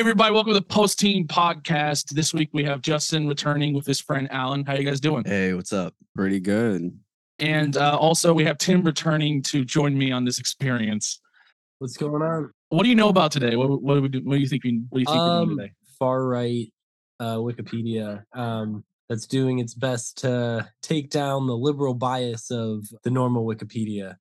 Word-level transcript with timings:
Hey 0.00 0.02
everybody, 0.02 0.32
welcome 0.32 0.54
to 0.54 0.58
the 0.58 0.64
Post 0.64 0.98
Teen 0.98 1.28
Podcast. 1.28 2.14
This 2.14 2.32
week 2.32 2.48
we 2.54 2.64
have 2.64 2.80
Justin 2.80 3.28
returning 3.28 3.74
with 3.74 3.84
his 3.84 4.00
friend 4.00 4.28
Alan. 4.30 4.64
How 4.64 4.72
you 4.72 4.82
guys 4.82 4.98
doing? 4.98 5.24
Hey, 5.26 5.52
what's 5.52 5.74
up? 5.74 5.94
Pretty 6.16 6.40
good. 6.40 6.98
And 7.38 7.76
uh, 7.76 7.98
also 7.98 8.32
we 8.32 8.42
have 8.46 8.56
Tim 8.56 8.82
returning 8.82 9.42
to 9.42 9.62
join 9.62 9.98
me 9.98 10.10
on 10.10 10.24
this 10.24 10.38
experience. 10.38 11.20
What's 11.80 11.98
going 11.98 12.22
on? 12.22 12.50
What 12.70 12.84
do 12.84 12.88
you 12.88 12.94
know 12.94 13.10
about 13.10 13.30
today? 13.30 13.56
What, 13.56 13.82
what 13.82 13.96
do 13.96 14.00
we 14.00 14.08
do? 14.08 14.20
What 14.24 14.36
do 14.36 14.40
you 14.40 14.48
think? 14.48 14.64
We, 14.64 14.80
what 14.88 14.96
do 14.96 15.00
you 15.00 15.06
think 15.06 15.18
we're 15.18 15.36
doing 15.36 15.50
Um, 15.50 15.58
today? 15.58 15.72
far 15.98 16.24
right 16.26 16.72
uh, 17.20 17.36
Wikipedia 17.36 18.22
um, 18.32 18.82
that's 19.10 19.26
doing 19.26 19.58
its 19.58 19.74
best 19.74 20.16
to 20.22 20.66
take 20.80 21.10
down 21.10 21.46
the 21.46 21.54
liberal 21.58 21.92
bias 21.92 22.50
of 22.50 22.86
the 23.04 23.10
normal 23.10 23.44
Wikipedia. 23.44 24.16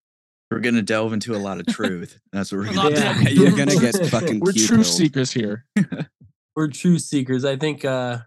We're 0.51 0.59
gonna 0.59 0.81
delve 0.81 1.13
into 1.13 1.35
a 1.35 1.37
lot 1.37 1.59
of 1.59 1.67
truth. 1.67 2.19
That's 2.31 2.51
what 2.51 2.59
we're 2.59 2.73
gonna 2.73 2.77
lot 2.77 2.93
do. 2.93 3.01
Yeah. 3.01 3.29
You're 3.29 3.57
gonna 3.57 3.75
get 3.75 3.95
fucking 4.07 4.39
We're 4.39 4.53
key 4.53 4.65
truth 4.65 4.87
seekers 4.87 5.31
here. 5.31 5.65
We're 6.55 6.67
truth 6.67 7.01
seekers. 7.01 7.45
I 7.45 7.55
think. 7.55 7.85
Uh, 7.85 8.19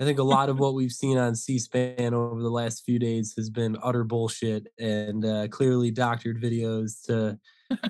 I 0.00 0.04
think 0.04 0.18
a 0.18 0.22
lot 0.22 0.48
of 0.48 0.58
what 0.58 0.72
we've 0.72 0.90
seen 0.90 1.18
on 1.18 1.34
C-SPAN 1.34 2.14
over 2.14 2.40
the 2.40 2.48
last 2.48 2.84
few 2.86 2.98
days 2.98 3.34
has 3.36 3.50
been 3.50 3.76
utter 3.82 4.02
bullshit 4.02 4.66
and 4.78 5.22
uh, 5.26 5.46
clearly 5.48 5.90
doctored 5.90 6.40
videos 6.40 7.02
to 7.04 7.38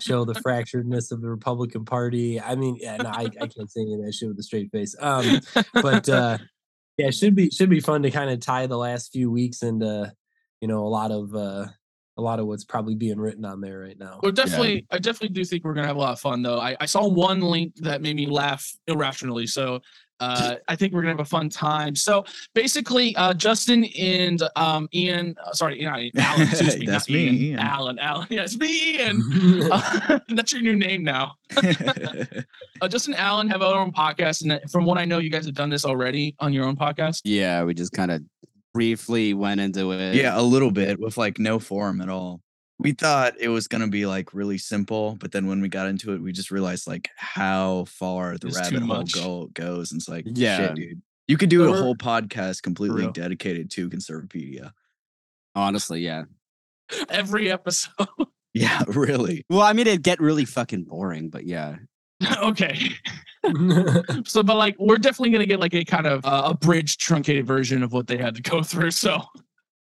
show 0.01 0.24
the 0.24 0.34
fracturedness 0.34 1.12
of 1.12 1.21
the 1.21 1.29
Republican 1.29 1.84
Party. 1.84 2.41
I 2.41 2.57
mean, 2.57 2.77
yeah, 2.80 2.96
no, 2.96 3.10
I, 3.10 3.29
I 3.41 3.46
can't 3.46 3.71
say 3.71 3.82
any 3.82 3.95
of 3.95 4.05
that 4.05 4.12
shit 4.12 4.29
with 4.29 4.41
a 4.41 4.43
straight 4.43 4.73
face. 4.73 4.96
Um, 4.98 5.41
but 5.73 6.09
uh 6.09 6.38
yeah 7.01 7.09
it 7.09 7.15
should 7.15 7.34
be 7.34 7.51
should 7.51 7.71
be 7.71 7.80
fun 7.80 8.02
to 8.02 8.10
kind 8.10 8.30
of 8.30 8.40
tie 8.40 8.66
the 8.66 8.77
last 8.77 9.12
few 9.12 9.30
weeks 9.30 9.62
into 9.62 10.12
you 10.60 10.68
know 10.68 10.84
a 10.84 10.88
lot 10.88 11.10
of 11.10 11.34
uh 11.34 11.66
a 12.21 12.23
lot 12.23 12.38
of 12.38 12.46
what's 12.46 12.65
probably 12.65 12.95
being 12.95 13.18
written 13.18 13.45
on 13.45 13.60
there 13.60 13.80
right 13.80 13.99
now 13.99 14.21
We're 14.23 14.30
definitely, 14.32 14.87
I 14.90 14.99
definitely 14.99 15.35
do 15.35 15.45
think 15.45 15.65
we're 15.65 15.74
gonna 15.74 15.87
have 15.87 15.96
a 15.96 16.01
lot 16.01 16.13
of 16.13 16.21
fun 16.21 16.43
though. 16.43 16.60
I, 16.60 16.77
I 16.79 16.87
saw 16.87 17.09
one 17.09 17.40
link 17.40 17.74
that 17.77 18.02
made 18.02 18.16
me 18.16 18.27
laugh 18.27 18.71
irrationally, 18.87 19.46
so 19.46 19.80
uh, 20.21 20.57
I 20.68 20.77
think 20.77 20.93
we're 20.93 21.01
gonna 21.01 21.15
have 21.15 21.21
a 21.21 21.24
fun 21.24 21.49
time. 21.49 21.96
So 21.96 22.24
basically, 22.54 23.16
uh, 23.16 23.32
Justin 23.32 23.85
and 23.99 24.43
um, 24.54 24.87
Ian, 24.95 25.35
uh, 25.43 25.52
sorry, 25.52 25.80
not 25.80 25.99
Ian, 25.99 26.12
Alan, 26.18 26.43
excuse 26.49 26.79
me, 26.79 26.87
That's 26.87 27.09
me, 27.09 27.24
Ian, 27.24 27.35
Ian. 27.37 27.59
Alan, 27.59 27.99
Alan, 27.99 28.27
yeah, 28.30 28.46
me, 28.59 28.96
Ian. 28.96 29.23
Uh, 29.71 30.18
that's 30.30 30.52
your 30.52 30.62
new 30.62 30.74
name 30.74 31.02
now. 31.02 31.32
Uh, 31.57 32.88
Justin 32.88 33.15
and 33.15 33.23
Allen 33.23 33.49
have 33.49 33.62
our 33.62 33.79
own 33.79 33.93
podcast, 33.93 34.43
and 34.43 34.52
uh, 34.52 34.59
from 34.71 34.84
what 34.84 34.99
I 34.99 35.05
know, 35.05 35.18
you 35.18 35.30
guys 35.30 35.46
have 35.46 35.55
done 35.55 35.71
this 35.71 35.84
already 35.84 36.34
on 36.40 36.52
your 36.52 36.65
own 36.65 36.77
podcast. 36.77 37.21
Yeah, 37.24 37.62
we 37.62 37.73
just 37.74 37.93
kind 37.93 38.10
of 38.10 38.23
briefly 38.74 39.35
went 39.35 39.60
into 39.60 39.93
it. 39.93 40.15
yeah, 40.15 40.38
a 40.38 40.43
little 40.43 40.71
bit 40.71 40.99
with 41.01 41.16
like 41.16 41.38
no 41.38 41.59
form 41.59 42.01
at 42.01 42.09
all. 42.09 42.40
We 42.79 42.93
thought 42.93 43.35
it 43.38 43.49
was 43.49 43.68
gonna 43.68 43.88
be 43.88 44.07
like 44.07 44.32
really 44.32 44.57
simple, 44.59 45.16
but 45.21 45.32
then 45.32 45.46
when 45.46 45.60
we 45.60 45.68
got 45.68 45.87
into 45.88 46.15
it, 46.15 46.23
we 46.23 46.32
just 46.32 46.51
realized 46.51 46.87
like 46.87 47.09
how 47.16 47.85
far 47.87 48.38
the 48.38 48.49
It's 48.49 48.57
rabbit 48.59 48.82
hole 48.82 49.04
go, 49.04 49.51
goes. 49.52 49.93
And 49.93 50.01
it's 50.01 50.09
like, 50.09 50.24
Yeah. 50.27 50.57
shit, 50.57 50.74
dude. 50.77 51.02
You 51.29 51.37
could 51.37 51.51
do 51.51 51.73
a 51.73 51.77
whole 51.77 51.95
podcast 51.95 52.62
completely 52.62 53.02
real. 53.02 53.12
dedicated 53.12 53.71
to 53.73 53.88
Conservapedia. 53.90 54.73
honestly, 55.55 56.01
yeah. 56.01 56.24
Every 57.09 57.52
episode. 57.52 58.09
Yeah, 58.55 58.82
really. 58.88 59.45
Well, 59.49 59.60
I 59.62 59.73
mean, 59.74 59.87
it'd 59.87 60.02
get 60.02 60.18
really 60.21 60.45
fucking 60.45 60.84
boring, 60.84 61.29
but 61.30 61.45
yeah. 61.46 61.77
okay. 62.43 62.79
So, 64.26 64.43
but 64.43 64.56
like, 64.56 64.76
we're 64.78 64.99
definitely 64.99 65.31
gonna 65.31 65.47
get 65.47 65.60
like 65.60 65.75
a 65.75 65.82
kind 65.82 66.06
of 66.06 66.25
uh, 66.27 66.43
abridged, 66.44 67.00
truncated 67.00 67.47
version 67.47 67.82
of 67.82 67.91
what 67.91 68.06
they 68.06 68.19
had 68.19 68.34
to 68.34 68.43
go 68.43 68.62
through. 68.62 68.91
So, 68.91 69.22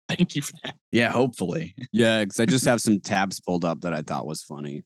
thank 0.08 0.36
you 0.36 0.42
for 0.42 0.52
that. 0.62 0.76
Yeah, 0.92 1.10
hopefully. 1.10 1.74
Yeah, 1.92 2.22
because 2.22 2.38
I 2.38 2.46
just 2.46 2.64
have 2.66 2.80
some 2.80 3.00
tabs 3.00 3.40
pulled 3.40 3.64
up 3.64 3.80
that 3.80 3.92
I 3.92 4.02
thought 4.02 4.28
was 4.28 4.44
funny. 4.44 4.84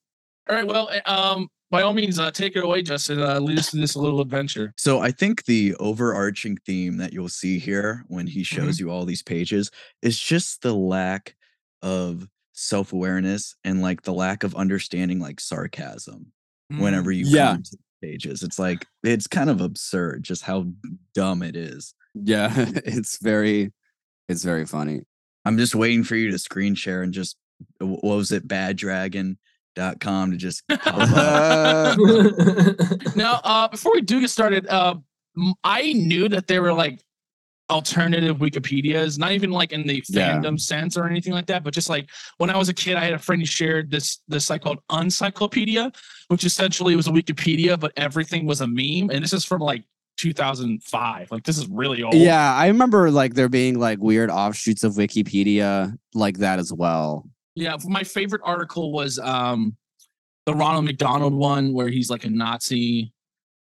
All 0.49 0.57
right. 0.57 0.67
Well, 0.67 0.89
uh, 0.91 1.11
um, 1.11 1.49
by 1.71 1.83
all 1.83 1.93
means, 1.93 2.19
uh, 2.19 2.31
take 2.31 2.57
it 2.57 2.65
away, 2.65 2.83
Justin. 2.83 3.21
Uh, 3.21 3.41
lead 3.41 3.59
us 3.59 3.71
to 3.71 3.77
this 3.77 3.95
little 3.95 4.21
adventure. 4.21 4.73
So 4.79 5.01
I 5.01 5.11
think 5.11 5.45
the 5.45 5.75
overarching 5.77 6.57
theme 6.67 6.97
that 6.97 7.13
you'll 7.13 7.29
see 7.29 7.59
here 7.59 8.05
when 8.09 8.27
he 8.27 8.43
shows 8.43 8.81
you 8.81 8.91
all 8.91 9.05
these 9.05 9.23
pages 9.23 9.71
is 10.01 10.19
just 10.19 10.63
the 10.63 10.75
lack 10.75 11.37
of 11.83 12.27
self-awareness 12.53 13.55
and 13.65 13.81
like 13.81 14.03
the 14.03 14.13
lack 14.13 14.45
of 14.45 14.55
understanding 14.55 15.19
like 15.19 15.41
sarcasm 15.41 16.33
whenever 16.79 17.11
you 17.13 17.25
Yeah. 17.27 17.53
come 17.53 17.63
to 17.63 17.71
the 17.77 18.07
pages. 18.09 18.43
It's 18.43 18.59
like 18.59 18.87
it's 19.05 19.27
kind 19.27 19.51
of 19.51 19.61
absurd 19.61 20.23
just 20.23 20.43
how 20.43 20.67
dumb 21.15 21.43
it 21.43 21.57
is. 21.57 21.95
Yeah, 22.15 22.53
it's 22.85 23.19
very, 23.23 23.73
it's 24.29 24.45
very 24.45 24.67
funny. 24.67 25.03
I'm 25.45 25.59
just 25.59 25.75
waiting 25.75 26.05
for 26.05 26.15
you 26.17 26.31
to 26.31 26.39
screen 26.39 26.75
share 26.75 27.03
and 27.03 27.13
just 27.13 27.37
what 27.79 28.03
was 28.05 28.31
it 28.33 28.47
baddragon.com 28.47 30.31
to 30.31 30.37
just 30.37 30.63
pop 30.69 30.81
up. 30.87 31.99
Now, 33.17 33.41
uh, 33.45 33.69
before 33.69 33.93
we 33.95 34.01
do 34.03 34.21
get 34.21 34.31
started, 34.31 34.67
uh, 34.69 34.95
m- 35.37 35.55
I 35.65 35.93
knew 35.93 36.29
that 36.29 36.47
they 36.47 36.61
were 36.61 36.73
like 36.73 37.01
alternative 37.71 38.39
Wikipedias, 38.39 39.19
not 39.19 39.33
even 39.33 39.51
like 39.51 39.73
in 39.73 39.87
the 39.87 40.03
Yeah. 40.09 40.35
fandom 40.35 40.61
sense 40.61 40.97
or 40.97 41.07
anything 41.09 41.33
like 41.33 41.47
that, 41.47 41.65
but 41.65 41.73
just 41.73 41.89
like 41.89 42.11
when 42.39 42.51
I 42.51 42.57
was 42.57 42.69
a 42.69 42.75
kid, 42.75 42.97
I 42.97 43.05
had 43.05 43.15
a 43.15 43.19
friend 43.19 43.41
who 43.41 43.47
shared 43.47 43.91
this 43.91 44.19
this 44.29 44.45
site 44.47 44.63
called 44.63 44.79
Uncyclopedia, 44.91 45.93
which 46.29 46.45
essentially 46.45 46.97
was 46.97 47.07
a 47.07 47.11
Wikipedia, 47.11 47.79
but 47.79 47.93
everything 47.97 48.47
was 48.47 48.61
a 48.61 48.67
meme. 48.67 49.11
And 49.11 49.23
this 49.23 49.33
is 49.33 49.45
from 49.45 49.61
like 49.61 49.85
2005. 50.19 51.31
Like 51.31 51.45
this 51.45 51.59
is 51.59 51.67
really 51.69 52.03
old. 52.03 52.15
Yeah, 52.15 52.55
I 52.55 52.67
remember 52.69 53.11
like 53.11 53.35
there 53.35 53.49
being 53.49 53.79
like 53.79 53.99
weird 54.01 54.31
offshoots 54.31 54.85
of 54.85 54.95
Wikipedia 54.95 55.97
like 56.15 56.39
that 56.39 56.59
as 56.59 56.73
well. 56.73 57.29
Yeah, 57.55 57.77
my 57.85 58.03
favorite 58.03 58.43
article 58.45 58.93
was 58.93 59.19
um 59.19 59.77
the 60.47 60.55
Ronald 60.55 60.85
McDonald 60.85 61.35
one 61.35 61.73
where 61.73 61.89
he's 61.89 62.11
like 62.11 62.25
a 62.25 62.31
Nazi. 62.31 63.12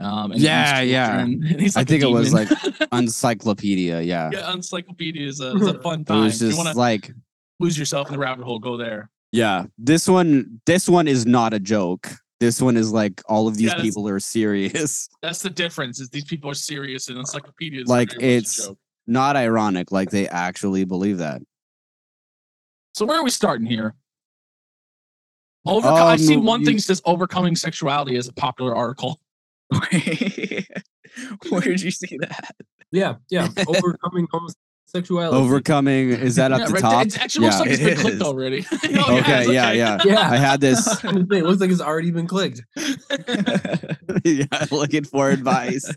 Um, 0.02 0.32
and 0.32 0.40
Yeah, 0.42 0.80
yeah. 0.82 1.08
children, 1.18 1.44
and 1.52 1.62
he's 1.62 1.76
I 1.76 1.82
like 1.82 1.88
a 1.88 1.92
think 1.92 2.04
it 2.04 2.08
was, 2.10 2.34
like 2.34 2.48
Uncyclopedia, 2.92 4.02
yeah. 4.06 4.30
yeah, 4.34 4.52
Uncyclopedia 4.52 5.28
is 5.28 5.42
a, 5.42 5.52
is 5.56 5.68
a 5.68 5.80
fun 5.82 6.02
It 6.02 6.10
was 6.10 6.36
If 6.36 6.42
you 6.42 6.48
just 6.50 6.58
want 6.58 6.72
to 6.74 6.78
like 6.78 7.12
lose 7.60 7.78
yourself 7.78 8.08
in 8.08 8.14
the 8.14 8.20
rabbit 8.20 8.46
hole, 8.46 8.59
go 8.59 8.78
there. 8.78 9.09
Yeah, 9.32 9.66
this 9.78 10.08
one 10.08 10.62
this 10.66 10.88
one 10.90 11.08
is 11.08 11.26
not 11.26 11.54
a 11.54 11.59
joke. 11.59 12.09
This 12.40 12.62
one 12.62 12.78
is 12.78 12.94
like 12.94 13.22
all 13.28 13.48
of 13.50 13.58
these 13.58 13.68
Yeah, 13.74 13.82
people 13.82 14.08
are 14.08 14.20
serious. 14.20 15.09
That's 15.22 15.42
the 15.42 15.50
difference. 15.50 16.00
Is 16.00 16.09
these 16.09 16.24
people 16.24 16.50
are 16.50 16.54
serious 16.56 17.09
and 17.09 17.18
Uncyclopedia's 17.18 17.88
Like, 17.90 18.12
very 18.12 18.18
much 18.18 18.24
a 18.24 18.38
it's- 18.38 18.66
joke. 18.68 18.78
Not 19.08 19.36
ironic, 19.36 19.92
like 19.92 20.12
they 20.12 20.28
actually 20.30 20.86
believe 20.86 21.18
that. 21.18 21.42
so. 22.94 23.06
Where 23.06 23.18
are 23.20 23.24
we 23.24 23.32
starting 23.32 23.66
here? 23.66 23.96
Overco- 25.68 26.02
I 26.04 26.16
see 26.16 26.36
Um, 26.36 26.46
one 26.46 26.59
you- 26.62 26.66
thing 26.68 26.80
says 26.80 27.02
overcoming 27.06 27.56
sexuality 27.56 28.16
as 28.18 28.28
a 28.28 28.34
popular 28.34 28.76
article. 28.76 29.20
Where 31.50 31.62
did 31.62 31.81
you 31.81 31.91
see 31.91 32.18
that? 32.22 32.56
yeah 32.91 33.16
yeah 33.30 33.47
overcoming 33.68 34.28
homosexuality 34.31 35.35
Overcoming 35.38 36.09
is 36.09 36.35
that 36.38 36.52
up 36.52 36.62
Yeah, 36.62 36.66
the 36.68 36.74
right 36.74 36.81
top? 36.81 37.06
It 37.06 37.22
actually 37.22 37.46
looks 37.46 37.56
Yeah. 37.57 37.62
like 37.62 37.69
it's 37.72 37.79
been 37.84 37.90
It 37.94 37.97
clicked 38.00 38.22
already. 38.24 38.66
Oh, 39.08 39.18
Okay, 39.19 39.41
it's 39.44 39.52
yeah, 39.52 39.72
yeah. 39.72 39.97
yeah 40.06 40.29
I 40.31 40.38
had 40.38 40.59
this 40.62 41.03
it 41.03 41.44
looks 41.44 41.62
like 41.62 41.69
it's 41.69 41.81
already 41.81 42.09
been 42.12 42.25
clicked 42.28 42.62
yeah, 44.24 44.46
looking 44.72 45.03
for 45.03 45.29
advice. 45.29 45.90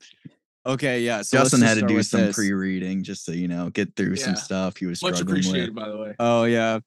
Okay, 0.64 1.00
yeah. 1.00 1.22
So 1.22 1.38
Justin 1.38 1.60
just 1.60 1.74
had 1.74 1.80
to 1.80 1.86
do 1.92 2.02
some 2.04 2.20
this. 2.26 2.36
pre-reading 2.36 3.02
just 3.02 3.26
to 3.26 3.36
you 3.36 3.48
know 3.48 3.70
get 3.70 3.96
through 3.96 4.14
Yeah. 4.14 4.24
some 4.24 4.36
stuff 4.36 4.76
he 4.76 4.86
was 4.86 5.02
Much 5.02 5.14
struggling 5.16 5.38
with. 5.38 5.46
appreciated, 5.46 5.74
by 5.74 5.88
the 5.88 5.96
way. 5.96 6.14
Oh 6.18 6.44
yeah. 6.44 6.78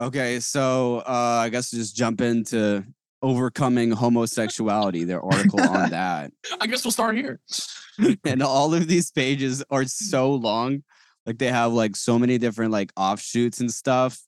Okay, 0.00 0.40
so 0.40 0.98
uh 1.06 1.42
I 1.44 1.50
guess 1.50 1.70
just 1.70 1.94
jump 1.94 2.20
into 2.20 2.84
overcoming 3.22 3.90
homosexuality, 3.90 5.04
their 5.04 5.22
article 5.22 5.60
on 5.60 5.90
that. 5.90 6.32
I 6.60 6.66
guess 6.66 6.84
we'll 6.84 6.92
start 6.92 7.16
here. 7.16 7.40
and 8.24 8.42
all 8.42 8.74
of 8.74 8.86
these 8.86 9.10
pages 9.10 9.62
are 9.70 9.84
so 9.84 10.32
long 10.34 10.82
like 11.26 11.38
they 11.38 11.48
have 11.48 11.72
like 11.72 11.96
so 11.96 12.18
many 12.18 12.38
different 12.38 12.72
like 12.72 12.92
offshoots 12.96 13.60
and 13.60 13.70
stuff 13.70 14.20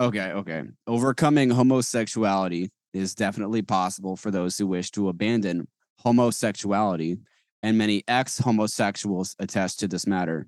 okay 0.00 0.32
okay 0.32 0.62
overcoming 0.86 1.50
homosexuality 1.50 2.70
is 2.92 3.14
definitely 3.14 3.62
possible 3.62 4.16
for 4.16 4.30
those 4.30 4.56
who 4.56 4.66
wish 4.66 4.90
to 4.90 5.08
abandon 5.08 5.66
homosexuality 6.00 7.18
and 7.62 7.76
many 7.76 8.02
ex-homosexuals 8.08 9.34
attest 9.38 9.80
to 9.80 9.88
this 9.88 10.06
matter 10.06 10.46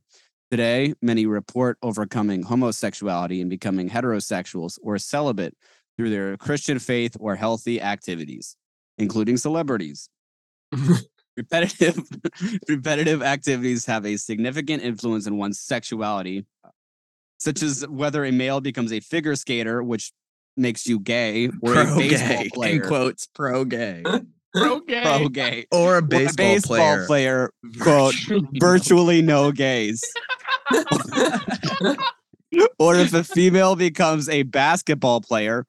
today 0.50 0.94
many 1.02 1.26
report 1.26 1.76
overcoming 1.82 2.42
homosexuality 2.42 3.40
and 3.40 3.50
becoming 3.50 3.88
heterosexuals 3.88 4.78
or 4.82 4.98
celibate 4.98 5.56
through 6.00 6.10
their 6.10 6.36
christian 6.38 6.78
faith 6.78 7.14
or 7.20 7.36
healthy 7.36 7.78
activities 7.80 8.56
including 9.00 9.36
celebrities. 9.36 10.08
Repetitive 11.36 11.98
repetitive 12.68 13.22
activities 13.22 13.86
have 13.86 14.04
a 14.04 14.16
significant 14.16 14.82
influence 14.82 15.26
on 15.26 15.38
one's 15.38 15.60
sexuality 15.60 16.44
such 17.38 17.62
as 17.62 17.86
whether 17.88 18.24
a 18.24 18.30
male 18.32 18.60
becomes 18.60 18.92
a 18.92 19.00
figure 19.00 19.34
skater 19.36 19.82
which 19.82 20.12
makes 20.56 20.86
you 20.86 20.98
gay 21.00 21.48
or 21.62 21.80
a 21.80 21.84
Pro 21.84 21.96
baseball 21.96 22.62
gay, 22.62 22.72
in 22.74 22.82
quotes, 22.82 23.26
pro 23.34 23.64
gay, 23.64 24.02
Pro 24.52 24.80
gay. 24.80 25.02
pro 25.02 25.28
gay. 25.28 25.66
Or 25.72 25.78
a 25.78 25.82
or 25.82 25.96
a 25.98 26.02
baseball, 26.02 26.46
baseball 26.54 26.76
player. 26.76 27.06
player 27.06 27.50
quote 27.80 28.14
virtually 28.60 29.22
no 29.22 29.52
gays 29.52 30.02
or 32.78 32.96
if 32.96 33.12
a 33.12 33.24
female 33.24 33.76
becomes 33.76 34.28
a 34.28 34.42
basketball 34.44 35.20
player 35.20 35.66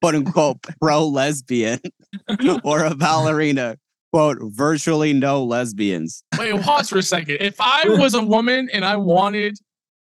quote 0.00 0.14
unquote 0.14 0.58
pro 0.80 1.06
lesbian 1.06 1.80
or 2.64 2.84
a 2.84 2.94
ballerina 2.94 3.76
quote 4.12 4.38
virtually 4.42 5.12
no 5.12 5.42
lesbians. 5.42 6.22
Wait, 6.38 6.60
pause 6.62 6.88
for 6.90 6.98
a 6.98 7.02
second. 7.02 7.38
If 7.40 7.56
I 7.60 7.84
was 7.88 8.14
a 8.14 8.22
woman 8.22 8.68
and 8.72 8.84
I 8.84 8.96
wanted 8.96 9.58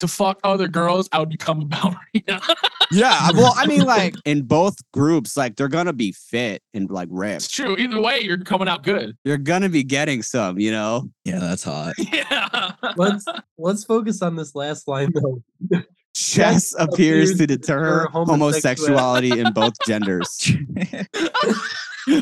to 0.01 0.09
fuck 0.09 0.39
other 0.45 0.69
girls, 0.69 1.09
I 1.13 1.21
would 1.21 1.31
become 1.31 1.63
a 1.63 1.65
ballerina. 1.65 2.41
Yeah, 2.93 3.31
well, 3.33 3.55
I 3.57 3.67
mean, 3.67 3.81
like 3.81 4.15
in 4.25 4.43
both 4.43 4.77
groups, 4.93 5.37
like 5.37 5.57
they're 5.57 5.69
gonna 5.69 5.95
be 5.95 6.13
fit 6.13 6.63
and 6.75 6.89
like 6.91 7.09
ripped. 7.11 7.37
it's 7.37 7.51
true. 7.51 7.77
Either 7.77 8.01
way, 8.01 8.21
you're 8.21 8.39
coming 8.39 8.69
out 8.69 8.85
good. 8.85 9.17
You're 9.25 9.39
gonna 9.39 9.71
be 9.71 9.83
getting 9.83 10.23
some, 10.23 10.61
you 10.61 10.71
know. 10.71 11.09
yeah, 11.25 11.41
that's 11.41 11.65
hot. 11.65 11.95
Yeah. 12.13 12.73
let's 12.97 13.25
let's 13.59 13.85
focus 13.85 14.23
on 14.23 14.37
this 14.37 14.55
last 14.55 14.87
line 14.87 15.11
though. 15.13 15.83
Chess 16.15 16.75
appears 16.79 17.37
to 17.39 17.47
deter 17.47 18.05
deter 18.05 18.09
homosexuality. 18.13 19.31
homosexuality 19.31 19.41
in 19.41 19.53
both 19.53 19.75
genders. 19.87 20.29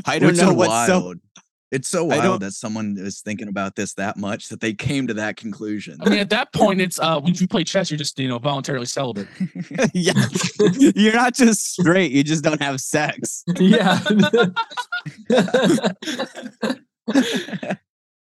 I 0.06 0.18
don't 0.18 0.30
Which 0.30 0.38
know 0.38 0.54
what's 0.54 0.86
so. 0.86 1.14
It's 1.70 1.88
so 1.88 2.10
I 2.10 2.16
don't- 2.16 2.26
wild 2.28 2.42
that 2.42 2.52
someone 2.52 2.96
is 2.98 3.20
thinking 3.22 3.48
about 3.48 3.76
this 3.76 3.94
that 3.94 4.18
much 4.18 4.48
that 4.50 4.60
they 4.60 4.74
came 4.74 5.06
to 5.06 5.14
that 5.14 5.36
conclusion. 5.38 5.96
I 6.02 6.10
mean, 6.10 6.18
at 6.18 6.28
that 6.28 6.52
point, 6.52 6.82
it's 6.82 6.98
uh, 6.98 7.18
when 7.20 7.34
you 7.34 7.48
play 7.48 7.64
chess, 7.64 7.90
you're 7.90 7.96
just 7.98 8.18
you 8.18 8.28
know 8.28 8.38
voluntarily 8.38 8.84
celibate. 8.84 9.26
yeah, 9.94 10.12
you're 10.94 11.14
not 11.14 11.34
just 11.34 11.72
straight. 11.72 12.12
You 12.12 12.24
just 12.24 12.44
don't 12.44 12.60
have 12.62 12.78
sex. 12.80 13.42
yeah. 13.58 14.00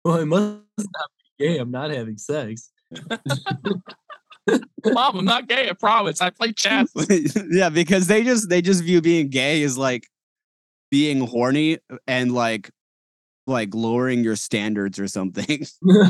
well, 0.03 0.19
I 0.19 0.23
must 0.25 0.61
not 0.77 1.09
be 1.39 1.45
gay. 1.47 1.57
I'm 1.57 1.71
not 1.71 1.91
having 1.91 2.17
sex. 2.17 2.69
Mom, 4.85 5.19
I'm 5.19 5.25
not 5.25 5.47
gay. 5.47 5.69
I 5.69 5.73
promise. 5.73 6.21
I 6.21 6.29
play 6.29 6.51
chess. 6.53 6.89
yeah, 7.51 7.69
because 7.69 8.07
they 8.07 8.23
just 8.23 8.49
they 8.49 8.61
just 8.61 8.83
view 8.83 9.01
being 9.01 9.29
gay 9.29 9.63
as 9.63 9.77
like 9.77 10.07
being 10.91 11.25
horny 11.27 11.77
and 12.07 12.33
like 12.33 12.69
like 13.45 13.73
lowering 13.73 14.23
your 14.23 14.35
standards 14.35 14.99
or 14.99 15.07
something. 15.07 15.65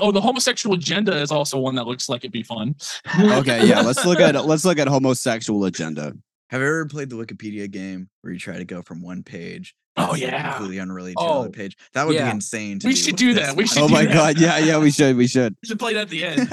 Oh, 0.00 0.10
the 0.10 0.20
homosexual 0.20 0.74
agenda 0.74 1.16
is 1.20 1.30
also 1.30 1.56
one 1.56 1.76
that 1.76 1.86
looks 1.86 2.08
like 2.08 2.22
it'd 2.22 2.32
be 2.32 2.42
fun. 2.42 2.74
okay, 3.16 3.64
yeah, 3.64 3.80
let's 3.80 4.04
look 4.04 4.18
at 4.18 4.34
let's 4.44 4.64
look 4.64 4.80
at 4.80 4.88
homosexual 4.88 5.64
agenda. 5.66 6.12
Have 6.50 6.60
you 6.60 6.66
ever 6.66 6.86
played 6.86 7.10
the 7.10 7.16
Wikipedia 7.16 7.70
game 7.70 8.08
where 8.20 8.32
you 8.32 8.38
try 8.40 8.56
to 8.58 8.64
go 8.64 8.82
from 8.82 9.02
one 9.02 9.22
page? 9.22 9.72
Oh, 9.96 10.16
yeah. 10.16 10.54
completely 10.54 10.80
unrelated 10.80 11.16
to 11.18 11.22
Oh, 11.22 11.32
another 11.42 11.50
page. 11.50 11.76
That 11.92 12.08
would 12.08 12.16
yeah. 12.16 12.24
be 12.24 12.30
insane. 12.32 12.80
To 12.80 12.88
We 12.88 12.94
do 12.94 13.00
should 13.00 13.14
do 13.16 13.34
this 13.34 13.46
that. 13.46 13.56
We 13.56 13.68
should 13.68 13.82
Oh 13.84 13.86
do 13.86 13.94
my 13.94 14.04
that. 14.04 14.12
god, 14.12 14.40
yeah, 14.40 14.58
yeah, 14.58 14.78
we 14.78 14.90
should, 14.90 15.16
we 15.16 15.28
should. 15.28 15.54
We 15.62 15.68
should 15.68 15.78
play 15.78 15.94
that 15.94 16.00
at 16.02 16.08
the 16.08 16.24
end. 16.24 16.48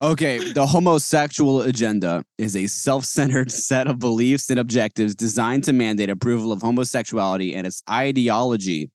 Okay, 0.00 0.52
the 0.52 0.64
homosexual 0.64 1.62
agenda 1.62 2.24
is 2.38 2.54
a 2.54 2.68
self-centered 2.68 3.50
set 3.50 3.88
of 3.88 3.98
beliefs 3.98 4.48
and 4.48 4.60
objectives 4.60 5.16
designed 5.16 5.64
to 5.64 5.72
mandate 5.72 6.08
approval 6.08 6.52
of 6.52 6.62
homosexuality 6.62 7.52
and 7.56 7.66
its 7.66 7.82
ideology. 7.90 8.92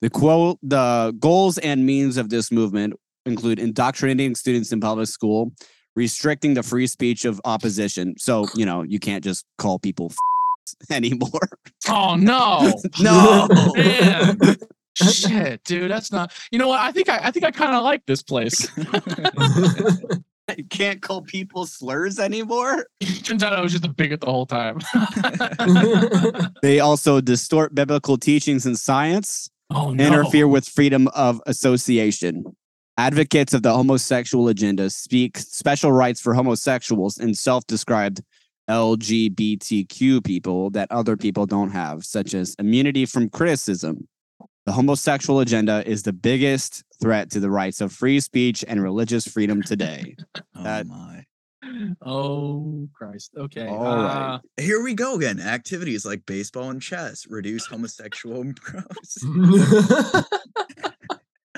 The 0.00 0.08
quote, 0.08 0.58
the 0.62 1.14
goals 1.18 1.58
and 1.58 1.84
means 1.84 2.16
of 2.16 2.30
this 2.30 2.50
movement 2.50 2.94
include 3.26 3.58
indoctrinating 3.58 4.34
students 4.34 4.72
in 4.72 4.80
public 4.80 5.08
school, 5.08 5.52
restricting 5.94 6.54
the 6.54 6.62
free 6.62 6.86
speech 6.86 7.26
of 7.26 7.42
opposition. 7.44 8.14
So, 8.16 8.46
you 8.54 8.64
know, 8.64 8.84
you 8.84 8.98
can't 8.98 9.22
just 9.22 9.44
call 9.58 9.78
people 9.78 10.14
anymore. 10.90 11.28
oh 11.88 12.16
no. 12.16 12.72
No. 13.00 13.48
Shit, 14.94 15.62
dude, 15.62 15.90
that's 15.90 16.10
not. 16.10 16.32
You 16.50 16.58
know 16.58 16.68
what? 16.68 16.80
I 16.80 16.90
think 16.90 17.08
I, 17.08 17.20
I 17.22 17.30
think 17.30 17.44
I 17.44 17.52
kind 17.52 17.72
of 17.72 17.84
like 17.84 18.04
this 18.06 18.22
place. 18.22 18.66
you 20.56 20.64
can't 20.70 21.02
call 21.02 21.22
people 21.22 21.66
slurs 21.66 22.18
anymore. 22.18 22.86
Turns 23.22 23.42
out 23.42 23.52
I 23.52 23.60
was 23.60 23.72
just 23.72 23.84
a 23.84 23.88
bigot 23.88 24.20
the 24.20 24.30
whole 24.30 24.46
time. 24.46 24.78
They 26.62 26.80
also 26.80 27.20
distort 27.20 27.74
biblical 27.74 28.16
teachings 28.18 28.66
and 28.66 28.78
science. 28.78 29.48
oh 29.70 29.92
no. 29.92 30.04
interfere 30.04 30.48
with 30.48 30.66
freedom 30.66 31.08
of 31.08 31.40
association. 31.46 32.44
Advocates 32.96 33.54
of 33.54 33.62
the 33.62 33.72
homosexual 33.72 34.48
agenda 34.48 34.90
speak 34.90 35.38
special 35.38 35.92
rights 35.92 36.20
for 36.20 36.34
homosexuals 36.34 37.18
and 37.18 37.36
self 37.36 37.66
described 37.66 38.22
LGBTQ 38.68 40.24
people 40.24 40.70
that 40.70 40.90
other 40.90 41.16
people 41.16 41.46
don't 41.46 41.70
have, 41.70 42.04
such 42.04 42.34
as 42.34 42.54
immunity 42.58 43.06
from 43.06 43.28
criticism. 43.28 44.08
The 44.68 44.72
homosexual 44.72 45.40
agenda 45.40 45.82
is 45.88 46.02
the 46.02 46.12
biggest 46.12 46.84
threat 47.00 47.30
to 47.30 47.40
the 47.40 47.48
rights 47.50 47.80
of 47.80 47.90
free 47.90 48.20
speech 48.20 48.62
and 48.68 48.82
religious 48.82 49.26
freedom 49.26 49.62
today. 49.62 50.14
Oh 50.54 50.62
That- 50.62 50.86
my. 50.86 51.24
Oh 52.04 52.86
Christ. 52.94 53.30
Okay. 53.34 53.66
All 53.66 53.82
right. 53.96 54.34
uh, 54.34 54.38
Here 54.58 54.82
we 54.82 54.92
go 54.92 55.14
again. 55.14 55.40
Activities 55.40 56.04
like 56.04 56.26
baseball 56.26 56.68
and 56.68 56.82
chess 56.82 57.26
reduce 57.30 57.64
homosexual 57.64 58.44
growth. 58.60 58.84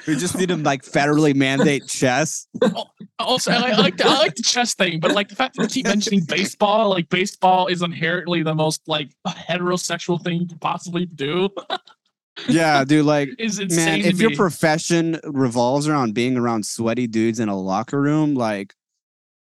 We 0.07 0.17
just 0.17 0.39
need 0.39 0.49
to 0.49 0.57
like 0.57 0.83
federally 0.83 1.35
mandate 1.35 1.87
chess. 1.87 2.47
also, 3.19 3.51
I 3.53 3.59
like, 3.59 3.73
I 3.73 3.77
like 3.81 3.97
the, 3.99 4.07
I 4.07 4.19
like 4.19 4.35
the 4.35 4.43
chess 4.43 4.75
thing, 4.75 4.99
but 4.99 5.13
like 5.13 5.29
the 5.29 5.35
fact 5.37 5.57
that 5.57 5.63
you 5.65 5.69
keep 5.69 5.87
mentioning 5.87 6.25
baseball, 6.25 6.89
like 6.89 7.11
baseball 7.11 7.67
is 7.67 7.83
inherently 7.83 8.43
the 8.43 8.55
most 8.55 8.81
like 8.87 9.11
heterosexual 9.27 10.23
thing 10.23 10.41
you 10.41 10.47
could 10.49 10.61
possibly 10.61 11.05
do. 11.05 11.51
Yeah, 12.49 12.85
dude, 12.85 13.05
like 13.07 13.29
man, 13.39 14.01
if 14.01 14.21
your 14.21 14.31
me. 14.31 14.37
profession 14.37 15.19
revolves 15.25 15.89
around 15.89 16.15
being 16.15 16.37
around 16.37 16.65
sweaty 16.67 17.07
dudes 17.07 17.41
in 17.41 17.49
a 17.49 17.57
locker 17.59 18.01
room, 18.01 18.35
like 18.35 18.75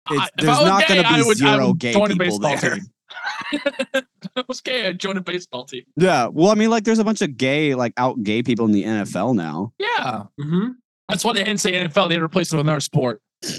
it's, 0.09 0.21
I- 0.21 0.29
there's 0.37 0.59
not 0.59 0.87
going 0.87 1.03
to 1.03 1.13
be 1.15 1.21
would- 1.23 1.41
I 1.43 1.55
zero 1.55 1.73
gay 1.73 1.93
people 1.93 2.15
baseball 2.15 2.57
there. 2.57 2.75
team. 2.75 2.85
I 4.35 4.43
was 4.47 4.61
gay, 4.61 4.87
I'd 4.87 4.99
join 4.99 5.17
a 5.17 5.21
baseball 5.21 5.65
team. 5.65 5.83
Yeah, 5.95 6.27
well, 6.27 6.49
I 6.49 6.55
mean, 6.55 6.69
like, 6.69 6.83
there's 6.83 6.99
a 6.99 7.03
bunch 7.03 7.21
of 7.21 7.37
gay, 7.37 7.75
like, 7.75 7.93
out 7.97 8.21
gay 8.23 8.41
people 8.41 8.65
in 8.65 8.71
the 8.71 8.83
NFL 8.83 9.35
now. 9.35 9.71
Yeah. 9.77 10.23
hmm 10.39 10.69
That's 11.07 11.23
why 11.23 11.33
they 11.33 11.43
didn't 11.43 11.59
say 11.59 11.73
NFL. 11.73 12.09
They 12.09 12.17
replaced 12.17 12.53
it 12.53 12.57
with 12.57 12.65
another 12.65 12.79
sport. 12.79 13.21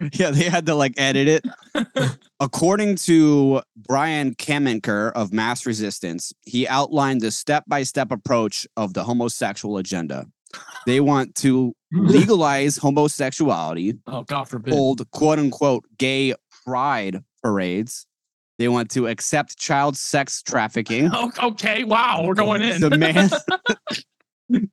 yeah, 0.12 0.30
they 0.30 0.44
had 0.44 0.66
to 0.66 0.74
like 0.74 0.94
edit 0.96 1.28
it. 1.28 2.18
According 2.40 2.96
to 2.96 3.62
Brian 3.76 4.34
Camenker 4.34 5.12
of 5.12 5.32
Mass 5.32 5.66
Resistance, 5.66 6.32
he 6.42 6.66
outlined 6.68 7.20
the 7.20 7.30
step-by-step 7.30 8.10
approach 8.10 8.66
of 8.76 8.94
the 8.94 9.04
homosexual 9.04 9.78
agenda. 9.78 10.26
They 10.86 11.00
want 11.00 11.34
to 11.36 11.74
legalize 11.92 12.76
homosexuality, 12.76 13.98
Oh, 14.06 14.22
God 14.22 14.44
forbid. 14.44 14.74
hold 14.74 15.10
quote 15.10 15.38
unquote 15.38 15.84
gay 15.98 16.34
pride 16.64 17.22
parades. 17.42 18.06
They 18.58 18.68
want 18.68 18.90
to 18.92 19.08
accept 19.08 19.58
child 19.58 19.96
sex 19.96 20.40
trafficking, 20.42 21.10
Oh, 21.12 21.32
okay. 21.42 21.82
Wow. 21.82 22.22
We're 22.24 22.34
going 22.34 22.62
in. 22.62 22.80
demand 22.80 23.32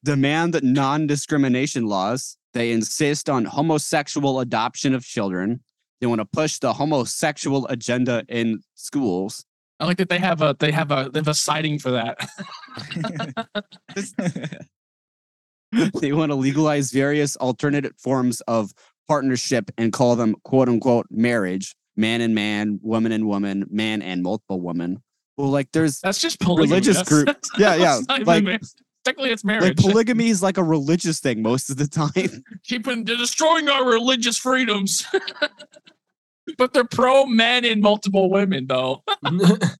demand 0.03 0.59
non-discrimination 0.63 1.85
laws. 1.85 2.37
They 2.53 2.71
insist 2.71 3.29
on 3.29 3.45
homosexual 3.45 4.39
adoption 4.39 4.93
of 4.93 5.05
children. 5.05 5.61
They 5.99 6.07
want 6.07 6.19
to 6.19 6.25
push 6.25 6.59
the 6.59 6.73
homosexual 6.73 7.67
agenda 7.67 8.23
in 8.27 8.61
schools. 8.75 9.45
I 9.79 9.85
like 9.85 9.97
that 9.97 10.09
they 10.09 10.19
have 10.19 10.41
a 10.41 10.55
they 10.59 10.71
have 10.71 10.91
a 10.91 11.09
they 11.11 11.19
have 11.19 11.27
a 11.27 11.33
siding 11.33 11.79
for 11.79 11.91
that. 11.91 12.17
they 15.99 16.11
want 16.11 16.31
to 16.31 16.35
legalize 16.35 16.91
various 16.91 17.37
alternative 17.37 17.93
forms 17.97 18.41
of 18.41 18.73
partnership 19.07 19.71
and 19.77 19.91
call 19.93 20.15
them 20.15 20.35
quote 20.43 20.69
unquote 20.69 21.07
marriage, 21.09 21.75
man 21.95 22.21
and 22.21 22.35
man, 22.35 22.79
woman 22.83 23.11
and 23.11 23.27
woman, 23.27 23.65
man 23.69 24.01
and 24.01 24.21
multiple 24.21 24.61
woman. 24.61 25.01
Well, 25.37 25.49
like 25.49 25.71
there's 25.71 25.99
That's 26.01 26.19
just 26.19 26.39
polygamy. 26.39 26.69
Religious 26.69 27.01
group. 27.03 27.29
Yeah, 27.57 27.75
yeah, 27.75 27.95
that's 27.95 28.07
not 28.07 28.21
even 28.21 28.45
like- 28.45 28.61
technically 29.03 29.31
it's 29.31 29.43
like 29.43 29.61
marriage. 29.61 29.77
polygamy 29.77 30.27
is 30.29 30.41
like 30.43 30.57
a 30.57 30.63
religious 30.63 31.19
thing 31.19 31.41
most 31.41 31.69
of 31.69 31.77
the 31.77 31.87
time. 31.87 32.43
Keeping 32.63 33.03
they're 33.03 33.17
destroying 33.17 33.69
our 33.69 33.85
religious 33.89 34.37
freedoms. 34.37 35.05
but 36.57 36.73
they're 36.73 36.83
pro 36.83 37.25
men 37.25 37.65
and 37.65 37.81
multiple 37.81 38.29
women 38.29 38.67
though. 38.67 39.03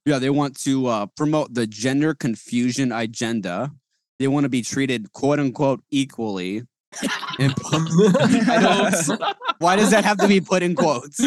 Yeah, 0.06 0.18
they 0.18 0.30
want 0.30 0.58
to 0.60 0.86
uh, 0.86 1.06
promote 1.16 1.54
the 1.54 1.66
gender 1.66 2.14
confusion 2.14 2.92
agenda. 2.92 3.72
They 4.18 4.28
want 4.28 4.44
to 4.44 4.48
be 4.48 4.62
treated 4.62 5.12
quote 5.12 5.40
unquote 5.40 5.82
equally. 5.90 6.62
And 7.38 7.54
I 7.64 9.04
don't- 9.06 9.22
why 9.58 9.76
does 9.76 9.90
that 9.90 10.04
have 10.04 10.18
to 10.18 10.28
be 10.28 10.40
put 10.40 10.62
in 10.62 10.74
quotes? 10.74 11.20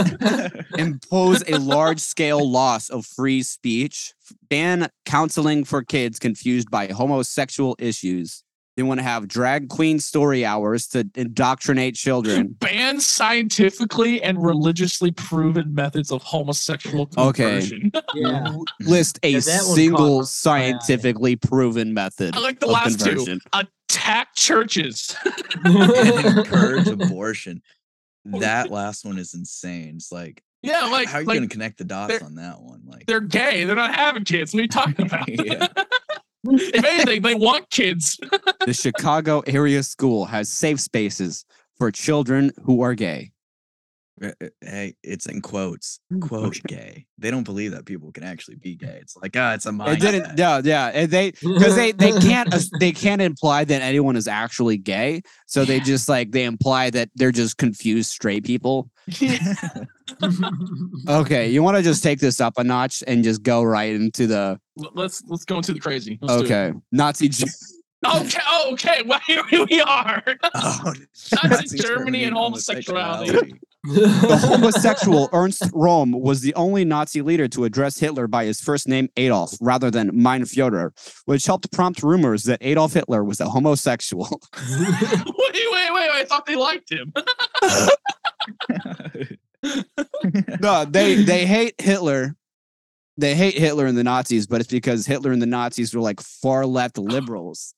Impose 0.78 1.42
a 1.48 1.58
large 1.58 2.00
scale 2.00 2.48
loss 2.48 2.88
of 2.90 3.06
free 3.06 3.42
speech. 3.42 4.12
Ban 4.48 4.88
counseling 5.04 5.64
for 5.64 5.82
kids 5.82 6.18
confused 6.18 6.70
by 6.70 6.86
homosexual 6.88 7.76
issues. 7.78 8.42
They 8.76 8.82
want 8.82 9.00
to 9.00 9.04
have 9.04 9.26
drag 9.26 9.70
queen 9.70 9.98
story 10.00 10.44
hours 10.44 10.86
to 10.88 11.08
indoctrinate 11.14 11.94
children. 11.94 12.48
Ban 12.60 13.00
scientifically 13.00 14.22
and 14.22 14.42
religiously 14.44 15.12
proven 15.12 15.74
methods 15.74 16.12
of 16.12 16.22
homosexual 16.22 17.08
Okay. 17.16 17.42
conversion. 17.44 17.90
yeah. 18.14 18.54
List 18.80 19.18
a 19.22 19.30
Yeah, 19.30 19.40
single 19.40 19.98
caught 19.98 20.10
my 20.10 20.20
eye. 20.20 20.24
scientifically 20.24 21.36
proven 21.36 21.94
method 21.94 22.36
I 22.36 22.40
like 22.40 22.60
the 22.60 22.66
of 22.66 22.72
last 22.72 23.00
two. 23.00 23.38
Attack 23.54 24.34
churches. 24.36 25.16
and 25.64 26.36
encourage 26.36 26.88
abortion. 26.88 27.62
That 28.40 28.70
last 28.70 29.04
one 29.04 29.18
is 29.18 29.34
insane. 29.34 29.94
It's 29.96 30.12
like, 30.12 30.42
yeah, 30.62 30.84
like, 30.86 31.08
how 31.08 31.18
are 31.18 31.20
you 31.20 31.26
like 31.26 31.36
going 31.38 31.48
to 31.48 31.52
connect 31.52 31.78
the 31.78 31.84
dots 31.84 32.22
on 32.22 32.34
that 32.36 32.60
one? 32.60 32.82
Like, 32.86 33.06
they're 33.06 33.20
gay. 33.20 33.64
They're 33.64 33.76
not 33.76 33.94
having 33.94 34.24
kids. 34.24 34.52
What 34.52 34.60
are 34.60 34.62
you 34.62 34.68
talking 34.68 35.06
about? 35.06 35.28
Yeah. 35.28 35.68
if 36.44 36.84
anything, 36.84 37.22
they 37.22 37.34
want 37.34 37.70
kids. 37.70 38.18
the 38.64 38.74
Chicago 38.74 39.42
area 39.46 39.82
school 39.82 40.24
has 40.24 40.48
safe 40.48 40.80
spaces 40.80 41.44
for 41.78 41.90
children 41.90 42.50
who 42.64 42.82
are 42.82 42.94
gay. 42.94 43.30
Uh, 44.22 44.28
uh, 44.42 44.48
Hey, 44.62 44.94
it's 45.02 45.26
in 45.26 45.40
quotes. 45.42 46.00
Quote 46.20 46.60
gay. 46.66 47.06
They 47.18 47.30
don't 47.30 47.44
believe 47.44 47.72
that 47.72 47.84
people 47.84 48.12
can 48.12 48.24
actually 48.24 48.56
be 48.56 48.74
gay. 48.74 48.98
It's 49.00 49.16
like, 49.16 49.36
ah, 49.36 49.54
it's 49.54 49.66
a 49.66 49.70
It 49.86 50.00
didn't. 50.00 50.38
Yeah, 50.38 50.60
yeah. 50.64 50.86
and 50.88 51.10
They 51.10 51.32
because 51.32 51.76
they 51.76 51.92
they 51.92 52.12
can't 52.20 52.52
they 52.80 52.92
can't 52.92 53.22
imply 53.22 53.64
that 53.64 53.82
anyone 53.82 54.16
is 54.16 54.28
actually 54.28 54.78
gay. 54.78 55.22
So 55.46 55.64
they 55.64 55.80
just 55.80 56.08
like 56.08 56.30
they 56.32 56.44
imply 56.44 56.90
that 56.90 57.10
they're 57.14 57.32
just 57.32 57.58
confused 57.58 58.10
straight 58.10 58.44
people. 58.44 58.90
Okay, 61.08 61.50
you 61.50 61.62
want 61.62 61.76
to 61.76 61.82
just 61.82 62.02
take 62.02 62.20
this 62.20 62.40
up 62.40 62.54
a 62.58 62.64
notch 62.64 63.02
and 63.06 63.22
just 63.24 63.42
go 63.42 63.62
right 63.62 63.92
into 63.94 64.26
the 64.26 64.58
let's 64.76 65.22
let's 65.26 65.44
go 65.44 65.56
into 65.56 65.72
the 65.72 65.80
crazy. 65.80 66.18
Let's 66.22 66.42
okay 66.44 66.72
Nazi. 66.92 67.28
Ge- 67.28 67.44
Okay. 68.04 68.38
Oh, 68.46 68.68
okay. 68.72 69.02
Well, 69.04 69.18
here 69.26 69.42
we 69.50 69.80
are. 69.80 70.22
Oh, 70.54 70.92
Nazi 71.42 71.78
Germany 71.78 72.24
and 72.24 72.36
homosexuality. 72.36 73.54
The 73.86 74.38
homosexual 74.40 75.28
Ernst 75.32 75.62
Röhm 75.72 76.20
was 76.20 76.40
the 76.40 76.54
only 76.54 76.84
Nazi 76.84 77.22
leader 77.22 77.46
to 77.48 77.64
address 77.64 77.98
Hitler 77.98 78.26
by 78.26 78.44
his 78.44 78.60
first 78.60 78.88
name 78.88 79.08
Adolf 79.16 79.56
rather 79.60 79.90
than 79.90 80.10
Mein 80.12 80.42
Führer, 80.42 80.90
which 81.26 81.46
helped 81.46 81.70
prompt 81.72 82.02
rumors 82.02 82.44
that 82.44 82.58
Adolf 82.62 82.94
Hitler 82.94 83.22
was 83.22 83.40
a 83.40 83.48
homosexual. 83.48 84.40
wait, 84.78 84.88
wait, 85.38 85.68
wait, 85.72 85.92
wait. 85.92 86.10
I 86.12 86.24
thought 86.24 86.46
they 86.46 86.56
liked 86.56 86.90
him. 86.90 87.12
no, 90.60 90.84
they 90.84 91.22
they 91.22 91.46
hate 91.46 91.80
Hitler. 91.80 92.34
They 93.18 93.34
hate 93.34 93.56
Hitler 93.56 93.86
and 93.86 93.96
the 93.96 94.04
Nazis, 94.04 94.46
but 94.46 94.60
it's 94.60 94.70
because 94.70 95.06
Hitler 95.06 95.32
and 95.32 95.40
the 95.40 95.46
Nazis 95.46 95.94
were 95.94 96.02
like 96.02 96.20
far 96.20 96.66
left 96.66 96.98
liberals. 96.98 97.74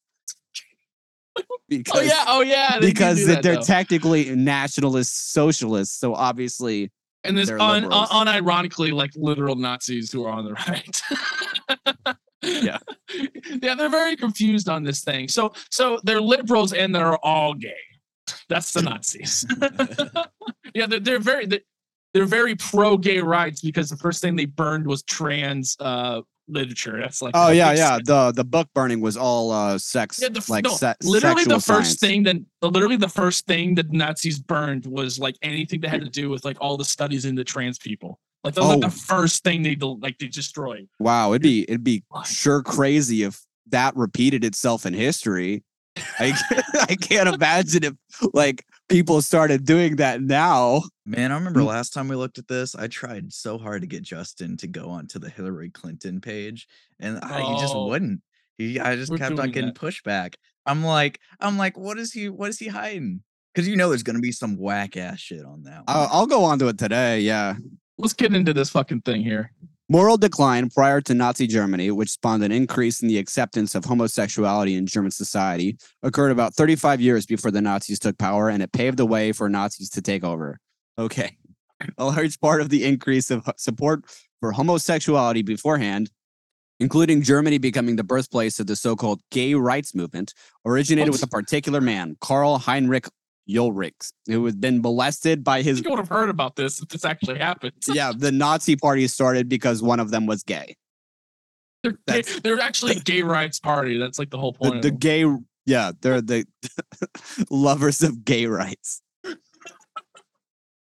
Because, 1.69 1.99
Oh 1.99 2.01
yeah. 2.01 2.25
Oh 2.27 2.41
yeah. 2.41 2.79
because 2.81 3.27
that, 3.27 3.43
they're 3.43 3.57
though. 3.57 3.61
technically 3.61 4.35
nationalist 4.35 5.33
socialists. 5.35 6.01
So 6.01 6.15
obviously, 6.15 6.91
and 7.25 7.37
this 7.37 7.51
un, 7.51 7.85
un, 7.85 8.09
unironically 8.09 8.91
like 8.91 9.11
literal 9.17 9.55
Nazis 9.55 10.11
who 10.11 10.25
are 10.25 10.33
on 10.33 10.47
the 10.47 10.55
right. 10.55 12.17
Yeah. 12.43 12.79
yeah, 13.63 13.75
they're 13.75 13.91
very 13.91 14.17
confused 14.17 14.69
on 14.69 14.83
this 14.83 15.03
thing. 15.03 15.29
So 15.29 15.53
so 15.71 16.01
they're 16.05 16.21
liberals 16.21 16.73
and 16.73 16.95
they're 16.95 17.17
all 17.19 17.55
gay. 17.55 17.75
That's 18.49 18.73
the 18.73 18.83
Nazis. 18.83 19.47
yeah, 20.75 20.87
they're, 20.87 21.01
they're 21.01 21.19
very 21.19 21.47
they're, 21.47 21.61
they're 22.15 22.25
very 22.25 22.55
pro 22.55 22.97
gay 22.97 23.21
rights 23.21 23.61
because 23.61 23.91
the 23.91 23.97
first 23.97 24.23
thing 24.23 24.37
they 24.37 24.47
burned 24.47 24.87
was 24.87 25.03
trans 25.03 25.77
uh 25.81 26.23
literature. 26.49 26.99
That's 27.01 27.21
like 27.23 27.33
oh 27.35 27.51
yeah, 27.51 27.73
yeah. 27.73 27.97
sin. 27.97 28.05
The 28.07 28.33
the 28.33 28.45
book 28.45 28.69
burning 28.75 29.01
was 29.01 29.17
all 29.17 29.51
uh 29.51 29.79
sex, 29.79 30.19
Yeah, 30.23 30.29
the, 30.31 30.45
like 30.49 30.65
no, 30.65 30.71
se- 30.71 30.95
literally 31.05 31.45
the 31.45 31.61
first 31.61 31.99
science. 31.99 32.01
thing 32.01 32.23
that 32.25 32.37
literally 32.63 32.97
the 32.97 33.09
first 33.09 33.47
thing 33.47 33.75
that 33.77 33.93
Nazis 33.93 34.39
burned 34.39 34.87
was 34.87 35.19
like 35.19 35.37
anything 35.43 35.81
that 35.83 35.89
had 35.91 36.01
to 36.03 36.11
do 36.11 36.29
with 36.31 36.45
like 36.45 36.57
all 36.61 36.77
the 36.77 36.85
studies 36.85 37.25
into 37.25 37.45
trans 37.45 37.79
people. 37.79 38.19
Like 38.45 38.55
that 38.55 38.61
was 38.63 38.71
like 38.71 38.79
Oh. 38.79 38.89
the 38.89 38.91
first 38.97 39.45
thing 39.45 39.63
they 39.63 39.77
like 39.77 40.19
they 40.19 40.29
destroyed. 40.29 40.89
Wow, 40.99 41.33
it'd 41.33 41.43
be 41.43 41.63
it'd 41.63 41.85
be 41.85 42.03
sure 42.25 42.63
crazy 42.63 43.23
if 43.25 43.41
that 43.71 43.95
repeated 43.97 44.45
itself 44.45 44.87
in 44.87 44.95
history. 44.95 45.63
I 46.19 46.33
I 46.89 46.95
can't 46.95 47.29
imagine 47.29 47.85
if 47.85 47.95
like 48.33 48.65
people 48.89 49.21
started 49.23 49.65
doing 49.65 49.97
that 49.97 50.23
now. 50.23 50.83
Man, 51.07 51.31
I 51.33 51.35
remember 51.35 51.61
Mm. 51.61 51.67
last 51.67 51.93
time 51.93 52.09
we 52.09 52.17
looked 52.17 52.39
at 52.39 52.49
this, 52.49 52.75
I 52.75 52.87
tried 52.89 53.33
so 53.33 53.59
hard 53.59 53.83
to 53.83 53.87
get 53.87 54.03
Justin 54.03 54.57
to 54.59 54.67
go 54.67 54.89
onto 54.91 55.19
the 55.19 55.29
Hillary 55.31 55.71
Clinton 55.71 56.21
page, 56.21 56.67
and 56.99 57.19
I, 57.19 57.43
he 57.43 57.61
just 57.61 57.75
Oh. 57.75 57.87
wouldn't. 57.89 58.23
He, 58.57 58.81
I 58.81 58.97
just 58.97 59.15
kept 59.17 59.39
on 59.39 59.51
getting 59.51 59.67
that. 59.73 59.75
pushback. 59.77 60.35
I'm 60.67 60.83
like, 60.85 61.21
I'm 61.41 61.57
like, 61.57 61.79
what 61.79 61.99
is 61.99 62.13
he? 62.13 62.29
What 62.29 62.51
is 62.51 62.59
he 62.59 62.67
hiding? 62.69 63.23
Because 63.55 63.69
you 63.69 63.77
know, 63.77 63.89
there's 63.89 64.03
gonna 64.03 64.19
be 64.21 64.33
some 64.33 64.57
whack 64.57 64.97
ass 64.97 65.19
shit 65.21 65.45
on 65.45 65.63
that. 65.65 65.79
One. 65.79 65.85
I'll, 65.89 66.09
I'll 66.13 66.27
go 66.27 66.45
on 66.45 66.59
to 66.59 66.69
it 66.69 66.79
today. 66.79 67.21
Yeah. 67.21 67.55
Let's 67.99 68.13
get 68.15 68.35
into 68.35 68.53
this 68.53 68.71
fucking 68.71 69.03
thing 69.03 69.23
here. 69.23 69.53
Moral 69.91 70.19
decline 70.19 70.69
prior 70.69 71.01
to 71.01 71.15
Nazi 71.15 71.47
Germany, 71.47 71.91
which 71.91 72.11
spawned 72.11 72.45
an 72.45 72.53
increase 72.53 73.01
in 73.01 73.09
the 73.09 73.17
acceptance 73.17 73.75
of 73.75 73.87
homosexuality 73.87 74.77
in 74.77 74.87
German 74.87 75.11
society, 75.11 75.79
occurred 76.03 76.31
about 76.31 76.55
35 76.55 77.01
years 77.01 77.25
before 77.25 77.51
the 77.51 77.63
Nazis 77.63 77.99
took 77.99 78.19
power, 78.19 78.51
and 78.51 78.63
it 78.63 78.73
paved 78.73 78.99
the 78.99 79.07
way 79.07 79.33
for 79.33 79.49
Nazis 79.49 79.89
to 79.91 80.03
take 80.03 80.25
over. 80.25 80.61
Okay. 80.99 81.39
A 81.97 82.05
large 82.05 82.39
part 82.39 82.61
of 82.61 82.69
the 82.69 82.85
increase 82.85 83.31
of 83.31 83.49
support 83.57 84.05
for 84.41 84.53
homosexuality 84.53 85.41
beforehand, 85.41 86.11
including 86.81 87.23
Germany 87.23 87.57
becoming 87.57 87.97
the 87.97 88.05
birthplace 88.05 88.61
of 88.61 88.67
the 88.67 88.77
so 88.77 88.95
called 88.95 89.23
gay 89.31 89.55
rights 89.55 89.95
movement, 89.95 90.35
originated 90.67 91.13
with 91.13 91.23
a 91.23 91.29
particular 91.29 91.81
man, 91.81 92.17
Karl 92.21 92.59
Heinrich 92.59 93.07
Ulrich, 93.49 94.13
who 94.27 94.45
had 94.45 94.61
been 94.61 94.83
molested 94.83 95.43
by 95.43 95.63
his. 95.63 95.83
you 95.83 95.91
would 95.91 95.99
have 95.99 96.09
heard 96.09 96.29
about 96.29 96.57
this 96.57 96.83
if 96.83 96.89
this 96.89 97.05
actually 97.05 97.39
happened. 97.39 97.73
Yeah, 97.89 98.13
the 98.17 98.33
Nazi 98.33 98.77
party 98.77 99.07
started 99.09 99.49
because 99.49 99.83
one 99.83 100.01
of 100.01 100.11
them 100.11 100.27
was 100.27 100.43
gay. 100.43 100.77
They're, 101.83 101.99
gay, 102.07 102.23
they're 102.43 102.61
actually 102.61 102.97
gay 102.97 103.23
rights 103.23 103.61
party. 103.61 103.99
That's 103.99 104.19
like 104.19 104.31
the 104.31 104.39
whole 104.39 104.53
point. 104.53 104.77
of 104.77 104.83
the 104.83 104.91
gay 104.91 105.25
yeah 105.69 105.93
they're 106.01 106.23
the 106.23 106.47
lovers 107.51 108.03
of 108.03 108.25
gay 108.25 108.47
rights 108.47 109.03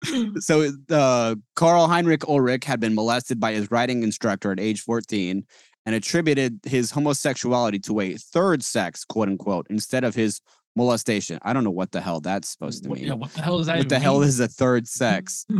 so 0.40 0.72
uh, 0.90 1.34
carl 1.54 1.86
heinrich 1.86 2.26
ulrich 2.26 2.64
had 2.64 2.80
been 2.80 2.94
molested 2.94 3.38
by 3.38 3.52
his 3.52 3.70
writing 3.70 4.02
instructor 4.02 4.50
at 4.50 4.58
age 4.58 4.80
14 4.80 5.44
and 5.84 5.94
attributed 5.94 6.58
his 6.64 6.90
homosexuality 6.90 7.78
to 7.78 8.00
a 8.00 8.14
third 8.14 8.64
sex 8.64 9.04
quote 9.04 9.28
unquote 9.28 9.66
instead 9.68 10.04
of 10.04 10.14
his 10.14 10.40
molestation 10.74 11.38
i 11.42 11.52
don't 11.52 11.64
know 11.64 11.70
what 11.70 11.92
the 11.92 12.00
hell 12.00 12.20
that's 12.20 12.48
supposed 12.48 12.82
to 12.82 12.88
mean 12.88 13.04
yeah, 13.04 13.12
what 13.12 13.32
the 13.34 13.42
hell 13.42 13.58
is 13.58 13.66
that? 13.66 13.78
what 13.78 13.88
the 13.88 13.94
even 13.96 14.02
hell 14.02 14.22
is 14.22 14.40
a 14.40 14.48
third 14.48 14.88
sex 14.88 15.44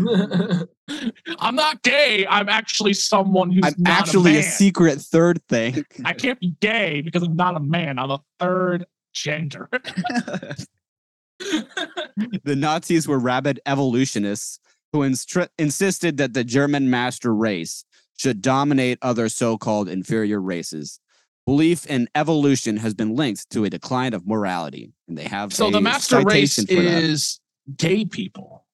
I'm 1.38 1.54
not 1.54 1.82
gay. 1.82 2.26
I'm 2.26 2.48
actually 2.48 2.92
someone 2.92 3.50
who's 3.50 3.64
i'm 3.64 3.74
actually 3.86 4.36
a, 4.36 4.40
a 4.40 4.42
secret 4.42 5.00
third 5.00 5.42
thing 5.48 5.84
I 6.04 6.12
can't 6.12 6.38
be 6.40 6.54
gay 6.60 7.00
because 7.00 7.22
I'm 7.22 7.36
not 7.36 7.56
a 7.56 7.60
man. 7.60 7.98
I'm 7.98 8.10
a 8.10 8.20
third 8.38 8.84
gender. 9.12 9.68
the 11.38 12.56
Nazis 12.56 13.06
were 13.08 13.18
rabid 13.18 13.60
evolutionists 13.66 14.58
who 14.92 15.00
instri- 15.00 15.48
insisted 15.58 16.16
that 16.18 16.34
the 16.34 16.44
German 16.44 16.90
master 16.90 17.34
race 17.34 17.84
should 18.16 18.42
dominate 18.42 18.98
other 19.02 19.28
so 19.28 19.56
called 19.56 19.88
inferior 19.88 20.40
races. 20.40 21.00
Belief 21.46 21.86
in 21.86 22.08
evolution 22.14 22.76
has 22.76 22.94
been 22.94 23.16
linked 23.16 23.50
to 23.50 23.64
a 23.64 23.70
decline 23.70 24.14
of 24.14 24.26
morality, 24.26 24.92
and 25.08 25.18
they 25.18 25.24
have 25.24 25.52
so 25.52 25.70
the 25.70 25.80
master 25.80 26.20
race 26.20 26.58
is 26.58 27.40
gay 27.76 28.04
people. 28.04 28.64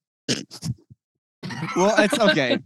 Well, 1.77 1.95
it's 1.99 2.19
okay. 2.19 2.59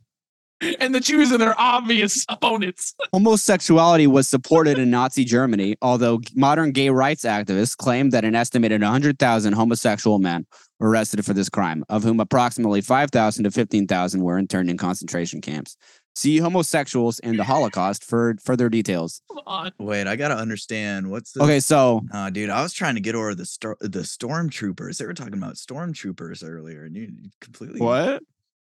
and 0.80 0.94
the 0.94 1.00
Jews 1.00 1.32
are 1.32 1.38
their 1.38 1.58
obvious 1.58 2.24
opponents. 2.28 2.94
Homosexuality 3.12 4.06
was 4.08 4.28
supported 4.28 4.78
in 4.78 4.90
Nazi 4.90 5.24
Germany, 5.24 5.76
although 5.82 6.20
modern 6.34 6.72
gay 6.72 6.90
rights 6.90 7.24
activists 7.24 7.76
claim 7.76 8.10
that 8.10 8.24
an 8.24 8.34
estimated 8.34 8.82
100,000 8.82 9.52
homosexual 9.52 10.18
men 10.18 10.46
were 10.78 10.90
arrested 10.90 11.24
for 11.24 11.32
this 11.32 11.48
crime, 11.48 11.84
of 11.88 12.02
whom 12.02 12.20
approximately 12.20 12.80
5,000 12.80 13.44
to 13.44 13.50
15,000 13.50 14.22
were 14.22 14.38
interned 14.38 14.70
in 14.70 14.76
concentration 14.76 15.40
camps. 15.40 15.76
See 16.14 16.36
homosexuals 16.38 17.18
and 17.20 17.38
the 17.38 17.44
Holocaust 17.44 18.04
for 18.04 18.36
further 18.44 18.68
details. 18.68 19.22
Come 19.30 19.40
on. 19.46 19.72
Wait, 19.78 20.06
I 20.06 20.14
gotta 20.16 20.36
understand 20.36 21.10
what's 21.10 21.32
the 21.32 21.42
Okay, 21.42 21.58
so 21.60 22.02
Uh, 22.12 22.28
dude, 22.28 22.50
I 22.50 22.62
was 22.62 22.74
trying 22.74 22.96
to 22.96 23.00
get 23.00 23.14
over 23.14 23.34
the 23.34 23.46
stor- 23.46 23.78
the 23.80 24.00
stormtroopers. 24.00 24.98
They 24.98 25.06
were 25.06 25.14
talking 25.14 25.34
about 25.34 25.54
stormtroopers 25.54 26.46
earlier, 26.46 26.84
and 26.84 26.94
you 26.94 27.02
you 27.22 27.30
completely 27.40 27.80
what? 27.80 28.22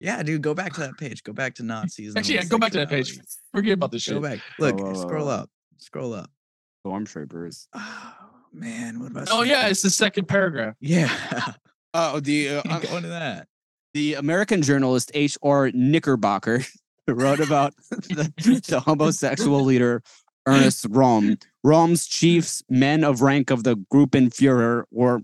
Yeah, 0.01 0.23
dude, 0.23 0.43
go 0.43 0.53
back 0.55 0.75
to 0.75 0.81
that 0.81 0.99
page. 0.99 1.23
Go 1.25 1.33
back 1.33 1.55
to 1.55 1.63
Nazis. 1.63 2.09
and 2.11 2.19
Actually, 2.19 2.35
yeah, 2.37 2.45
go 2.45 2.59
back 2.59 2.73
to 2.73 2.79
that 2.79 2.89
page. 2.91 3.09
homosexuality. 3.11 3.51
Forget 3.53 3.73
about 3.75 3.91
this 3.93 4.07
Go 4.07 4.15
shit. 4.15 4.23
back. 4.23 4.39
Look, 4.59 4.79
whoa, 4.79 4.85
whoa, 4.93 4.95
scroll 5.01 5.27
whoa. 5.27 5.33
up. 5.33 5.51
Scroll 5.79 6.13
up. 6.15 6.31
Stormtroopers. 6.87 7.67
Oh 7.75 8.15
man, 8.53 9.01
what 9.01 9.11
about? 9.13 9.29
Oh 9.31 9.43
yeah, 9.43 9.69
it's 9.69 9.83
the 9.83 9.91
second 9.91 10.27
paragraph. 10.29 10.75
yeah. 10.81 11.15
Oh, 11.95 12.21
the 12.21 12.57
uh, 12.59 12.63
go 12.81 12.97
into 12.97 13.09
that. 13.09 13.49
the 13.95 14.15
American 14.15 14.61
journalist 14.63 15.11
H.R. 15.15 15.71
Knickerbocker 15.73 16.65
wrote 17.15 17.41
about 17.41 17.75
the, 17.91 18.33
the 18.69 18.81
homosexual 18.81 19.63
leader 19.63 20.03
Ernest 20.47 20.91
Röhm. 20.91 21.41
Röhm's 21.65 22.07
chiefs, 22.07 22.63
men 22.69 23.05
of 23.05 23.23
rank 23.23 23.51
of 23.51 23.65
the 23.65 23.77
Gruppenführer 23.93 24.85
or 24.93 25.21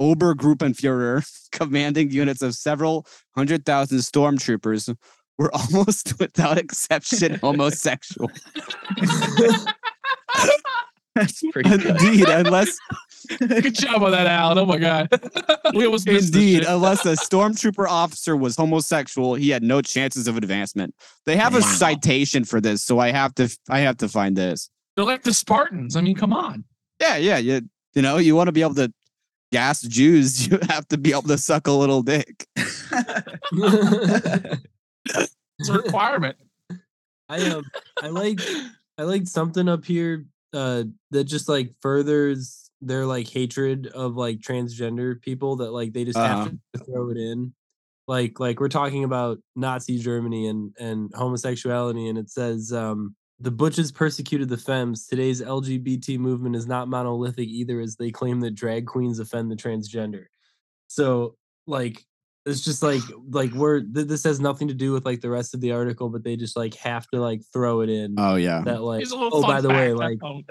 Obergruppenführer, 0.00 1.48
commanding 1.52 2.10
units 2.10 2.42
of 2.42 2.54
several 2.54 3.06
hundred 3.36 3.66
thousand 3.66 3.98
stormtroopers, 3.98 4.94
were 5.38 5.50
almost 5.54 6.14
without 6.20 6.58
exception 6.58 7.34
homosexual. 7.36 8.30
That's 11.18 11.42
pretty 11.52 11.68
good. 11.70 11.86
Indeed, 11.86 12.28
unless 12.28 12.78
Good 13.38 13.74
job 13.74 14.02
on 14.02 14.12
that, 14.12 14.26
Alan. 14.26 14.58
Oh 14.58 14.64
my 14.66 14.78
god. 14.78 15.08
we 15.74 15.84
almost 15.84 16.06
missed 16.06 16.32
this 16.32 16.42
Indeed, 16.42 16.58
shit. 16.60 16.68
unless 16.68 17.04
a 17.04 17.12
stormtrooper 17.12 17.86
officer 17.88 18.36
was 18.36 18.56
homosexual, 18.56 19.34
he 19.34 19.50
had 19.50 19.62
no 19.62 19.82
chances 19.82 20.26
of 20.28 20.36
advancement. 20.36 20.94
They 21.26 21.36
have 21.36 21.54
a 21.54 21.60
Wow. 21.60 21.66
citation 21.66 22.44
for 22.44 22.60
this, 22.60 22.82
so 22.84 22.98
I 22.98 23.10
have 23.10 23.34
to 23.36 23.48
I 23.68 23.80
have 23.80 23.96
to 23.98 24.08
find 24.08 24.36
this. 24.36 24.70
They're 24.96 25.04
like 25.04 25.22
the 25.22 25.32
Spartans. 25.34 25.96
I 25.96 26.00
mean, 26.00 26.16
come 26.16 26.32
on. 26.32 26.64
Yeah, 27.00 27.16
yeah, 27.16 27.38
you 27.38 27.62
you 27.94 28.02
know, 28.02 28.16
you 28.18 28.34
want 28.36 28.48
to 28.48 28.52
be 28.52 28.62
able 28.62 28.74
to 28.76 28.92
gas 29.52 29.82
Jews, 29.82 30.46
you 30.46 30.58
have 30.68 30.86
to 30.88 30.96
be 30.98 31.10
able 31.10 31.22
to 31.22 31.38
suck 31.38 31.66
a 31.66 31.72
little 31.72 32.02
dick. 32.02 32.46
It's 35.58 35.68
a 35.68 35.72
requirement. 35.72 36.36
I 37.28 37.40
um 37.50 37.64
I 38.02 38.08
like 38.08 38.40
I 38.96 39.02
like 39.02 39.26
something 39.26 39.68
up 39.68 39.84
here 39.84 40.24
uh 40.52 40.84
that 41.10 41.24
just 41.24 41.48
like 41.48 41.74
furthers 41.80 42.70
their 42.80 43.04
like 43.06 43.28
hatred 43.28 43.88
of 43.88 44.16
like 44.16 44.38
transgender 44.38 45.20
people 45.20 45.56
that 45.56 45.72
like 45.72 45.92
they 45.92 46.04
just 46.04 46.18
Uh-huh. 46.18 46.44
have 46.44 46.52
to 46.74 46.84
throw 46.84 47.10
it 47.10 47.16
in. 47.16 47.52
Like 48.06 48.40
like 48.40 48.58
we're 48.60 48.68
talking 48.68 49.04
about 49.04 49.38
Nazi 49.56 49.98
Germany 49.98 50.46
and 50.46 50.74
and 50.78 51.10
homosexuality 51.14 52.08
and 52.08 52.16
it 52.18 52.30
says 52.30 52.72
um 52.72 53.14
the 53.40 53.50
butches 53.50 53.92
persecuted 53.92 54.48
the 54.48 54.56
femmes. 54.56 55.06
Today's 55.06 55.40
LGBT 55.42 56.18
movement 56.18 56.56
is 56.56 56.66
not 56.66 56.88
monolithic 56.88 57.48
either 57.48 57.78
as 57.80 57.94
they 57.96 58.10
claim 58.10 58.40
that 58.40 58.54
drag 58.54 58.86
queens 58.86 59.18
offend 59.20 59.50
the 59.50 59.56
transgender. 59.56 60.24
So 60.88 61.36
like 61.66 62.04
it's 62.48 62.60
just 62.60 62.82
like 62.82 63.02
like 63.30 63.52
we're 63.52 63.80
th- 63.80 64.06
this 64.06 64.24
has 64.24 64.40
nothing 64.40 64.68
to 64.68 64.74
do 64.74 64.92
with 64.92 65.04
like 65.04 65.20
the 65.20 65.30
rest 65.30 65.54
of 65.54 65.60
the 65.60 65.72
article, 65.72 66.08
but 66.08 66.24
they 66.24 66.36
just 66.36 66.56
like 66.56 66.74
have 66.74 67.06
to 67.08 67.20
like 67.20 67.42
throw 67.52 67.82
it 67.82 67.90
in 67.90 68.14
Oh 68.18 68.36
yeah. 68.36 68.62
that 68.64 68.82
like 68.82 68.98
Here's 69.00 69.12
a 69.12 69.16
little 69.16 69.38
oh 69.38 69.42
by 69.42 69.60
the 69.60 69.68
way 69.68 69.92
like 69.92 70.18
Oh, 70.22 70.42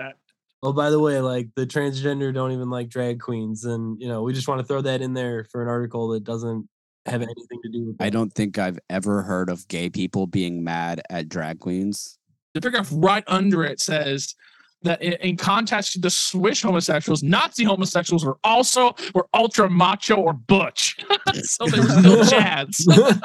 oh 0.64 0.74
by 0.74 0.90
the 0.90 1.00
way 1.00 1.20
like 1.20 1.50
the 1.56 1.66
transgender 1.66 2.34
don't 2.34 2.52
even 2.52 2.70
like 2.70 2.90
drag 2.90 3.20
queens 3.20 3.66
and 3.66 4.00
you 4.02 4.08
know 4.08 4.22
we 4.22 4.34
just 4.34 4.48
want 4.48 4.60
to 4.62 4.66
throw 4.66 4.82
that 4.82 5.02
in 5.02 5.14
there 5.14 5.44
for 5.46 5.62
an 5.62 5.68
article 5.68 6.10
that 6.10 6.24
doesn't 6.24 6.68
have 7.06 7.22
anything 7.22 7.60
to 7.64 7.70
do 7.70 7.86
with 7.88 7.96
I 8.00 8.10
don't 8.10 8.34
think 8.34 8.58
I've 8.58 8.80
ever 8.90 9.24
heard 9.24 9.50
of 9.50 9.68
gay 9.68 9.90
people 9.90 10.28
being 10.28 10.64
mad 10.64 11.02
at 11.10 11.30
drag 11.30 11.60
queens. 11.60 12.18
The 12.54 12.62
paragraph 12.62 12.90
right 12.92 13.24
under 13.28 13.64
it 13.64 13.80
says 13.80 14.36
that 14.84 15.02
in, 15.02 15.14
in 15.14 15.38
contrast 15.38 15.94
to 15.94 16.00
the 16.00 16.10
Swiss 16.10 16.62
homosexuals, 16.62 17.24
Nazi 17.24 17.64
homosexuals 17.64 18.24
were 18.26 18.38
also 18.44 18.94
were 19.16 19.28
ultra 19.34 19.70
macho 19.70 20.16
or 20.16 20.34
butch. 20.34 20.96
so 21.44 21.66
they 21.68 21.80
were 21.80 21.90
still 21.90 22.24
chads. 22.24 23.22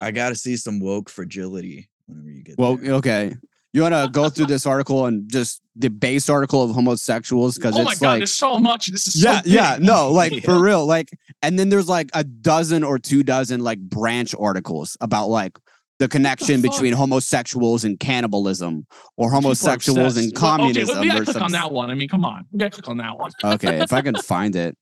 I 0.00 0.10
gotta 0.10 0.34
see 0.34 0.56
some 0.56 0.80
woke 0.80 1.08
fragility 1.10 1.88
whenever 2.06 2.30
you 2.30 2.42
get 2.42 2.58
Well, 2.58 2.76
there. 2.76 2.94
okay. 2.94 3.34
You 3.72 3.82
want 3.82 3.94
to 3.94 4.08
go 4.10 4.28
through 4.28 4.46
this 4.46 4.66
article 4.66 5.06
and 5.06 5.30
just 5.30 5.60
the 5.76 5.90
base 5.90 6.28
article 6.28 6.60
of 6.64 6.72
homosexuals 6.72 7.54
because 7.54 7.76
oh 7.76 7.84
my 7.84 7.92
it's 7.92 8.00
god, 8.00 8.06
like 8.08 8.18
there's 8.18 8.32
so 8.32 8.58
much. 8.58 8.90
This 8.90 9.06
is 9.06 9.22
so 9.22 9.30
yeah, 9.30 9.42
yeah, 9.44 9.78
no, 9.80 10.10
like 10.10 10.32
Yeah. 10.32 10.40
for 10.44 10.60
real, 10.60 10.84
like, 10.86 11.08
and 11.40 11.56
then 11.56 11.68
there's 11.68 11.88
like 11.88 12.10
a 12.12 12.24
dozen 12.24 12.82
or 12.82 12.98
two 12.98 13.22
dozen 13.22 13.60
like 13.60 13.78
branch 13.78 14.34
articles 14.36 14.96
about 15.00 15.28
like 15.28 15.56
the 16.00 16.08
connection 16.08 16.60
fuck? 16.60 16.72
between 16.72 16.94
homosexuals 16.94 17.84
and 17.84 18.00
cannibalism 18.00 18.86
or 19.16 19.30
homosexuals 19.30 20.16
and 20.16 20.26
obsessed. 20.28 20.42
Well, 20.42 20.58
communism. 20.58 20.96
Okay, 20.96 21.00
we 21.02 21.08
gotta 21.08 21.20
or 21.20 21.24
click 21.26 21.42
on 21.42 21.52
that 21.52 21.70
one. 21.70 21.90
I 21.90 21.94
mean, 21.94 22.08
come 22.08 22.24
on. 22.24 22.46
We 22.50 22.58
gotta 22.58 22.70
click 22.70 22.88
on 22.88 22.96
that 22.96 23.16
one. 23.16 23.30
okay, 23.44 23.80
if 23.80 23.92
I 23.92 24.00
can 24.00 24.14
find 24.22 24.56
it, 24.56 24.76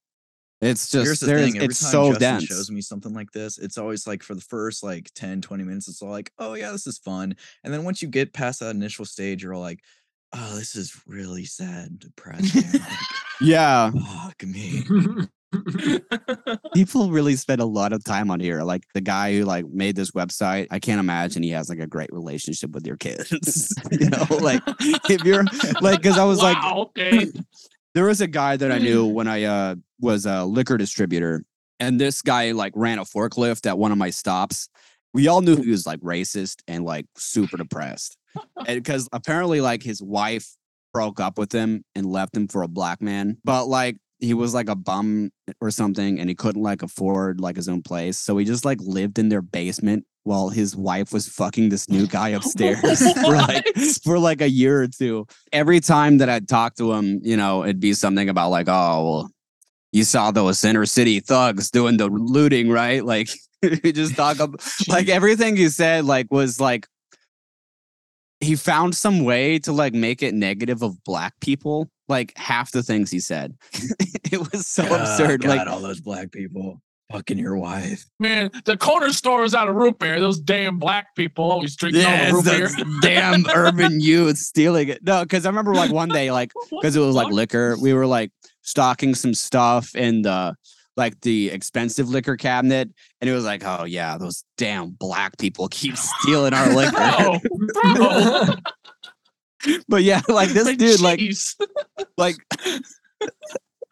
it's 0.61 0.91
just 0.91 1.05
Here's 1.05 1.21
the 1.21 1.27
thing. 1.27 1.57
Every 1.57 1.67
it's 1.67 1.81
time 1.81 1.91
so 1.91 2.09
Justin 2.13 2.21
dense. 2.21 2.45
shows 2.45 2.71
me 2.71 2.81
something 2.81 3.13
like 3.13 3.31
this, 3.33 3.59
it's 3.59 3.79
always 3.79 4.07
like 4.07 4.23
for 4.23 4.35
the 4.35 4.41
first 4.41 4.83
like 4.83 5.11
10, 5.15 5.41
20 5.41 5.65
minutes, 5.65 5.89
it's 5.89 6.01
all 6.01 6.11
like, 6.11 6.33
oh 6.39 6.55
yeah, 6.55 6.71
this 6.71 6.87
is 6.87 6.99
fun. 6.99 7.35
And 7.65 7.75
then 7.75 7.85
once 7.85 8.01
you 8.01 8.09
get 8.09 8.33
past 8.33 8.61
that 8.61 8.75
initial 8.75 9.05
stage, 9.05 9.43
you're 9.43 9.55
all 9.55 9.61
like, 9.61 9.81
oh, 10.33 10.57
this 10.57 10.77
is 10.77 11.01
really 11.07 11.45
sad 11.45 11.91
and 11.91 11.99
depressing. 11.99 12.81
like, 12.81 12.91
Yeah, 13.41 13.91
fuck 13.91 14.43
me. 14.45 14.85
people 16.75 17.11
really 17.11 17.37
spend 17.37 17.61
a 17.61 17.67
lot 17.67 17.93
of 17.93 18.05
time 18.05 18.31
on 18.31 18.41
here. 18.41 18.63
Like 18.63 18.85
the 18.95 19.01
guy 19.01 19.35
who 19.35 19.45
like 19.45 19.67
made 19.69 19.97
this 19.97 20.11
website, 20.11 20.67
I 20.71 20.79
can't 20.79 21.01
imagine 21.01 21.43
he 21.43 21.51
has 21.51 21.69
like 21.69 21.79
a 21.79 21.87
great 21.87 22.13
relationship 22.13 22.71
with 22.73 22.87
your 22.87 22.97
kids. 22.97 23.75
you 23.91 24.11
know, 24.11 24.27
like 24.41 24.63
if 25.09 25.25
you're 25.25 25.45
like, 25.81 26.03
because 26.03 26.19
I 26.19 26.25
was 26.25 26.43
like, 26.43 26.57
okay. 26.65 27.27
there 27.95 28.05
was 28.05 28.21
a 28.21 28.27
guy 28.27 28.57
that 28.57 28.71
I 28.71 28.79
knew 28.79 29.07
when 29.07 29.29
I 29.29 29.45
uh, 29.45 29.75
was 30.01 30.27
a 30.27 30.45
liquor 30.45 30.77
distributor, 30.77 31.45
and 31.81 32.01
this 32.01 32.23
guy 32.23 32.53
like 32.53 32.73
ran 32.77 32.99
a 32.99 33.05
forklift 33.05 33.67
at 33.67 33.79
one 33.79 33.93
of 33.93 33.99
my 33.99 34.11
stops. 34.11 34.69
We 35.15 35.29
all 35.29 35.41
knew 35.41 35.57
he 35.57 35.71
was 35.71 35.87
like 35.87 36.01
racist 36.01 36.63
and 36.69 36.85
like 36.85 37.07
super 37.17 37.57
depressed, 37.57 38.17
and 38.67 38.83
because 38.83 39.09
apparently 39.13 39.61
like 39.61 39.83
his 39.83 40.03
wife 40.03 40.55
broke 40.93 41.21
up 41.21 41.39
with 41.39 41.53
him 41.53 41.85
and 41.95 42.07
left 42.07 42.37
him 42.37 42.49
for 42.49 42.63
a 42.63 42.69
black 42.69 43.01
man, 43.01 43.39
but 43.45 43.67
like 43.67 43.97
he 44.21 44.35
was 44.35 44.55
like 44.55 44.69
a 44.69 44.75
bum 44.75 45.31
or 45.61 45.71
something, 45.71 46.19
and 46.19 46.29
he 46.29 46.35
couldn't 46.35 46.63
like 46.63 46.83
afford 46.83 47.41
like 47.41 47.57
his 47.57 47.69
own 47.69 47.83
place, 47.83 48.19
so 48.19 48.37
he 48.37 48.45
just 48.45 48.65
like 48.65 48.79
lived 48.81 49.19
in 49.19 49.29
their 49.29 49.43
basement 49.43 50.05
while 50.25 50.51
his 50.51 50.77
wife 50.77 51.13
was 51.13 51.27
fucking 51.29 51.71
this 51.71 51.89
new 51.89 52.07
guy 52.19 52.33
oh 52.33 52.37
upstairs 52.37 52.81
for 53.15 53.35
like 53.35 53.67
for 54.05 54.19
like 54.19 54.41
a 54.41 54.51
year 54.51 54.83
or 54.83 54.89
two. 54.89 55.27
Every 55.53 55.81
time 55.81 56.19
that 56.19 56.29
I'd 56.29 56.49
talk 56.49 56.77
to 56.77 56.93
him, 56.93 57.21
you 57.23 57.37
know, 57.37 57.65
it'd 57.65 57.81
be 57.81 57.95
something 57.95 58.29
about 58.29 58.51
like, 58.51 58.69
oh, 58.69 59.05
well, 59.05 59.31
you 59.93 60.05
saw 60.05 60.31
those 60.31 60.63
inner 60.65 60.85
city 60.85 61.21
thugs 61.21 61.71
doing 61.71 61.97
the 61.97 62.09
looting, 62.09 62.69
right? 62.69 63.03
Like, 63.03 63.29
he 63.63 63.91
just 63.91 64.15
talk 64.15 64.39
about 64.39 64.63
like 64.87 65.09
everything 65.09 65.57
he 65.57 65.69
said, 65.69 66.05
like, 66.05 66.27
was 66.31 66.61
like 66.61 66.87
he 68.41 68.55
found 68.55 68.95
some 68.95 69.25
way 69.25 69.59
to 69.61 69.73
like 69.73 69.95
make 69.95 70.23
it 70.23 70.35
negative 70.35 70.83
of 70.83 71.03
black 71.05 71.35
people. 71.41 71.89
Like 72.09 72.37
half 72.37 72.73
the 72.73 72.83
things 72.83 73.11
he 73.11 73.21
said, 73.21 73.55
it 73.73 74.53
was 74.53 74.67
so 74.67 74.85
absurd. 74.85 75.43
God, 75.43 75.59
like, 75.59 75.69
all 75.69 75.81
those 75.81 76.01
black 76.01 76.33
people 76.33 76.81
fucking 77.13 77.39
your 77.39 77.57
wife. 77.57 78.05
Man, 78.19 78.51
the 78.65 78.77
corner 78.77 79.13
store 79.13 79.45
is 79.45 79.55
out 79.55 79.69
of 79.69 79.75
root 79.75 79.99
beer. 79.99 80.21
Those 80.21 80.39
damn 80.39 80.79
black 80.79 81.15
people 81.15 81.51
always 81.51 81.77
drinking 81.77 82.05
all 82.05 82.27
the 82.27 82.33
root 82.33 82.45
beer. 82.45 82.71
damn 83.01 83.47
urban 83.55 84.01
youth 84.01 84.39
stealing 84.39 84.89
it. 84.89 85.03
No, 85.03 85.23
because 85.23 85.47
I 85.47 85.49
remember 85.49 85.75
like 85.75 85.93
one 85.93 86.09
day, 86.09 86.31
like 86.31 86.53
because 86.71 86.97
it 86.97 87.01
was 87.01 87.15
like 87.15 87.33
liquor. 87.33 87.77
We 87.81 87.95
were 87.95 88.07
like 88.07 88.31
stocking 88.63 89.15
some 89.15 89.35
stuff 89.35 89.95
in 89.95 90.23
the 90.23 90.55
like 90.97 91.21
the 91.21 91.51
expensive 91.51 92.09
liquor 92.09 92.37
cabinet, 92.37 92.91
and 93.21 93.31
it 93.31 93.33
was 93.33 93.45
like, 93.45 93.63
oh 93.65 93.85
yeah, 93.85 94.19
those 94.19 94.45
damn 94.57 94.91
black 94.91 95.39
people 95.39 95.69
keep 95.69 95.97
stealing 95.97 96.53
our 96.53 96.75
liquor. 96.75 97.39
Bro, 97.73 97.95
bro. 97.95 98.55
But 99.89 100.03
yeah, 100.03 100.21
like 100.29 100.51
this 100.51 100.67
Like, 100.67 100.79
dude, 100.79 101.01
like 101.01 101.21
like 102.17 102.37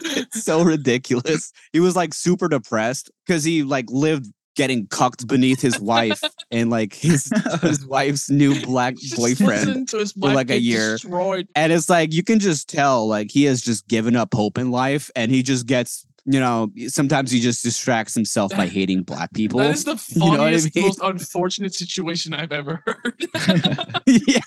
it's 0.01 0.45
so 0.45 0.63
ridiculous. 0.63 1.53
He 1.73 1.81
was 1.81 1.97
like 1.97 2.15
super 2.15 2.49
depressed 2.49 3.11
because 3.27 3.45
he 3.45 3.63
like 3.63 3.87
lived 3.91 4.33
getting 4.57 4.87
cucked 4.87 5.27
beneath 5.29 5.61
his 5.61 5.79
wife 5.79 6.21
and 6.51 6.71
like 6.71 6.95
his 6.95 7.31
his 7.61 7.87
wife's 7.87 8.31
new 8.31 8.61
black 8.63 8.95
boyfriend. 9.15 9.89
for, 9.91 10.33
like, 10.33 10.51
a 10.51 10.59
year. 10.59 10.93
Destroyed. 10.93 11.47
And 11.55 11.73
it's 11.73 11.89
like 11.89 12.13
you 12.13 12.25
can 12.25 12.39
just 12.39 12.69
tell 12.69 13.07
like 13.07 13.31
he 13.31 13.45
has 13.45 13.61
just 13.61 13.87
given 13.87 14.17
up 14.17 14.35
hope 14.35 14.59
in 14.59 14.71
life 14.71 15.11
and 15.15 15.31
he 15.31 15.43
just 15.43 15.67
gets, 15.67 16.07
you 16.29 16.41
know, 16.41 16.71
sometimes 16.89 17.31
he 17.31 17.39
just 17.41 17.63
distracts 17.63 18.13
himself 18.13 18.51
by 18.51 18.67
hating 18.77 19.05
black 19.05 19.33
people. 19.33 19.61
That 19.61 19.71
is 19.71 19.85
the 19.85 19.93
You 20.17 20.21
know 20.21 20.33
I 20.33 20.37
funniest, 20.39 20.75
mean? 20.75 20.85
most 20.87 21.01
unfortunate 21.03 21.73
situation 21.73 22.35
I've 22.35 22.53
ever 22.53 22.83
heard. 22.85 23.25
yeah. 24.07 24.41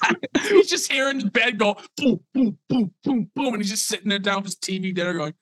he's 0.49 0.69
just 0.69 0.91
here 0.91 1.09
in 1.09 1.29
bed 1.29 1.57
go 1.57 1.77
boom, 1.95 2.19
boom, 2.33 2.57
boom, 2.67 2.93
boom, 3.03 3.31
boom, 3.33 3.53
and 3.53 3.57
he's 3.57 3.71
just 3.71 3.85
sitting 3.87 4.09
there 4.09 4.19
down 4.19 4.43
with 4.43 4.45
his 4.45 4.55
TV 4.55 4.93
dinner 4.93 5.13
going. 5.13 5.33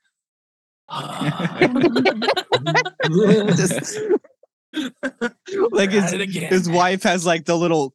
Just- 3.58 4.00
ah. 4.80 5.68
like 5.72 5.92
his 5.92 6.14
it 6.14 6.22
again. 6.22 6.50
his 6.50 6.70
wife 6.70 7.04
has 7.04 7.26
like 7.26 7.46
the 7.46 7.58
little 7.58 7.94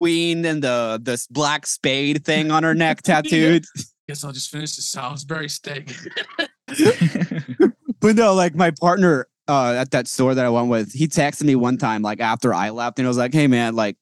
queen 0.00 0.44
and 0.44 0.62
the 0.62 1.00
this 1.02 1.26
black 1.28 1.66
spade 1.66 2.24
thing 2.24 2.50
on 2.50 2.64
her 2.64 2.74
neck 2.74 3.02
tattooed. 3.02 3.64
Guess 4.08 4.24
I'll 4.24 4.32
just 4.32 4.50
finish 4.50 4.74
the 4.74 4.82
Salisbury 4.82 5.48
steak. 5.48 5.94
But 8.00 8.14
no, 8.14 8.32
like 8.34 8.54
my 8.54 8.70
partner 8.70 9.26
uh, 9.48 9.72
at 9.72 9.90
that 9.90 10.06
store 10.06 10.34
that 10.34 10.44
I 10.46 10.50
went 10.50 10.68
with, 10.68 10.92
he 10.92 11.08
texted 11.08 11.44
me 11.44 11.56
one 11.56 11.78
time, 11.78 12.02
like 12.02 12.20
after 12.20 12.54
I 12.54 12.70
left, 12.70 12.98
and 12.98 13.06
I 13.06 13.08
was 13.08 13.18
like, 13.18 13.34
"Hey, 13.34 13.48
man, 13.48 13.74
like, 13.74 13.96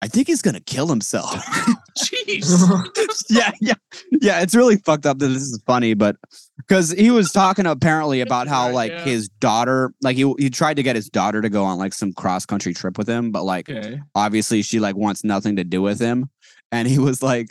I 0.00 0.06
think 0.06 0.28
he's 0.28 0.42
gonna 0.42 0.60
kill 0.60 0.86
himself." 0.86 1.34
Jeez. 1.98 3.24
yeah, 3.30 3.50
yeah, 3.60 3.74
yeah. 4.12 4.40
It's 4.42 4.54
really 4.54 4.76
fucked 4.76 5.06
up 5.06 5.18
that 5.18 5.26
this 5.26 5.42
is 5.42 5.60
funny, 5.66 5.94
but 5.94 6.16
because 6.58 6.92
he 6.92 7.10
was 7.10 7.32
talking 7.32 7.66
apparently 7.66 8.20
about 8.20 8.46
how 8.46 8.70
like 8.70 8.92
yeah. 8.92 9.04
his 9.04 9.28
daughter, 9.28 9.92
like 10.02 10.16
he 10.16 10.32
he 10.38 10.50
tried 10.50 10.74
to 10.74 10.84
get 10.84 10.94
his 10.94 11.10
daughter 11.10 11.42
to 11.42 11.48
go 11.48 11.64
on 11.64 11.78
like 11.78 11.94
some 11.94 12.12
cross 12.12 12.46
country 12.46 12.72
trip 12.74 12.96
with 12.96 13.08
him, 13.08 13.32
but 13.32 13.42
like 13.42 13.68
Okay. 13.68 14.00
obviously 14.14 14.62
she 14.62 14.78
like 14.78 14.94
wants 14.94 15.24
nothing 15.24 15.56
to 15.56 15.64
do 15.64 15.82
with 15.82 15.98
him, 15.98 16.30
and 16.70 16.86
he 16.86 16.98
was 17.00 17.24
like, 17.24 17.48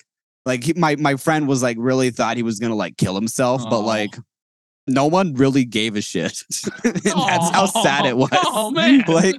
like 0.50 0.64
he, 0.64 0.74
my 0.74 0.96
my 0.96 1.16
friend 1.16 1.48
was 1.48 1.62
like 1.62 1.78
really 1.80 2.10
thought 2.10 2.36
he 2.36 2.42
was 2.44 2.60
gonna 2.60 2.74
like 2.76 2.98
kill 2.98 3.14
himself, 3.14 3.62
but 3.70 3.82
like 3.82 4.16
no 4.88 5.06
one 5.06 5.36
really 5.36 5.64
gave 5.64 5.96
a 5.96 6.02
shit. 6.02 6.42
And 6.84 6.96
that's 7.04 7.50
how 7.52 7.68
sad 7.68 8.08
it 8.08 8.18
was. 8.18 8.30
Oh 8.34 8.72
man. 8.72 9.04
like, 9.08 9.36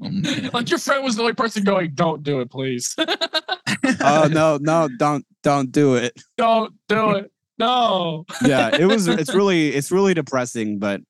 Oh, 0.00 0.08
man. 0.08 0.50
like 0.52 0.70
your 0.70 0.78
friend 0.78 1.02
was 1.02 1.16
the 1.16 1.22
only 1.22 1.34
person 1.34 1.64
going, 1.64 1.90
"Don't 1.94 2.22
do 2.22 2.40
it, 2.40 2.50
please. 2.50 2.94
oh 4.00 4.28
no, 4.30 4.58
no, 4.60 4.88
don't 4.96 5.26
don't 5.42 5.72
do 5.72 5.96
it. 5.96 6.20
Don't 6.36 6.72
do 6.88 7.10
it. 7.16 7.32
No." 7.58 8.24
Yeah, 8.44 8.76
it 8.76 8.86
was. 8.86 9.08
It's 9.08 9.34
really 9.34 9.70
it's 9.70 9.90
really 9.90 10.14
depressing, 10.14 10.78
but 10.78 11.00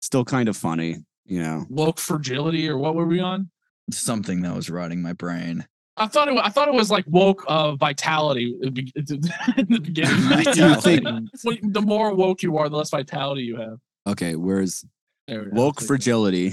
still 0.00 0.24
kind 0.24 0.48
of 0.48 0.56
funny. 0.56 0.98
You 1.24 1.42
know. 1.42 1.66
Woke 1.70 1.98
fragility, 1.98 2.68
or 2.68 2.78
what 2.78 2.94
were 2.94 3.06
we 3.06 3.18
on? 3.18 3.50
Something 3.90 4.42
that 4.42 4.54
was 4.54 4.70
rotting 4.70 5.02
my 5.02 5.12
brain. 5.12 5.66
I 5.96 6.06
thought 6.06 6.28
it. 6.28 6.38
I 6.42 6.48
thought 6.48 6.68
it 6.68 6.74
was 6.74 6.90
like 6.90 7.04
woke 7.06 7.44
uh, 7.48 7.76
vitality 7.76 8.54
at 8.64 8.74
the 8.74 8.82
be- 8.82 8.92
at 8.96 9.06
the 9.06 9.54
in 9.58 9.66
the 9.68 9.80
beginning. 9.80 10.32
I 10.32 10.42
do 10.44 10.74
think- 10.76 11.72
the 11.72 11.82
more 11.82 12.14
woke 12.14 12.42
you 12.42 12.56
are, 12.56 12.68
the 12.68 12.76
less 12.76 12.90
vitality 12.90 13.42
you 13.42 13.56
have. 13.56 13.78
Okay, 14.06 14.34
where's 14.36 14.84
There 15.28 15.44
go. 15.44 15.50
woke 15.52 15.80
like- 15.80 15.86
fragility? 15.86 16.52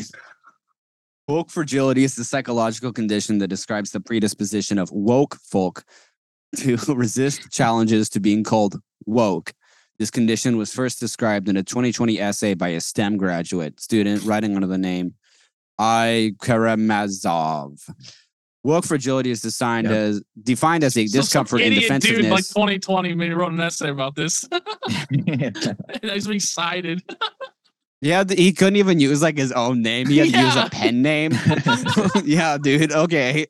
Woke 1.27 1.51
fragility 1.51 2.03
is 2.03 2.15
the 2.15 2.23
psychological 2.23 2.91
condition 2.91 3.37
that 3.37 3.47
describes 3.49 3.91
the 3.91 3.99
predisposition 3.99 4.77
of 4.79 4.91
woke 4.91 5.35
folk 5.35 5.83
to 6.57 6.75
resist 6.95 7.51
challenges 7.51 8.09
to 8.09 8.19
being 8.19 8.43
called 8.43 8.79
woke. 9.05 9.53
This 9.99 10.09
condition 10.09 10.57
was 10.57 10.73
first 10.73 10.99
described 10.99 11.47
in 11.47 11.55
a 11.57 11.63
2020 11.63 12.19
essay 12.19 12.55
by 12.55 12.69
a 12.69 12.81
STEM 12.81 13.17
graduate 13.17 13.79
student 13.79 14.23
writing 14.23 14.55
under 14.55 14.67
the 14.67 14.77
name 14.77 15.13
I 15.77 16.33
Karamazov. 16.41 17.79
Woke 18.63 18.85
fragility 18.85 19.31
is 19.31 19.41
defined 19.41 19.87
as 19.87 20.21
defined 20.43 20.83
as 20.83 20.97
a 20.97 21.07
So 21.07 21.19
discomfort 21.19 21.61
and 21.61 21.73
defensiveness. 21.73 22.21
Dude, 22.23 22.31
like 22.31 22.45
2020, 22.45 23.15
maybe 23.15 23.33
wrote 23.33 23.53
an 23.53 23.59
essay 23.59 23.89
about 23.89 24.15
this. 24.15 24.47
he's 25.09 26.27
excited. 26.27 27.01
Yeah, 28.01 28.23
he 28.25 28.53
couldn't 28.53 28.77
even 28.77 28.99
use 29.01 29.21
like 29.21 29.37
his 29.37 29.51
own 29.51 29.81
name. 29.81 30.07
He 30.07 30.19
had 30.19 30.31
to 30.31 30.39
use 30.39 30.55
a 30.55 30.69
pen 30.69 31.01
name. 31.01 31.33
yeah, 32.23 32.57
dude. 32.57 32.93
Okay. 32.93 33.47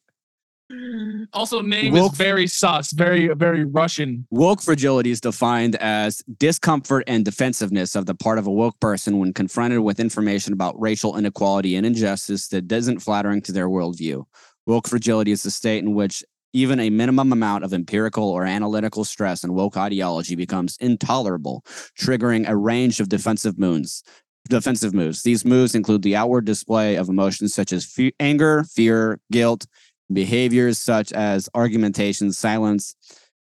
Also, 1.34 1.62
name 1.62 1.94
Woke- 1.94 2.14
is 2.14 2.18
very 2.18 2.48
sus, 2.48 2.92
very 2.92 3.28
very 3.36 3.66
Russian. 3.66 4.26
Woke 4.32 4.62
fragility 4.62 5.12
is 5.12 5.22
defined 5.22 5.76
as 5.76 6.24
discomfort 6.38 7.04
and 7.06 7.24
defensiveness 7.24 7.96
of 7.96 8.08
the 8.08 8.16
part 8.16 8.40
of 8.40 8.48
a 8.48 8.52
woke 8.52 8.80
person 8.80 9.20
when 9.20 9.34
confronted 9.34 9.80
with 9.80 10.00
information 10.00 10.54
about 10.54 10.80
racial 10.80 11.16
inequality 11.16 11.76
and 11.76 11.86
injustice 11.86 12.48
that 12.48 12.72
isn't 12.72 13.00
flattering 13.00 13.42
to 13.44 13.52
their 13.52 13.68
worldview. 13.70 14.26
Woke 14.70 14.88
fragility 14.88 15.32
is 15.32 15.42
the 15.42 15.50
state 15.50 15.84
in 15.84 15.96
which 15.96 16.24
even 16.54 16.80
a 16.80 16.92
minimum 16.92 17.34
amount 17.34 17.64
of 17.64 17.74
empirical 17.74 18.26
or 18.26 18.46
analytical 18.46 19.04
stress 19.04 19.44
and 19.44 19.56
woke 19.56 19.76
ideology 19.76 20.36
becomes 20.36 20.78
intolerable, 20.80 21.64
triggering 22.00 22.48
a 22.48 22.56
range 22.56 23.00
of 23.00 23.10
defensive 23.10 23.58
moves. 23.58 24.04
Defensive 24.48 24.94
moves. 24.94 25.24
These 25.24 25.44
moves 25.44 25.74
include 25.74 26.04
the 26.04 26.16
outward 26.16 26.46
display 26.46 26.98
of 26.98 27.10
emotions 27.10 27.52
such 27.52 27.74
as 27.74 27.84
fe- 27.84 28.14
anger, 28.20 28.64
fear, 28.64 29.20
guilt, 29.32 29.66
behaviors 30.14 30.78
such 30.78 31.12
as 31.14 31.50
argumentation, 31.56 32.32
silence, 32.32 32.96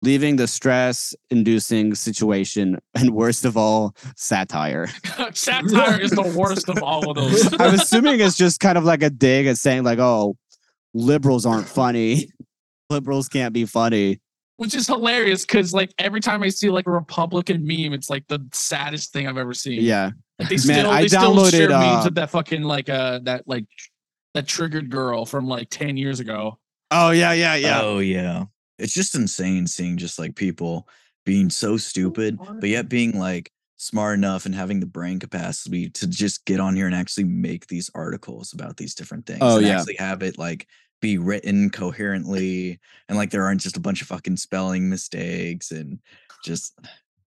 leaving 0.03 0.35
the 0.35 0.47
stress 0.47 1.15
inducing 1.31 1.95
situation, 1.95 2.77
and 2.93 3.09
worst 3.09 3.43
of 3.43 3.57
all, 3.57 3.95
satire. 4.15 4.87
Satire 5.33 5.99
is 5.99 6.11
the 6.11 6.33
worst 6.37 6.69
of 6.69 6.83
all 6.83 7.09
of 7.09 7.15
those. 7.15 7.53
I'm 7.59 7.73
assuming 7.73 8.19
it's 8.19 8.37
just 8.37 8.59
kind 8.59 8.77
of 8.77 8.83
like 8.83 9.01
a 9.01 9.09
dig 9.09 9.47
at 9.47 9.57
saying, 9.57 9.83
like, 9.83 9.97
oh, 9.97 10.35
liberals 10.93 11.45
aren't 11.45 11.67
funny. 11.67 12.29
Liberals 12.89 13.27
can't 13.27 13.53
be 13.53 13.65
funny. 13.65 14.21
Which 14.55 14.73
is 14.73 14.87
hilarious 14.87 15.45
because 15.45 15.73
like 15.73 15.91
every 15.99 16.21
time 16.21 16.41
I 16.41 16.49
see 16.49 16.69
like 16.69 16.87
a 16.87 16.91
Republican 16.91 17.67
meme, 17.67 17.93
it's 17.93 18.09
like 18.09 18.25
the 18.27 18.47
saddest 18.53 19.11
thing 19.11 19.27
I've 19.27 19.37
ever 19.37 19.53
seen. 19.53 19.81
Yeah. 19.81 20.11
Like, 20.39 20.49
they 20.49 20.55
Man, 20.55 20.61
still 20.61 20.89
I 20.89 21.01
they 21.01 21.07
still 21.09 21.35
downloaded, 21.35 21.51
share 21.51 21.69
memes 21.69 22.05
uh, 22.05 22.07
of 22.07 22.15
that 22.15 22.29
fucking 22.29 22.63
like 22.63 22.89
uh 22.89 23.19
that 23.23 23.47
like 23.47 23.65
that 24.33 24.47
triggered 24.47 24.89
girl 24.89 25.25
from 25.25 25.47
like 25.47 25.69
10 25.69 25.97
years 25.97 26.19
ago. 26.19 26.57
Oh, 26.91 27.11
yeah, 27.11 27.33
yeah, 27.33 27.55
yeah. 27.55 27.81
Oh 27.81 27.99
yeah. 27.99 28.45
It's 28.79 28.93
just 28.93 29.15
insane 29.15 29.67
seeing 29.67 29.97
just 29.97 30.17
like 30.17 30.35
people 30.35 30.87
being 31.25 31.49
so 31.49 31.75
stupid, 31.77 32.39
but 32.59 32.69
yet 32.69 32.87
being 32.87 33.19
like 33.19 33.51
smart 33.77 34.17
enough 34.17 34.45
and 34.45 34.55
having 34.55 34.79
the 34.79 34.85
brain 34.85 35.19
capacity 35.19 35.89
to 35.89 36.07
just 36.07 36.45
get 36.45 36.59
on 36.59 36.75
here 36.75 36.87
and 36.87 36.95
actually 36.95 37.23
make 37.23 37.67
these 37.67 37.89
articles 37.93 38.53
about 38.53 38.77
these 38.77 38.95
different 38.95 39.25
things. 39.25 39.39
Oh, 39.41 39.57
and 39.57 39.67
yeah. 39.67 39.77
actually 39.77 39.95
have 39.99 40.23
it 40.23 40.37
like 40.37 40.67
be 40.99 41.19
written 41.19 41.69
coherently 41.69 42.79
and 43.07 43.17
like 43.17 43.29
there 43.29 43.43
aren't 43.43 43.61
just 43.61 43.77
a 43.77 43.81
bunch 43.81 44.01
of 44.01 44.07
fucking 44.07 44.37
spelling 44.37 44.89
mistakes 44.89 45.69
and 45.71 45.99
just 46.43 46.73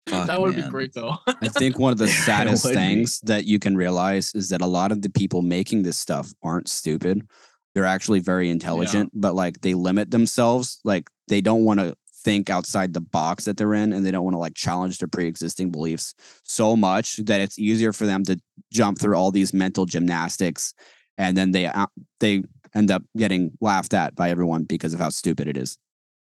fuck, 0.08 0.28
that 0.28 0.42
would 0.42 0.56
be 0.56 0.64
great 0.64 0.94
though. 0.94 1.16
I 1.28 1.50
think 1.50 1.78
one 1.78 1.92
of 1.92 2.00
the 2.00 2.08
saddest 2.26 2.66
would 2.66 2.72
be. 2.72 2.76
things 2.76 3.20
that 3.22 3.46
you 3.46 3.60
can 3.60 3.78
realize 3.78 4.34
is 4.34 4.50
that 4.50 4.62
a 4.62 4.68
lot 4.68 4.92
of 4.92 5.04
the 5.04 5.10
people 5.10 5.44
making 5.44 5.84
this 5.84 5.98
stuff 5.98 6.32
aren't 6.42 6.68
stupid. 6.68 7.28
They're 7.76 7.86
actually 7.86 8.20
very 8.20 8.50
intelligent, 8.50 9.12
but 9.14 9.36
like 9.36 9.62
they 9.62 9.76
limit 9.76 10.10
themselves. 10.10 10.80
Like 10.84 11.10
they 11.28 11.42
don't 11.42 11.64
want 11.64 11.80
to 11.80 11.96
think 12.30 12.50
outside 12.52 12.94
the 12.94 13.02
box 13.02 13.46
that 13.46 13.58
they're 13.58 13.74
in 13.74 13.92
and 13.92 14.06
they 14.06 14.12
don't 14.12 14.24
want 14.24 14.36
to 14.36 14.40
like 14.40 14.54
challenge 14.54 15.00
their 15.00 15.08
pre-existing 15.08 15.72
beliefs 15.72 16.14
so 16.44 16.76
much 16.76 17.18
that 17.18 17.42
it's 17.42 17.58
easier 17.58 17.92
for 17.92 18.06
them 18.06 18.24
to 18.24 18.40
jump 18.72 19.00
through 19.00 19.16
all 19.16 19.32
these 19.32 19.52
mental 19.52 19.88
gymnastics 19.88 20.76
and 21.18 21.36
then 21.36 21.52
they 21.52 21.66
uh, 21.66 21.88
they 22.20 22.44
end 22.76 22.92
up 22.92 23.02
getting 23.18 23.52
laughed 23.62 23.96
at 23.96 24.14
by 24.14 24.30
everyone 24.30 24.64
because 24.64 24.94
of 24.94 25.00
how 25.00 25.10
stupid 25.10 25.48
it 25.48 25.58
is. 25.58 25.78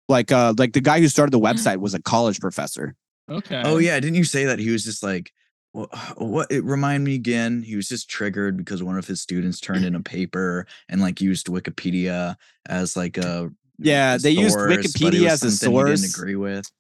Like 0.08 0.32
uh 0.32 0.54
like 0.58 0.72
the 0.72 0.80
guy 0.80 0.98
who 0.98 1.06
started 1.06 1.32
the 1.32 1.40
website 1.48 1.76
was 1.76 1.94
a 1.94 2.02
college 2.02 2.40
professor. 2.40 2.96
okay. 3.30 3.62
Oh 3.64 3.78
yeah, 3.78 3.98
didn't 4.00 4.16
you 4.16 4.24
say 4.24 4.44
that 4.44 4.58
he 4.58 4.70
was 4.70 4.82
just 4.82 5.04
like 5.04 5.32
wha- 5.72 5.86
what 6.16 6.50
it 6.50 6.64
remind 6.64 7.04
me 7.04 7.14
again? 7.14 7.62
He 7.62 7.76
was 7.76 7.88
just 7.88 8.10
triggered 8.10 8.56
because 8.56 8.82
one 8.82 8.98
of 8.98 9.06
his 9.06 9.22
students 9.22 9.60
turned 9.60 9.84
in 9.84 9.94
a 9.94 10.02
paper 10.02 10.66
and 10.88 11.00
like 11.00 11.20
used 11.20 11.46
Wikipedia 11.46 12.34
as 12.68 12.96
like 12.96 13.18
a 13.18 13.52
Yeah, 13.84 14.16
they 14.18 14.30
used 14.30 14.54
source, 14.54 14.76
but 14.76 14.80
Wikipedia 14.80 15.28
as 15.28 15.42
a 15.42 15.50
something 15.50 15.72
he 15.72 15.80
source. 15.86 16.00
didn't 16.00 16.14
agree 16.18 16.36
with. 16.36 16.70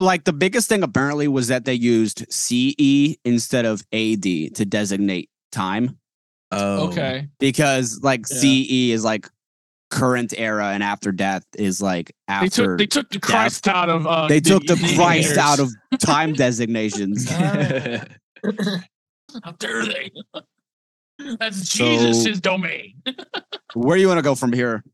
like 0.00 0.24
the 0.24 0.32
biggest 0.32 0.68
thing 0.68 0.82
apparently 0.82 1.26
was 1.28 1.48
that 1.48 1.64
they 1.64 1.74
used 1.74 2.24
CE 2.32 3.16
instead 3.24 3.64
of 3.64 3.82
AD 3.92 4.22
to 4.22 4.64
designate 4.64 5.28
time 5.52 5.98
Oh, 6.52 6.88
Okay. 6.88 7.28
because 7.40 8.00
like 8.02 8.24
Yeah. 8.30 8.36
CE 8.40 8.90
is 8.92 9.04
like 9.04 9.28
current 9.90 10.34
era 10.36 10.66
and 10.68 10.82
after 10.82 11.10
death 11.12 11.44
is 11.56 11.80
like 11.82 12.08
They 12.28 12.34
after 12.34 12.48
took 12.48 12.78
they 12.78 12.86
took 12.86 13.10
the 13.10 13.18
Christ 13.18 13.66
out 13.68 13.88
of 13.88 14.06
uh 14.06 14.28
they 14.28 14.38
took 14.40 14.64
the 14.66 14.74
the 14.76 14.94
Christ 14.94 15.28
years. 15.30 15.38
out 15.38 15.58
of 15.60 15.70
time 15.98 16.32
designations. 16.44 17.28
How 17.28 18.04
dare 19.58 19.84
they? 19.86 20.10
That's 21.40 21.68
So- 21.70 21.84
Jesus' 21.84 22.38
domain. 22.40 22.94
Where 23.74 23.96
do 23.96 24.00
you 24.00 24.08
want 24.08 24.18
to 24.18 24.22
go 24.22 24.34
from 24.34 24.52
here? 24.52 24.84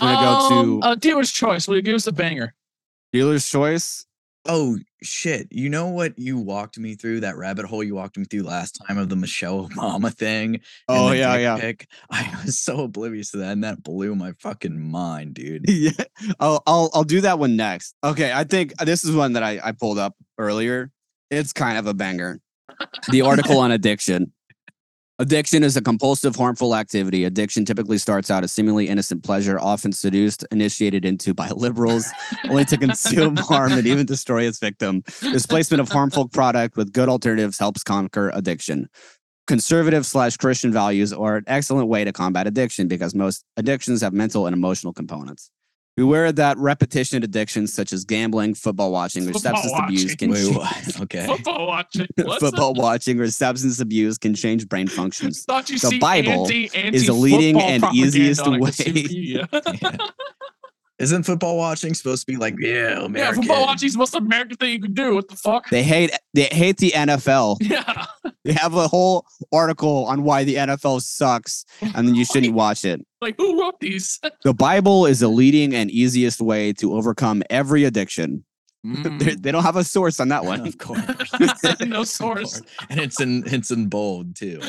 Wanna 0.00 0.16
go 0.20 0.48
to- 0.48 0.54
Um, 0.54 0.82
uh, 0.82 0.94
dealer's 0.96 1.30
choice. 1.30 1.68
Will 1.68 1.76
you 1.76 1.82
give 1.82 1.94
us 1.94 2.06
a 2.06 2.12
banger? 2.12 2.54
Dealer's 3.12 3.48
choice. 3.48 4.06
oh 4.46 4.76
shit! 5.02 5.48
You 5.50 5.70
know 5.70 5.86
what 5.88 6.18
you 6.18 6.36
walked 6.36 6.76
me 6.78 6.96
through 6.96 7.20
that 7.20 7.34
rabbit 7.38 7.64
hole 7.64 7.82
you 7.82 7.94
walked 7.94 8.18
me 8.18 8.26
through 8.26 8.42
last 8.42 8.78
time 8.86 8.98
of 8.98 9.08
the 9.08 9.16
Michelle 9.16 9.66
Obama 9.70 10.12
thing. 10.12 10.60
Oh 10.86 11.12
yeah, 11.12 11.34
yeah. 11.38 11.56
pic? 11.58 11.86
I 12.10 12.30
was 12.44 12.58
so 12.58 12.82
oblivious 12.82 13.30
to 13.30 13.38
that, 13.38 13.52
and 13.52 13.64
that 13.64 13.82
blew 13.82 14.14
my 14.14 14.32
fucking 14.40 14.78
mind, 14.78 15.32
dude. 15.34 15.64
yeah. 15.68 15.92
I'll, 16.40 16.62
I'll 16.66 16.90
I'll 16.92 17.04
do 17.04 17.22
that 17.22 17.38
one 17.38 17.56
next. 17.56 17.94
Okay, 18.04 18.32
I 18.34 18.44
think 18.44 18.76
this 18.78 19.02
is 19.02 19.16
one 19.16 19.32
that 19.32 19.42
I, 19.42 19.60
I 19.64 19.72
pulled 19.72 19.98
up 19.98 20.14
earlier. 20.36 20.90
It's 21.30 21.54
kind 21.54 21.78
of 21.78 21.86
a 21.86 21.94
banger. 21.94 22.38
The 23.10 23.22
article 23.22 23.58
on 23.60 23.70
addiction. 23.70 24.33
Addiction 25.20 25.62
is 25.62 25.76
a 25.76 25.80
compulsive, 25.80 26.34
harmful 26.34 26.74
activity. 26.74 27.22
Addiction 27.22 27.64
typically 27.64 27.98
starts 27.98 28.32
out 28.32 28.42
as 28.42 28.50
seemingly 28.50 28.88
innocent 28.88 29.22
pleasure, 29.22 29.60
often 29.60 29.92
seduced, 29.92 30.44
initiated 30.50 31.04
into 31.04 31.32
by 31.32 31.48
liberals, 31.50 32.10
only 32.50 32.64
to 32.64 32.76
consume 32.76 33.36
harm 33.38 33.70
and 33.70 33.86
even 33.86 34.06
destroy 34.06 34.42
its 34.42 34.58
victim. 34.58 35.04
Displacement 35.20 35.80
of 35.80 35.88
harmful 35.88 36.28
product 36.28 36.76
with 36.76 36.92
good 36.92 37.08
alternatives 37.08 37.60
helps 37.60 37.84
conquer 37.84 38.32
addiction. 38.34 38.88
Conservative 39.46 40.04
slash 40.04 40.36
Christian 40.36 40.72
values 40.72 41.12
are 41.12 41.36
an 41.36 41.44
excellent 41.46 41.86
way 41.86 42.02
to 42.02 42.12
combat 42.12 42.48
addiction 42.48 42.88
because 42.88 43.14
most 43.14 43.44
addictions 43.56 44.00
have 44.00 44.12
mental 44.12 44.46
and 44.46 44.54
emotional 44.54 44.92
components. 44.92 45.48
Beware 45.96 46.26
of 46.26 46.36
that 46.36 46.58
repetition 46.58 47.22
addictions 47.22 47.72
such 47.72 47.92
as 47.92 48.04
gambling, 48.04 48.54
football 48.54 48.90
watching, 48.90 49.28
or 49.28 49.32
Football 49.32 49.54
substance 49.62 49.80
abuse 49.84 50.14
can 50.16 50.30
Wait, 50.32 50.52
cha- 50.52 50.58
what? 50.58 51.00
Okay. 51.02 51.24
Football 51.26 51.66
watching. 51.68 52.06
What's 52.16 52.40
football 52.40 52.74
that? 52.74 52.82
watching 52.82 53.20
or 53.20 53.30
substance 53.30 53.78
abuse 53.78 54.18
can 54.18 54.34
change 54.34 54.68
brain 54.68 54.88
functions. 54.88 55.44
Thought 55.44 55.70
you 55.70 55.78
The 55.78 55.86
see 55.90 55.98
Bible 56.00 56.46
anti, 56.46 56.64
is 56.74 57.06
the 57.06 57.12
leading 57.12 57.60
and 57.60 57.84
easiest 57.94 58.44
way- 58.44 58.58
Wikipedia. 58.58 59.48
Isn't 61.04 61.24
football 61.24 61.58
watching 61.58 61.92
supposed 61.92 62.26
to 62.26 62.32
be 62.32 62.38
like, 62.38 62.54
yeah, 62.58 62.72
yeah, 62.72 63.04
American? 63.04 63.42
football 63.42 63.66
watching 63.66 63.88
is 63.88 63.92
the 63.92 63.98
most 63.98 64.14
American 64.14 64.56
thing 64.56 64.72
you 64.72 64.80
can 64.80 64.94
do. 64.94 65.14
What 65.14 65.28
the 65.28 65.36
fuck? 65.36 65.68
They 65.68 65.82
hate 65.82 66.12
they 66.32 66.44
hate 66.44 66.78
the 66.78 66.92
NFL. 66.92 67.58
yeah. 67.60 68.06
They 68.42 68.54
have 68.54 68.72
a 68.72 68.88
whole 68.88 69.26
article 69.52 70.06
on 70.06 70.22
why 70.22 70.44
the 70.44 70.54
NFL 70.54 71.02
sucks 71.02 71.66
and 71.82 72.08
then 72.08 72.14
you 72.14 72.24
shouldn't 72.24 72.54
watch 72.62 72.86
it. 72.86 73.06
Like 73.20 73.34
who 73.36 73.60
wrote 73.60 73.80
these? 73.80 74.18
The 74.44 74.54
Bible 74.54 75.04
is 75.04 75.20
the 75.20 75.28
leading 75.28 75.74
and 75.74 75.90
easiest 75.90 76.40
way 76.40 76.72
to 76.74 76.94
overcome 76.94 77.42
every 77.50 77.84
addiction. 77.84 78.44
Mm. 78.94 79.18
They- 79.18 79.34
They 79.36 79.50
don't 79.52 79.62
have 79.62 79.76
a 79.76 79.84
source 79.84 80.20
on 80.20 80.28
that 80.28 80.44
one. 80.44 80.66
Of 80.66 80.76
course. 80.78 81.00
no 81.86 82.04
source. 82.04 82.60
course. 82.60 82.62
And 82.90 83.00
it's 83.00 83.18
in 83.20 83.42
it's 83.46 83.70
in 83.70 83.86
bold 83.88 84.36
too. 84.36 84.60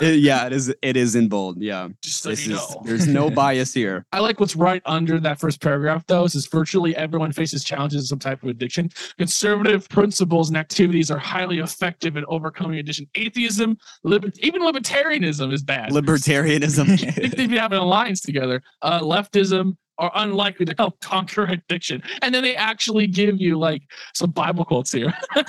Uh, 0.00 0.06
yeah, 0.06 0.46
it 0.46 0.52
is. 0.52 0.74
It 0.82 0.96
is 0.96 1.14
in 1.14 1.28
bold. 1.28 1.60
Yeah, 1.62 1.88
Just 2.02 2.22
so 2.22 2.30
this 2.30 2.44
you 2.46 2.54
is. 2.56 2.58
know. 2.70 2.82
There's 2.84 3.06
no 3.06 3.30
bias 3.30 3.72
here. 3.72 4.04
I 4.12 4.18
like 4.18 4.40
what's 4.40 4.56
right 4.56 4.82
under 4.86 5.20
that 5.20 5.38
first 5.38 5.60
paragraph, 5.60 6.04
though. 6.08 6.24
Is 6.24 6.46
virtually 6.46 6.96
everyone 6.96 7.30
faces 7.32 7.62
challenges 7.62 8.02
of 8.02 8.08
some 8.08 8.18
type 8.18 8.42
of 8.42 8.48
addiction. 8.48 8.90
Conservative 9.18 9.88
principles 9.88 10.48
and 10.48 10.56
activities 10.56 11.10
are 11.10 11.18
highly 11.18 11.58
effective 11.60 12.16
in 12.16 12.24
overcoming 12.26 12.78
addiction. 12.80 13.06
Atheism, 13.14 13.76
liber- 14.02 14.32
even 14.40 14.62
libertarianism 14.62 15.52
is 15.52 15.62
bad. 15.62 15.92
I 15.92 15.94
Libertarianism. 16.00 16.98
think 17.14 17.36
they'd 17.36 17.50
be 17.50 17.58
having 17.58 17.76
an 17.78 17.84
alliance 17.84 18.20
together. 18.22 18.60
Uh, 18.80 19.00
leftism, 19.00 19.76
are 19.98 20.10
unlikely 20.14 20.66
to 20.66 20.74
help 20.78 21.00
conquer 21.00 21.44
addiction. 21.44 22.02
And 22.22 22.34
then 22.34 22.42
they 22.42 22.56
actually 22.56 23.06
give 23.06 23.40
you 23.40 23.58
like 23.58 23.82
some 24.14 24.30
Bible 24.30 24.64
quotes 24.64 24.92
here. 24.92 25.12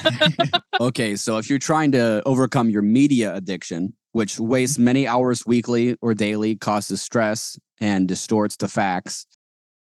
Okay, 0.82 1.16
so 1.16 1.38
if 1.38 1.50
you're 1.50 1.60
trying 1.60 1.92
to 1.92 2.22
overcome 2.26 2.70
your 2.70 2.82
media 2.82 3.34
addiction, 3.36 3.94
which 4.12 4.40
wastes 4.40 4.78
many 4.78 5.08
hours 5.08 5.46
weekly 5.46 5.96
or 6.02 6.14
daily, 6.14 6.56
causes 6.56 7.02
stress, 7.02 7.58
and 7.80 8.08
distorts 8.08 8.58
the 8.58 8.68
facts, 8.68 9.26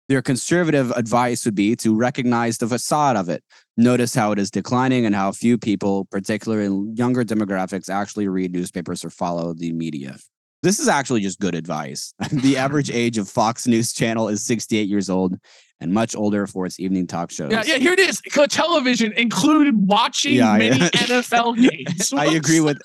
their 0.07 0.21
conservative 0.21 0.91
advice 0.91 1.43
would 1.45 1.55
be 1.55 1.75
to 1.77 1.95
recognize 1.95 2.59
the 2.59 2.67
facade 2.67 3.17
of 3.17 3.29
it. 3.29 3.43
Notice 3.77 4.13
how 4.13 4.31
it 4.31 4.39
is 4.39 4.51
declining 4.51 5.05
and 5.05 5.15
how 5.15 5.31
few 5.31 5.57
people, 5.57 6.05
particularly 6.05 6.65
in 6.65 6.95
younger 6.95 7.23
demographics, 7.23 7.89
actually 7.89 8.27
read 8.27 8.53
newspapers 8.53 9.03
or 9.03 9.09
follow 9.09 9.53
the 9.53 9.73
media. 9.73 10.17
This 10.65 10.79
is 10.79 10.87
actually 10.87 11.21
just 11.21 11.39
good 11.39 11.53
advice. 11.53 12.15
the 12.31 12.57
average 12.57 12.89
age 12.93 13.19
of 13.19 13.29
Fox 13.29 13.67
News 13.67 13.93
channel 13.93 14.29
is 14.29 14.43
68 14.43 14.89
years 14.89 15.11
old 15.11 15.37
and 15.79 15.93
much 15.93 16.15
older 16.15 16.47
for 16.47 16.65
its 16.65 16.79
evening 16.79 17.05
talk 17.05 17.29
shows. 17.29 17.51
yeah, 17.51 17.61
yeah, 17.63 17.77
here 17.77 17.93
it 17.93 17.99
is. 17.99 18.19
Television 18.49 19.13
included 19.13 19.75
watching 19.87 20.33
Yeah, 20.35 20.57
many 20.57 20.77
yeah. 20.79 20.89
NFL 20.89 21.55
games. 21.69 22.11
I 22.13 22.33
agree 22.33 22.61
with 22.61 22.79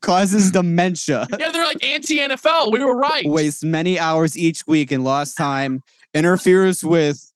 causes 0.00 0.50
dementia. 0.52 1.26
Yeah, 1.38 1.50
they're 1.50 1.66
like 1.66 1.84
anti 1.84 2.16
NFL. 2.16 2.72
We 2.72 2.82
were 2.82 2.96
right. 2.96 3.26
wastes 3.26 3.62
many 3.62 3.98
hours 3.98 4.38
each 4.38 4.66
week 4.66 4.90
in 4.90 5.04
lost 5.04 5.36
time, 5.36 5.82
interferes 6.14 6.82
with 6.82 7.31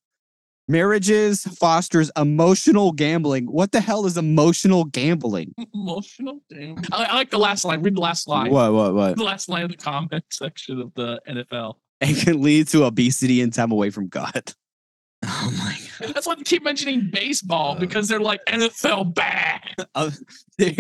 marriages, 0.69 1.45
fosters 1.45 2.11
emotional 2.17 2.93
gambling. 2.93 3.47
What 3.47 3.73
the 3.73 3.81
hell 3.81 4.07
is 4.07 4.17
emotional 4.17 4.85
gambling? 4.85 5.55
Emotional. 5.75 6.41
Damn. 6.51 6.79
I, 6.93 7.05
I 7.05 7.15
like 7.15 7.31
the 7.31 7.39
last 7.39 7.65
line. 7.65 7.83
Read 7.83 7.97
the 7.97 8.01
last 8.01 8.27
line. 8.29 8.51
What, 8.51 8.73
what, 8.73 8.95
what? 8.95 9.17
The 9.17 9.25
last 9.25 9.49
line 9.49 9.65
of 9.65 9.71
the 9.71 9.77
comment 9.77 10.25
section 10.31 10.81
of 10.81 10.93
the 10.95 11.21
NFL. 11.29 11.75
And 12.01 12.17
can 12.17 12.43
lead 12.43 12.69
to 12.69 12.85
obesity 12.85 13.41
and 13.41 13.53
time 13.53 13.73
away 13.73 13.91
from 13.91 14.09
God. 14.09 14.53
Oh 15.29 15.53
my 15.59 15.77
god. 15.99 16.15
That's 16.15 16.27
why 16.27 16.35
they 16.37 16.43
keep 16.43 16.63
mentioning 16.63 17.09
baseball 17.11 17.73
Uh. 17.75 17.81
because 17.81 18.07
they're 18.07 18.21
like 18.21 18.45
NFL 18.45 19.15
bad. 19.15 19.61
Uh, 19.95 20.11
their, 20.59 20.75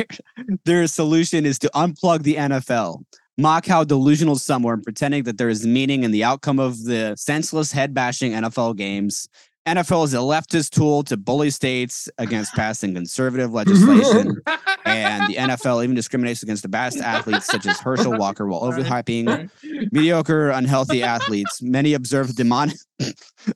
their 0.64 0.86
solution 0.86 1.46
is 1.46 1.58
to 1.60 1.70
unplug 1.74 2.22
the 2.22 2.34
NFL. 2.34 3.02
Mock 3.38 3.66
how 3.66 3.82
delusional 3.82 4.36
some 4.36 4.64
are 4.66 4.74
and 4.74 4.82
pretending 4.82 5.24
that 5.24 5.38
there 5.38 5.48
is 5.48 5.66
meaning 5.66 6.04
in 6.04 6.10
the 6.10 6.22
outcome 6.22 6.58
of 6.60 6.84
the 6.84 7.16
senseless 7.16 7.72
head 7.72 7.92
bashing 7.94 8.32
NFL 8.32 8.76
games. 8.76 9.26
NFL 9.66 10.04
is 10.04 10.14
a 10.14 10.18
leftist 10.18 10.70
tool 10.70 11.02
to 11.04 11.16
bully 11.16 11.50
states 11.50 12.08
against 12.18 12.52
passing 12.54 12.94
conservative 12.94 13.52
legislation. 13.52 14.40
and 14.84 15.26
the 15.28 15.34
NFL 15.38 15.82
even 15.82 15.96
discriminates 15.96 16.42
against 16.42 16.62
the 16.62 16.68
best 16.68 16.98
athletes 16.98 17.46
such 17.46 17.66
as 17.66 17.80
Herschel 17.80 18.12
Walker 18.18 18.46
while 18.46 18.62
overhyping 18.62 19.50
mediocre, 19.92 20.50
unhealthy 20.50 21.02
athletes. 21.02 21.60
Many 21.60 21.94
observe 21.94 22.34
demonic 22.36 22.76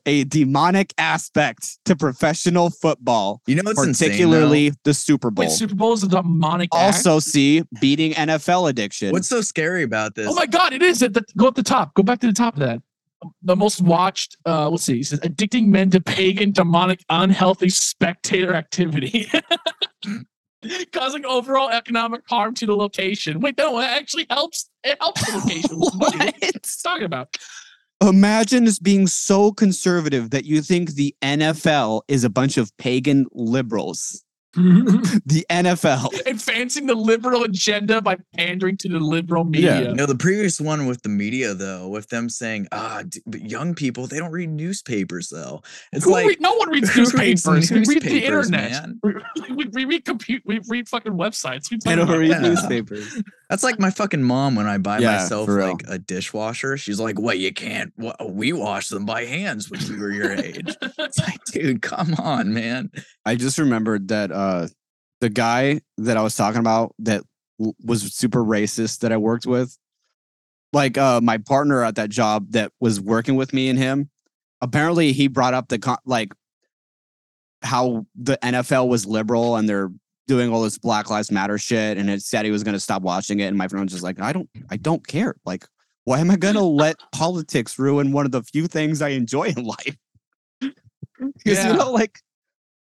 a 0.05 0.25
demonic 0.25 0.93
aspect 0.99 1.79
to 1.87 1.97
professional 1.97 2.71
football, 2.71 3.41
You 3.47 3.57
know 3.57 3.63
what's 3.65 3.83
insane, 3.83 4.11
particularly 4.11 4.73
the 4.85 4.93
Super 4.93 5.31
Bowl. 5.31 5.47
Wait, 5.47 5.53
Super 5.53 5.75
Bowl 5.75 5.93
is 5.93 6.03
a 6.03 6.09
demonic 6.09 6.69
act? 6.75 6.97
also, 6.97 7.21
see 7.21 7.63
beating 7.81 8.13
NFL 8.13 8.69
addiction. 8.69 9.13
What's 9.13 9.29
so 9.29 9.41
scary 9.41 9.83
about 9.83 10.15
this? 10.15 10.29
Oh 10.29 10.35
my 10.35 10.47
God, 10.47 10.73
it 10.73 10.83
is. 10.83 11.03
At 11.03 11.15
the, 11.15 11.25
go 11.37 11.49
up 11.49 11.55
the 11.55 11.63
top. 11.63 11.95
Go 11.95 12.03
back 12.03 12.21
to 12.21 12.27
the 12.27 12.33
top 12.33 12.55
of 12.55 12.61
that. 12.61 12.83
The 13.43 13.57
most 13.57 13.81
watched, 13.81 14.37
uh, 14.47 14.69
let's 14.69 14.85
see, 14.85 15.01
it 15.01 15.07
says 15.07 15.21
addicting 15.21 15.67
men 15.67 15.91
to 15.91 16.01
pagan, 16.01 16.53
demonic, 16.53 17.05
unhealthy 17.09 17.69
spectator 17.69 18.55
activity. 18.55 19.31
Causing 20.93 21.25
overall 21.25 21.71
economic 21.71 22.23
harm 22.29 22.55
to 22.55 22.67
the 22.67 22.77
location. 22.77 23.41
Wait, 23.41 23.57
no, 23.57 23.79
it 23.79 23.85
actually 23.85 24.27
helps. 24.29 24.71
It 24.85 24.97
helps 25.01 25.27
the 25.27 25.39
location. 25.39 25.71
what 25.79 26.21
are 26.21 26.33
you 26.43 26.53
talking 26.83 27.05
about? 27.05 27.37
Imagine 28.03 28.67
us 28.67 28.79
being 28.79 29.07
so 29.07 29.53
conservative 29.53 30.31
that 30.31 30.47
you 30.47 30.63
think 30.63 30.93
the 30.93 31.15
NFL 31.21 32.03
is 32.09 32.25
a 32.25 32.31
bunch 32.31 32.57
of 32.57 32.75
pagan 32.79 33.27
liberals. 33.33 34.25
The 35.27 35.47
NFL. 35.49 36.27
Advancing 36.27 36.87
the 36.87 36.95
liberal 36.95 37.45
agenda 37.45 38.01
by 38.03 38.17
pandering 38.37 38.77
to 38.79 38.89
the 38.89 38.99
liberal 38.99 39.45
media. 39.45 39.83
Yeah. 39.83 39.93
No, 39.93 40.07
the 40.07 40.17
previous 40.17 40.61
one 40.61 40.87
with 40.87 41.03
the 41.03 41.09
media 41.09 41.55
though, 41.55 41.89
with 41.89 42.09
them 42.09 42.29
saying, 42.29 42.67
"Ah, 42.73 43.03
d- 43.09 43.21
but 43.27 43.43
young 43.43 43.75
people 43.75 44.07
they 44.09 44.19
don't 44.19 44.33
read 44.33 44.49
newspapers 44.51 45.29
though." 45.29 45.63
It's 45.93 46.05
Who 46.05 46.11
like 46.13 46.27
read- 46.27 46.41
no 46.41 46.53
one 46.55 46.69
reads 46.71 46.91
who 46.95 47.03
reads 47.17 47.47
newspapers. 47.47 47.71
We 47.89 47.95
read 47.95 48.03
the 48.03 48.25
internet. 48.25 48.71
man? 48.73 49.01
We, 49.03 49.15
we, 49.55 49.65
we 49.73 49.85
read 49.85 50.05
compute. 50.05 50.43
We 50.45 50.61
read 50.69 50.89
fucking 50.89 51.13
websites. 51.13 51.71
We 51.71 51.77
don't 51.79 52.09
read 52.09 52.31
Yeah. 52.31 52.41
newspapers. 52.41 53.23
That's 53.51 53.63
like 53.65 53.79
my 53.81 53.91
fucking 53.91 54.23
mom 54.23 54.55
when 54.55 54.67
I 54.67 54.79
buy 54.79 55.01
Yeah, 55.01 55.13
myself 55.19 55.49
like 55.49 55.83
a 55.89 55.99
dishwasher. 55.99 56.77
She's 56.79 57.01
like, 57.01 57.19
"What? 57.19 57.39
You 57.39 57.53
can't? 57.53 57.93
What, 57.97 58.33
we 58.33 58.53
wash 58.53 58.89
them 58.89 59.05
by 59.05 59.25
hands 59.27 59.69
when 59.71 59.81
we 59.89 59.99
were 59.99 60.13
your 60.13 60.33
age." 60.33 60.77
It's 60.99 61.19
like, 61.19 61.45
dude, 61.47 61.83
come 61.83 62.15
on, 62.15 62.55
man. 62.55 62.91
I 63.27 63.35
just 63.35 63.59
remembered 63.59 64.09
that 64.09 64.31
uh 64.31 64.69
the 65.21 65.29
guy 65.29 65.81
that 65.99 66.17
I 66.17 66.23
was 66.23 66.37
talking 66.37 66.61
about 66.61 66.95
that 67.01 67.25
w- 67.59 67.75
was 67.85 68.15
super 68.15 68.45
racist 68.45 69.01
that 69.01 69.11
I 69.13 69.17
worked 69.17 69.45
with, 69.47 69.77
like 70.73 70.97
uh 70.97 71.21
my 71.21 71.39
partner 71.39 71.83
at 71.83 71.97
that 71.97 72.11
job 72.11 72.53
that 72.53 72.71
was 72.81 73.01
working 73.01 73.35
with 73.35 73.53
me 73.53 73.69
and 73.69 73.79
him, 73.79 74.09
apparently 74.61 75.13
he 75.13 75.27
brought 75.27 75.53
up 75.55 75.69
the 75.69 75.79
con- 75.81 75.99
like 76.05 76.33
how 77.63 78.07
the 78.15 78.39
NFL 78.43 78.89
was 78.89 79.05
liberal 79.07 79.57
and 79.57 79.69
they're 79.69 79.91
doing 80.31 80.53
all 80.53 80.63
this 80.63 80.79
Black 80.79 81.11
Lives 81.11 81.33
Matter 81.33 81.59
shit, 81.59 81.99
and 81.99 82.09
it 82.09 82.23
said 82.23 82.45
he 82.45 82.53
was 82.53 82.63
going 82.63 82.75
to 82.75 82.81
stop 82.81 83.03
watching 83.03 83.41
it, 83.41 83.47
and 83.47 83.59
my 83.59 83.67
friend 83.67 83.85
was 83.85 83.91
just 83.93 84.05
like, 84.05 84.21
I 84.21 84.33
don't, 84.33 84.49
I 84.71 84.77
don't 84.77 85.05
care. 85.05 85.35
Like, 85.45 85.67
why 86.05 86.21
am 86.21 86.31
I 86.31 86.37
going 86.37 86.55
to 86.63 86.63
let 86.63 86.95
politics 87.13 87.77
ruin 87.81 88.13
one 88.13 88.27
of 88.27 88.31
the 88.31 88.45
few 88.45 88.69
things 88.69 89.03
I 89.03 89.09
enjoy 89.09 89.49
in 89.57 89.65
life? 89.65 89.97
Because 91.19 91.59
Yeah. 91.59 91.73
you 91.73 91.77
know, 91.77 91.91
like 91.91 92.19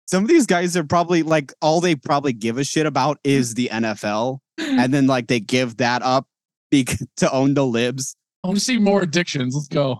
some 0.05 0.23
of 0.23 0.29
these 0.29 0.45
guys 0.45 0.77
are 0.77 0.83
probably 0.83 1.23
like 1.23 1.51
all 1.61 1.81
they 1.81 1.95
probably 1.95 2.31
give 2.31 2.57
a 2.57 2.63
shit 2.63 2.85
about 2.85 3.17
is 3.23 3.55
the 3.55 3.67
NFL, 3.73 4.37
and 4.59 4.93
then 4.93 5.07
like 5.07 5.27
they 5.27 5.39
give 5.39 5.77
that 5.77 6.01
up 6.03 6.27
bec- 6.71 6.99
to 7.17 7.31
own 7.31 7.55
the 7.55 7.65
libs. 7.65 8.15
I 8.43 8.47
want 8.47 8.57
to 8.59 8.63
see 8.63 8.77
more 8.77 9.01
addictions. 9.01 9.55
Let's 9.55 9.67
go. 9.67 9.99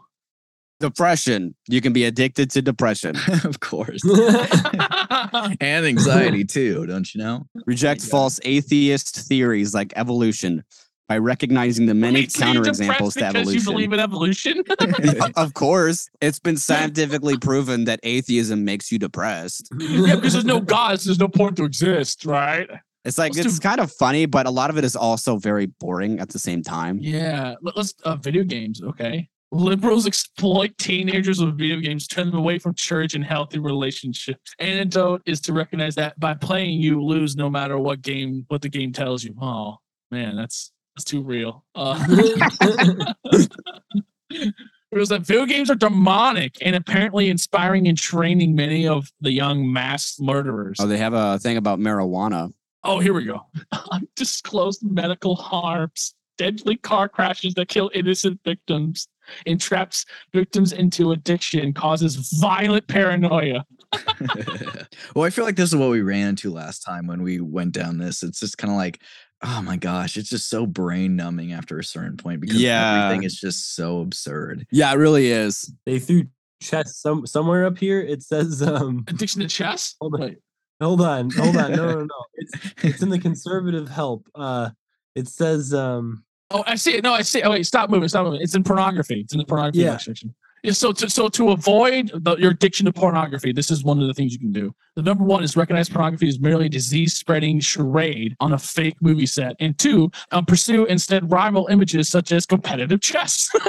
Depression. 0.80 1.56
You 1.68 1.82
can 1.82 1.92
be 1.94 2.06
addicted 2.06 2.50
to 2.52 2.62
depression. 2.62 3.16
of 3.44 3.60
course, 3.60 4.02
and 5.60 5.86
anxiety 5.86 6.46
too. 6.46 6.86
Don't 6.86 7.14
you 7.14 7.20
know? 7.22 7.46
Reject 7.66 8.02
God. 8.02 8.10
false 8.10 8.40
atheist 8.44 9.28
theories 9.28 9.74
like 9.74 9.94
evolution 9.96 10.64
by 11.08 11.18
recognizing 11.18 11.86
the 11.88 11.94
many 11.96 12.22
Wait, 12.22 12.32
so 12.32 12.46
counterexamples 12.46 13.14
to 13.18 13.26
evolution. 13.26 13.34
because 13.34 13.56
You 13.56 13.62
believe 13.72 13.94
in 13.94 14.00
evolution? 14.00 14.64
of 15.36 15.54
course, 15.56 16.08
it's 16.22 16.40
been 16.40 16.56
scientifically 16.58 17.36
proven 17.38 17.86
that 17.86 18.00
atheism 18.04 18.64
makes 18.64 18.92
you 18.92 19.00
depressed. 19.00 19.70
yeah, 19.80 20.16
because 20.16 20.34
there's 20.34 20.46
no 20.46 20.60
gods. 20.62 21.06
There's 21.06 21.20
no 21.20 21.28
point 21.28 21.58
to 21.58 21.66
exist, 21.66 22.26
right? 22.26 22.70
It's 23.06 23.18
like 23.18 23.34
Let's 23.34 23.48
it's 23.48 23.60
do- 23.60 23.68
kind 23.68 23.80
of 23.80 23.92
funny, 23.92 24.28
but 24.28 24.46
a 24.46 24.52
lot 24.52 24.70
of 24.70 24.78
it 24.78 24.84
is 24.84 24.96
also 24.96 25.38
very 25.38 25.66
boring 25.66 26.20
at 26.20 26.30
the 26.30 26.38
same 26.40 26.62
time. 26.62 27.00
Yeah. 27.02 27.56
Let- 27.62 27.76
Let's 27.76 27.94
uh, 28.04 28.16
video 28.16 28.44
games. 28.44 28.82
Okay. 28.82 29.28
Liberals 29.52 30.06
exploit 30.08 30.78
teenagers 30.78 31.44
with 31.44 31.58
video 31.58 31.80
games, 31.80 32.08
turn 32.08 32.30
them 32.30 32.40
away 32.40 32.60
from 32.60 32.74
church 32.74 33.16
and 33.16 33.24
healthy 33.24 33.60
relationships. 33.60 34.54
Antidote 34.60 35.22
is 35.26 35.42
to 35.42 35.54
recognize 35.54 35.96
that 35.96 36.20
by 36.20 36.34
playing, 36.34 36.80
you 36.80 37.04
lose 37.04 37.36
no 37.36 37.50
matter 37.50 37.78
what 37.78 38.02
game, 38.02 38.46
what 38.48 38.62
the 38.62 38.70
game 38.70 38.92
tells 38.92 39.24
you. 39.24 39.36
Oh 39.42 39.78
man, 40.12 40.36
that's 40.36 40.72
that's 40.96 41.06
too 41.06 41.24
real. 41.24 41.64
Uh, 41.76 42.04
it 44.30 44.54
was 44.92 45.10
that 45.10 45.22
video 45.22 45.46
games 45.46 45.70
are 45.70 45.76
demonic 45.76 46.58
and 46.62 46.76
apparently 46.76 47.30
inspiring 47.30 47.88
and 47.88 47.98
training 47.98 48.56
many 48.56 48.88
of 48.88 49.10
the 49.22 49.32
young 49.32 49.72
mass 49.72 50.20
murderers. 50.20 50.78
Oh, 50.80 50.88
they 50.88 50.98
have 50.98 51.14
a 51.14 51.40
thing 51.40 51.58
about 51.58 51.80
marijuana. 51.80 52.52
Oh, 52.84 53.00
here 53.00 53.14
we 53.14 53.26
go. 53.26 53.46
Undisclosed 53.92 54.84
medical 54.84 55.36
harms, 55.36 56.16
deadly 56.38 56.78
car 56.78 57.10
crashes 57.10 57.54
that 57.56 57.68
kill 57.68 57.92
innocent 57.94 58.40
victims, 58.44 59.08
entraps 59.46 60.06
victims 60.34 60.72
into 60.72 61.12
addiction, 61.12 61.74
causes 61.74 62.16
violent 62.40 62.88
paranoia. 62.88 63.66
well, 65.16 65.26
I 65.26 65.30
feel 65.30 65.46
like 65.46 65.56
this 65.56 65.70
is 65.70 65.76
what 65.76 65.90
we 65.90 66.02
ran 66.02 66.30
into 66.30 66.52
last 66.52 66.80
time 66.80 67.08
when 67.08 67.22
we 67.24 67.40
went 67.40 67.74
down 67.74 67.98
this. 67.98 68.24
It's 68.24 68.40
just 68.40 68.58
kind 68.58 68.72
of 68.72 68.78
like, 68.78 69.02
oh 69.44 69.62
my 69.62 69.78
gosh, 69.78 70.18
it's 70.18 70.30
just 70.30 70.50
so 70.50 70.66
brain 70.66 71.16
numbing 71.16 71.54
after 71.54 71.80
a 71.80 71.84
certain 71.84 72.18
point 72.18 72.42
because 72.42 72.62
Yeah. 72.62 73.06
everything 73.06 73.24
is 73.24 73.36
just 73.40 73.76
so 73.76 74.02
absurd. 74.02 74.66
Yeah, 74.72 74.92
it 74.92 74.98
really 74.98 75.28
is. 75.32 75.72
they 75.86 76.00
threw 76.00 76.26
chess 76.62 76.98
some 76.98 77.26
somewhere 77.26 77.66
up 77.66 77.78
here. 77.78 78.02
It 78.02 78.22
says 78.22 78.62
um 78.62 79.06
Addiction 79.08 79.42
to 79.42 79.48
chess? 79.48 79.96
Hold 80.02 80.16
on. 80.16 80.22
Wait, 80.22 80.38
hold 80.82 81.02
on, 81.02 81.30
hold 81.32 81.56
on. 81.56 81.72
No, 81.72 81.92
no, 81.94 82.00
no. 82.02 82.26
It's 82.36 82.54
it's 82.84 83.02
in 83.02 83.10
the 83.10 83.20
conservative 83.28 83.88
help. 83.88 84.28
Uh 84.36 84.72
it 85.16 85.30
says 85.30 85.74
um 85.74 86.24
Oh, 86.52 86.64
I 86.66 86.76
see 86.76 86.96
it. 86.96 87.04
No, 87.04 87.14
I 87.14 87.22
see. 87.22 87.40
It. 87.40 87.46
Oh, 87.46 87.52
wait, 87.52 87.66
stop 87.66 87.90
moving. 87.90 88.10
Stop 88.10 88.26
moving. 88.26 88.42
It's 88.42 88.56
in 88.56 88.64
pornography. 88.64 89.22
It's 89.22 89.34
in 89.34 89.40
the 89.40 89.46
pornography 89.46 89.80
Yeah. 89.80 89.98
section. 89.98 90.34
Yeah, 90.64 90.72
so 90.74 90.92
to 90.92 91.10
so 91.10 91.30
to 91.30 91.52
avoid 91.52 92.12
the, 92.14 92.36
your 92.38 92.52
addiction 92.52 92.86
to 92.86 92.94
pornography, 92.94 93.52
this 93.52 93.72
is 93.72 93.84
one 93.84 94.00
of 94.02 94.08
the 94.08 94.14
things 94.14 94.34
you 94.34 94.40
can 94.40 94.52
do. 94.52 94.74
The 94.96 95.02
number 95.04 95.24
one 95.24 95.44
is 95.44 95.56
recognize 95.56 95.88
pornography 95.88 96.28
is 96.28 96.40
merely 96.40 96.66
a 96.66 96.70
disease-spreading 96.70 97.62
charade 97.62 98.36
on 98.40 98.54
a 98.54 98.58
fake 98.58 98.98
movie 99.02 99.26
set, 99.26 99.56
and 99.60 99.78
two, 99.78 100.12
um, 100.32 100.46
pursue 100.46 100.86
instead 100.86 101.32
rival 101.32 101.68
images 101.68 102.10
such 102.10 102.32
as 102.32 102.46
competitive 102.46 103.00
chess, 103.00 103.50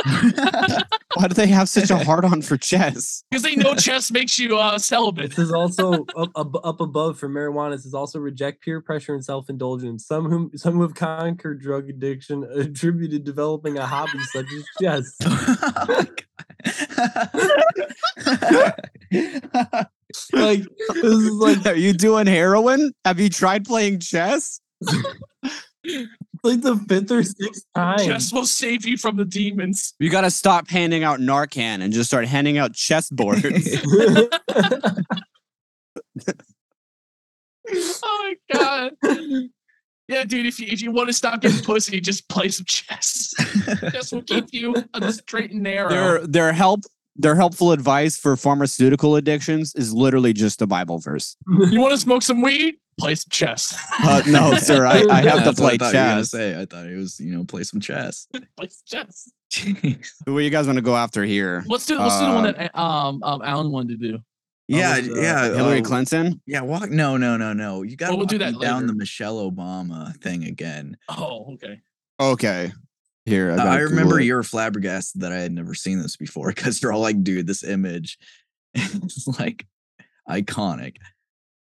Why 1.14 1.26
do 1.26 1.35
they 1.35 1.48
have 1.48 1.68
such 1.68 1.90
a 1.90 1.98
hard 1.98 2.24
on 2.24 2.40
for 2.42 2.57
chess? 2.57 3.24
because 3.31 3.42
they 3.42 3.57
know 3.57 3.74
chess 3.74 4.11
makes 4.11 4.38
you 4.38 4.57
uh, 4.57 4.79
celibate. 4.79 5.31
This 5.31 5.46
is 5.46 5.53
also 5.53 6.05
up, 6.16 6.31
up, 6.35 6.55
up 6.64 6.81
above 6.81 7.18
for 7.18 7.29
marijuana. 7.29 7.72
This 7.72 7.85
is 7.85 7.94
also 7.94 8.18
reject 8.20 8.62
peer 8.62 8.81
pressure 8.81 9.14
and 9.14 9.24
self 9.24 9.50
indulgence. 9.50 10.07
Some 10.07 10.31
who 10.31 10.50
some 10.57 10.74
who 10.74 10.83
have 10.83 10.94
conquered 10.94 11.61
drug 11.61 11.90
addiction 11.90 12.44
attributed 12.44 13.24
developing 13.24 13.76
a 13.79 13.87
hobby 13.87 14.20
such 14.33 14.46
as 14.53 14.64
chess. 14.81 15.16
Like 20.33 20.63
this 20.89 21.05
is 21.05 21.31
like 21.35 21.67
Are 21.67 21.75
you 21.75 21.93
doing 21.93 22.27
heroin? 22.27 22.93
Have 23.05 23.21
you 23.21 23.31
tried 23.31 23.65
playing 23.65 24.01
chess? 24.01 24.61
like 24.83 26.63
the 26.63 26.85
fifth 26.89 27.11
or 27.13 27.23
sixth 27.23 27.65
time. 27.75 27.99
Chess 27.99 28.33
will 28.33 28.47
save 28.47 28.85
you 28.85 28.97
from 28.97 29.17
the 29.17 29.25
demons. 29.25 29.95
You 29.99 30.11
got 30.11 30.23
to 30.23 30.31
stop 30.31 30.69
handing 30.69 31.05
out 31.05 31.21
Narcan 31.21 31.81
and 31.81 31.93
just 31.93 32.11
start 32.11 32.27
handing 32.27 32.59
out 32.59 32.73
chessboards. 32.73 33.69
Oh 37.73 38.35
my 38.51 38.53
god. 38.53 38.93
Yeah, 40.11 40.25
dude, 40.25 40.44
if 40.46 40.59
you 40.59 40.66
if 40.68 40.83
you 40.83 40.90
want 40.90 41.09
to 41.09 41.12
stop 41.12 41.40
getting 41.40 41.62
pussy, 41.62 42.01
just 42.01 42.29
play 42.29 42.49
some 42.49 42.64
chess. 42.66 43.33
chess 43.92 44.11
will 44.12 44.23
keep 44.23 44.46
you 44.53 44.75
on 44.92 45.01
the 45.03 45.12
straight 45.12 45.53
and 45.53 45.62
narrow. 45.62 45.88
their 45.88 46.27
their 46.27 46.53
help 46.53 46.81
their 47.16 47.37
helpful 47.37 47.70
advice 47.73 48.18
for 48.18 48.37
pharmaceutical 48.37 49.14
addictions 49.16 49.75
is 49.75 49.92
literally 49.94 50.33
just 50.33 50.61
a 50.62 50.66
Bible 50.66 50.99
verse. 50.99 51.37
You 51.49 51.81
want 51.81 51.92
to 51.92 51.99
smoke 51.99 52.23
some 52.23 52.42
weed? 52.42 52.77
Play 52.99 53.14
some 53.14 53.29
chess. 53.31 53.75
Uh, 54.03 54.23
no, 54.27 54.55
sir, 54.57 54.85
I, 54.85 55.05
I 55.11 55.23
have 55.23 55.38
to 55.38 55.44
That's 55.44 55.61
what 55.61 55.68
play 55.68 55.75
I 55.75 55.77
thought 55.79 55.87
you 55.87 55.92
gonna 55.92 56.20
chess. 56.23 56.31
say. 56.31 56.61
I 56.61 56.66
thought 56.66 56.87
it 56.87 56.96
was, 56.96 57.18
you 57.20 57.33
know, 57.33 57.44
play 57.44 57.62
some 57.62 57.81
chess. 57.81 58.27
play 58.33 58.68
some 58.68 58.68
chess. 58.87 59.31
Jeez. 59.53 60.09
Who 60.27 60.37
are 60.37 60.40
you 60.40 60.51
guys 60.51 60.66
want 60.66 60.77
to 60.77 60.83
go 60.83 60.96
after 60.96 61.25
here? 61.25 61.64
Let's 61.66 61.87
do 61.87 61.99
let's 61.99 62.18
do 62.18 62.27
the 62.27 62.33
one 62.33 62.46
Uh, 62.46 62.53
that 62.53 62.79
um 62.79 63.23
um 63.23 63.42
Alan 63.42 63.70
wanted 63.70 64.01
to 64.01 64.09
do. 64.12 64.18
Yeah, 64.70 64.98
was, 64.98 65.09
uh, 65.09 65.20
yeah. 65.20 65.44
Hillary 65.54 65.80
uh, 65.80 65.85
Clinton? 65.85 66.40
Yeah, 66.46 66.61
walk. 66.61 66.90
No, 66.90 67.16
no, 67.16 67.37
no, 67.37 67.52
no. 67.52 67.83
You 67.83 67.96
got 67.96 68.11
to 68.11 68.16
we'll 68.16 68.26
do 68.26 68.38
that 68.38 68.61
down 68.61 68.87
the. 68.87 68.94
Michelle 68.94 69.50
Obama 69.50 70.16
thing 70.20 70.44
again. 70.44 70.96
Oh, 71.09 71.54
okay. 71.54 71.80
Okay. 72.20 72.72
Here, 73.24 73.50
I, 73.50 73.54
Uh, 73.56 73.64
I 73.64 73.78
remember 73.78 74.20
it. 74.20 74.26
you 74.26 74.35
were 74.35 74.44
flabbergasted 74.44 75.22
that 75.22 75.33
I 75.33 75.38
had 75.38 75.52
never 75.52 75.74
seen 75.74 76.00
this 76.00 76.16
before 76.16 76.52
because 76.54 76.80
you're 76.80 76.92
all 76.92 77.00
like, 77.00 77.22
dude, 77.24 77.48
this 77.48 77.64
image 77.64 78.18
is 78.74 79.28
like 79.40 79.66
iconic. 80.28 80.98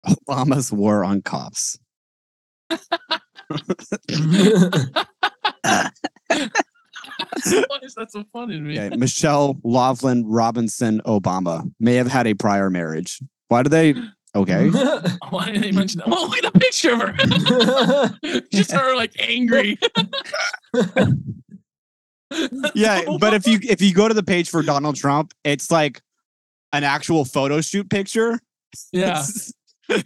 Obama's 0.07 0.70
war 0.70 1.02
on 1.02 1.22
cops. 1.22 1.78
Why 7.45 7.79
is 7.83 7.95
that 7.95 8.12
so 8.12 8.25
funny 8.33 8.55
to 8.57 8.61
me? 8.61 8.79
Okay, 8.79 8.97
Michelle 8.97 9.55
LaVaughn 9.64 10.25
Robinson 10.27 11.01
Obama 11.07 11.71
may 11.81 11.95
have 11.95 12.09
had 12.09 12.27
a 12.27 12.35
prior 12.35 12.71
marriage. 12.71 13.21
Why 13.49 13.62
do 13.62 13.68
they? 13.68 13.95
Okay. 14.35 14.68
Why 15.31 15.51
did 15.51 15.62
they 15.62 15.73
mention 15.73 15.99
that? 15.99 16.09
Well, 16.09 16.29
look 16.29 16.45
at 16.45 16.53
the 16.53 16.59
picture 16.59 16.92
of 16.95 17.01
her. 17.01 18.42
Just 18.53 18.73
her 18.73 18.97
like 18.97 19.12
angry. 19.18 19.79
Yeah, 22.75 23.03
but 23.21 23.35
if 23.35 23.47
you 23.47 23.59
if 23.62 23.83
you 23.83 23.92
go 23.92 24.09
to 24.09 24.14
the 24.14 24.23
page 24.23 24.49
for 24.49 24.62
Donald 24.62 24.97
Trump, 24.97 25.35
it's 25.45 25.71
like 25.71 26.01
an 26.73 26.83
actual 26.83 27.27
photo 27.27 27.61
shoot 27.61 27.90
picture. 27.90 28.40
yeah. 28.90 29.23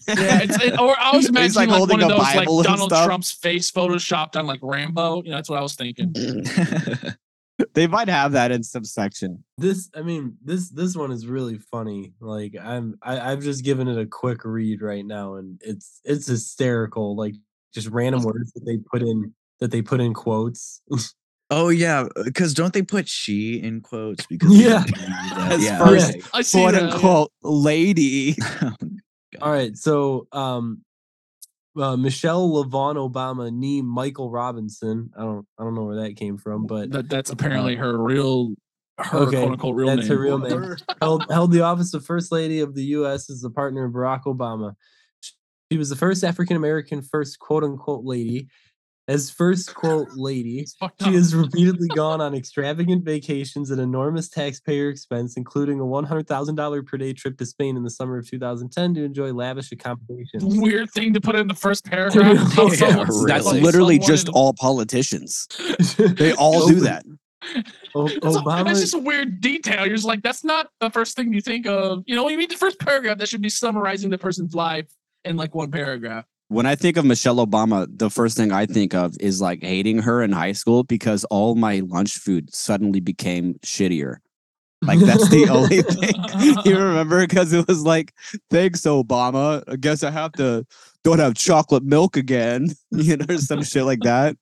Yeah, 0.09 0.40
it's, 0.42 0.62
it, 0.62 0.79
or 0.79 0.96
I 0.99 1.12
was 1.12 1.22
He's, 1.27 1.31
imagining 1.31 1.68
like, 1.70 1.81
like, 1.81 1.90
one 1.90 2.03
of 2.03 2.09
those 2.09 2.18
like 2.18 2.37
Bible 2.38 2.59
and 2.59 2.66
Donald 2.66 2.90
stuff. 2.90 3.07
Trump's 3.07 3.33
face 3.33 3.70
photoshopped 3.70 4.37
on 4.37 4.46
like 4.46 4.61
Rambo. 4.62 5.22
You 5.22 5.31
know, 5.31 5.37
that's 5.37 5.49
what 5.49 5.59
I 5.59 5.62
was 5.62 5.75
thinking. 5.75 6.12
they 7.75 7.87
might 7.87 8.09
have 8.09 8.33
that 8.33 8.51
in 8.53 8.62
some 8.62 8.85
section. 8.85 9.42
this 9.59 9.88
i 9.94 10.03
mean 10.03 10.37
this 10.44 10.68
this 10.70 10.94
one 10.94 11.11
is 11.11 11.27
really 11.27 11.57
funny 11.57 12.12
like 12.20 12.55
i'm 12.62 12.99
I, 13.01 13.33
i've 13.33 13.40
just 13.42 13.64
given 13.64 13.88
it 13.88 13.99
a 13.99 14.05
quick 14.05 14.44
read 14.44 14.83
right 14.83 15.05
now 15.05 15.37
and 15.37 15.59
it's 15.64 16.01
it's 16.05 16.27
hysterical 16.27 17.16
like 17.16 17.35
just 17.72 17.88
random 17.88 18.22
words 18.25 18.53
that 18.53 18.66
they 18.66 18.77
put 18.77 19.01
in 19.01 19.33
that 19.61 19.70
they 19.70 19.81
put 19.81 20.01
in 20.01 20.12
quotes 20.12 20.83
oh 21.51 21.68
yeah, 21.68 22.09
because 22.25 22.53
don't 22.55 22.72
they 22.75 22.83
put 22.83 23.09
she 23.09 23.62
in 23.62 23.81
quotes? 23.81 24.27
Because 24.27 24.51
Yeah. 24.51 24.83
didn't 24.85 24.99
do 24.99 25.07
that. 25.07 25.53
As 25.53 25.64
yeah, 25.64 25.79
first- 25.79 26.11
okay. 26.11 26.22
I 26.35 26.42
see 26.42 26.59
Quote 26.61 26.72
that, 26.75 26.83
yeah. 26.83 26.90
unquote 26.92 27.33
all 29.42 29.53
right 29.53 29.77
so 29.77 30.27
um 30.33 30.83
uh, 31.79 31.96
Michelle 31.96 32.49
LaVaughn 32.51 32.96
Obama, 32.96 33.53
nee 33.53 33.83
Michael 33.83 34.31
Robinson. 34.31 35.11
I 35.14 35.20
don't, 35.20 35.46
I 35.59 35.62
don't 35.64 35.75
know 35.75 35.85
where 35.85 36.03
that 36.05 36.16
came 36.16 36.38
from, 36.38 36.66
but 36.66 36.90
That, 36.90 37.09
that's 37.11 37.29
apparently 37.31 37.77
her 37.77 37.99
real, 38.03 38.55
her 38.99 39.18
Okay, 39.27 39.37
quote 39.40 39.53
unquote 39.53 39.75
real 39.77 39.88
that's 39.88 40.09
name. 40.09 40.16
her 40.16 40.18
real 40.18 40.38
name. 40.38 40.77
held, 41.03 41.31
held 41.31 41.53
the 41.53 41.61
office 41.61 41.92
of 41.92 42.05
First 42.05 42.33
Lady 42.33 42.61
of 42.61 42.75
the 42.75 42.85
U.S. 42.85 43.29
as 43.29 43.42
the 43.42 43.51
partner 43.51 43.85
of 43.85 43.92
Barack 43.92 44.22
Obama. 44.25 44.72
She 45.70 45.77
was 45.77 45.90
the 45.90 45.96
first 45.96 46.25
African 46.25 46.57
American 46.57 47.03
first 47.03 47.38
quote 47.38 47.62
unquote 47.64 48.05
lady. 48.05 48.49
As 49.09 49.31
first 49.31 49.75
quote 49.75 50.09
lady, 50.14 50.66
she 51.05 51.14
has 51.14 51.35
repeatedly 51.35 51.88
gone 51.95 52.21
on 52.21 52.35
extravagant 52.35 53.05
vacations 53.05 53.71
at 53.71 53.79
enormous 53.79 54.29
taxpayer 54.29 54.88
expense, 54.88 55.37
including 55.37 55.79
a 55.81 55.85
$100,000 55.85 56.87
per 56.87 56.97
day 56.97 57.12
trip 57.12 57.38
to 57.38 57.47
Spain 57.47 57.77
in 57.77 57.85
the 57.85 57.90
summer 57.90 58.19
of 58.19 58.29
2010 58.29 58.95
to 58.95 59.05
enjoy 59.05 59.33
lavish 59.33 59.71
accommodations. 59.73 60.42
weird 60.45 60.90
thing 60.90 61.12
to 61.14 61.21
put 61.21 61.37
in 61.37 61.47
the 61.49 61.55
first 61.55 61.85
paragraph. 61.85 62.14
Yeah, 62.57 62.64
of 62.64 62.75
someone's- 62.75 63.09
really. 63.11 63.27
That's 63.27 63.47
like 63.47 63.62
literally 63.62 63.95
someone 63.97 64.09
just 64.09 64.29
in- 64.29 64.35
all 64.35 64.53
politicians. 64.55 65.47
They 65.99 66.33
all 66.35 66.66
do 66.66 66.81
that. 66.81 67.05
O- 67.95 68.09
That's, 68.09 68.37
Obama, 68.37 68.64
that's 68.64 68.81
just 68.81 68.95
a 68.95 68.99
weird 68.99 69.40
detail. 69.40 69.87
You're 69.87 69.95
just 69.95 70.07
like, 70.07 70.21
that's 70.23 70.42
not 70.42 70.69
the 70.81 70.90
first 70.90 71.14
thing 71.16 71.33
you 71.33 71.40
think 71.40 71.64
of. 71.66 72.03
You 72.07 72.16
know, 72.16 72.25
when 72.25 72.33
you 72.33 72.38
read 72.38 72.51
the 72.51 72.57
first 72.57 72.81
paragraph, 72.81 73.19
that 73.19 73.29
should 73.29 73.40
be 73.40 73.49
summarizing 73.49 74.11
the 74.11 74.19
person's 74.19 74.53
life 74.55 74.87
in 75.25 75.37
like 75.37 75.55
one 75.55 75.71
paragraph. 75.71 76.25
When 76.49 76.65
I 76.67 76.77
think 76.77 76.97
of 76.97 77.05
Michelle 77.05 77.45
Obama, 77.45 77.87
the 77.91 78.09
first 78.09 78.37
thing 78.37 78.53
I 78.53 78.67
think 78.67 78.95
of 78.95 79.17
is 79.19 79.41
like 79.41 79.63
hating 79.63 79.99
her 79.99 80.23
in 80.23 80.31
high 80.31 80.53
school 80.53 80.85
because 80.85 81.25
all 81.25 81.57
my 81.57 81.81
lunch 81.87 82.15
food 82.19 82.55
suddenly 82.55 83.01
became 83.01 83.55
shittier. 83.65 84.19
Like 84.83 85.01
that's 85.01 85.29
the 85.29 85.49
only 85.51 85.83
thing 85.83 86.57
you 86.65 86.79
remember 86.79 87.27
because 87.27 87.53
it 87.53 87.67
was 87.67 87.83
like, 87.83 88.13
thanks, 88.51 88.83
Obama. 88.83 89.65
I 89.67 89.77
guess 89.77 90.03
I 90.03 90.11
have 90.11 90.33
to 90.33 90.65
don't 91.03 91.19
have 91.19 91.35
chocolate 91.35 91.83
milk 91.83 92.17
again, 92.17 92.69
you 92.91 93.17
know, 93.17 93.27
or 93.29 93.39
some 93.39 93.63
shit 93.63 93.85
like 93.85 94.01
that. 94.01 94.37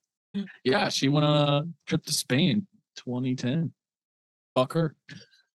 Yeah, 0.63 0.89
she 0.89 1.07
went 1.07 1.25
on 1.25 1.47
a 1.47 1.63
trip 1.87 2.03
to 2.05 2.13
Spain 2.13 2.67
2010. 2.97 3.71
Fuck 4.55 4.73
her. 4.73 4.95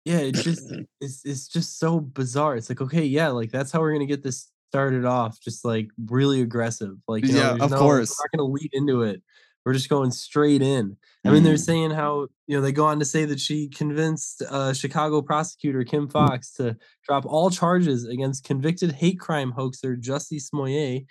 yeah, 0.04 0.18
it's 0.18 0.42
just 0.42 0.72
it's 1.00 1.24
it's 1.24 1.48
just 1.48 1.78
so 1.78 2.00
bizarre. 2.00 2.56
It's 2.56 2.68
like, 2.68 2.80
okay, 2.80 3.04
yeah, 3.04 3.28
like 3.28 3.50
that's 3.50 3.70
how 3.70 3.80
we're 3.80 3.92
gonna 3.92 4.06
get 4.06 4.22
this 4.22 4.48
started 4.70 5.04
off, 5.04 5.40
just 5.40 5.64
like 5.64 5.88
really 6.06 6.40
aggressive. 6.42 6.96
Like, 7.08 7.24
you 7.26 7.32
know, 7.32 7.38
Yeah, 7.38 7.48
there's 7.52 7.62
of 7.62 7.70
no- 7.72 7.78
course. 7.78 8.10
we're 8.18 8.24
not 8.38 8.38
gonna 8.44 8.52
lead 8.52 8.70
into 8.72 9.02
it. 9.02 9.22
We're 9.64 9.74
just 9.74 9.88
going 9.90 10.12
straight 10.12 10.62
in. 10.62 10.96
I 11.26 11.30
mean, 11.30 11.42
they're 11.42 11.54
Mm. 11.54 11.64
saying 11.64 11.90
how 11.90 12.28
you 12.46 12.56
know 12.56 12.62
they 12.62 12.72
go 12.72 12.86
on 12.86 12.98
to 13.00 13.04
say 13.04 13.24
that 13.26 13.38
she 13.40 13.68
convinced 13.68 14.42
uh, 14.48 14.72
Chicago 14.72 15.20
prosecutor 15.20 15.84
Kim 15.84 16.08
Foxx 16.08 16.52
to 16.54 16.76
drop 17.06 17.26
all 17.26 17.50
charges 17.50 18.04
against 18.06 18.44
convicted 18.44 18.92
hate 18.92 19.20
crime 19.20 19.50
hoaxer 19.52 19.96
Jussie 19.96 20.40
Smollett 20.40 21.04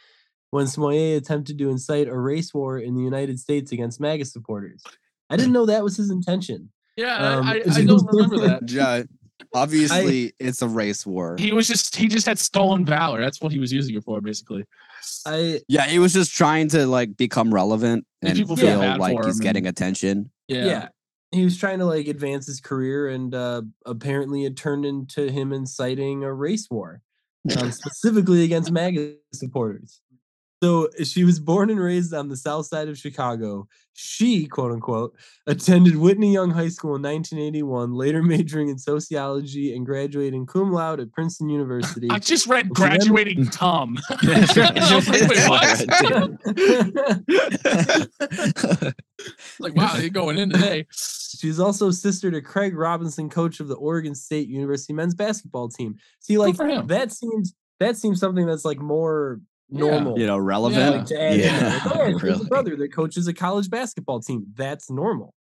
when 0.52 0.66
Smollett 0.66 1.22
attempted 1.22 1.58
to 1.60 1.70
incite 1.70 2.08
a 2.08 2.18
race 2.18 2.54
war 2.54 2.80
in 2.80 2.96
the 2.96 3.02
United 3.04 3.38
States 3.40 3.72
against 3.72 4.00
MAGA 4.00 4.26
supporters. 4.26 4.82
I 5.30 5.36
didn't 5.38 5.52
know 5.54 5.66
that 5.68 5.84
was 5.84 5.98
his 5.98 6.10
intention. 6.10 6.72
Yeah, 6.96 7.16
Um, 7.38 7.46
I, 7.46 7.58
I, 7.58 7.62
I 7.76 7.86
don't 7.86 8.08
remember 8.12 8.38
that. 8.48 8.72
Yeah, 8.72 9.04
obviously 9.54 10.34
it's 10.40 10.62
a 10.62 10.68
race 10.68 11.06
war. 11.06 11.36
He 11.40 11.52
was 11.54 11.68
just 11.68 11.96
he 11.96 12.08
just 12.08 12.26
had 12.26 12.40
stolen 12.40 12.86
valor. 12.86 13.22
That's 13.22 13.42
what 13.42 13.52
he 13.52 13.60
was 13.60 13.72
using 13.72 13.96
it 13.96 14.04
for, 14.04 14.22
basically. 14.22 14.66
I 15.26 15.62
Yeah, 15.68 15.86
he 15.88 16.00
was 16.00 16.14
just 16.14 16.36
trying 16.36 16.68
to 16.70 16.86
like 16.88 17.16
become 17.18 17.54
relevant 17.54 18.06
And 18.22 18.30
and 18.30 18.38
people 18.40 18.56
feel 18.56 18.68
feel 18.68 18.80
bad 18.82 19.00
like 19.00 19.24
he's 19.26 19.40
getting 19.40 19.66
and- 19.68 19.76
attention. 19.76 20.32
Yeah. 20.48 20.66
yeah. 20.66 20.88
He 21.32 21.44
was 21.44 21.58
trying 21.58 21.80
to 21.80 21.86
like 21.86 22.08
advance 22.08 22.48
his 22.48 22.62
career, 22.62 23.10
and 23.10 23.36
uh, 23.36 23.64
apparently 23.86 24.46
it 24.46 24.56
turned 24.56 24.86
into 24.86 25.30
him 25.30 25.52
inciting 25.52 26.24
a 26.24 26.34
race 26.34 26.68
war, 26.72 27.02
um, 27.58 27.72
specifically 27.72 28.46
against 28.46 28.72
MAGA 28.72 29.16
supporters. 29.34 30.00
So 30.64 30.90
she 31.04 31.24
was 31.24 31.40
born 31.40 31.70
and 31.70 31.80
raised 31.80 32.16
on 32.16 32.30
the 32.30 32.36
south 32.36 32.66
side 32.66 32.88
of 32.88 32.98
Chicago. 32.98 33.68
She, 33.94 34.48
quote 34.48 34.72
unquote, 34.72 35.16
attended 35.46 35.98
Whitney 35.98 36.34
Young 36.34 36.50
High 36.50 36.70
School 36.70 36.96
in 36.96 37.04
1981, 37.04 37.94
later 37.94 38.24
majoring 38.28 38.70
in 38.70 38.80
sociology 38.80 39.76
and 39.76 39.86
graduating 39.86 40.48
cum 40.48 40.72
laude 40.72 41.00
at 41.00 41.12
Princeton 41.12 41.50
University. 41.50 42.08
I 42.10 42.18
just 42.18 42.48
read 42.48 42.70
Well, 42.70 42.76
so 42.76 42.82
then- 42.84 42.90
graduating 42.98 43.46
Tom. 43.50 44.00
I 44.10 44.90
like, 44.90 45.30
Wait, 45.30 45.48
what? 45.48 45.86
like, 49.60 49.76
wow, 49.76 49.96
you're 49.98 50.10
going 50.10 50.40
in 50.40 50.50
today. 50.50 50.88
She's 50.92 51.60
also 51.60 51.92
sister 51.92 52.32
to 52.32 52.42
Craig 52.42 52.76
Robinson, 52.76 53.30
coach 53.30 53.60
of 53.60 53.68
the 53.68 53.76
Oregon 53.76 54.16
State 54.16 54.48
University 54.48 54.94
men's 54.94 55.14
basketball 55.14 55.70
team. 55.70 55.98
See, 56.20 56.40
like 56.40 56.58
that 56.88 57.12
seems 57.12 57.54
that 57.80 57.96
seems 57.96 58.20
something 58.20 58.48
that's 58.48 58.66
like 58.66 58.80
more 58.80 59.40
Yeah. 59.70 59.80
normal. 59.82 60.20
You 60.20 60.28
know, 60.28 60.38
relevant. 60.38 61.08
to 61.08 61.22
add. 61.22 61.38
Yeah, 61.40 61.82
Like, 61.86 61.96
oh, 61.96 62.06
yeah, 62.08 62.14
really. 62.22 62.42
a 62.46 62.48
brother 62.48 62.76
that 62.78 62.94
coaches 62.94 63.28
a 63.28 63.34
college 63.34 63.70
basketball 63.70 64.22
team. 64.22 64.46
That's 64.56 64.90
normal. 64.90 65.34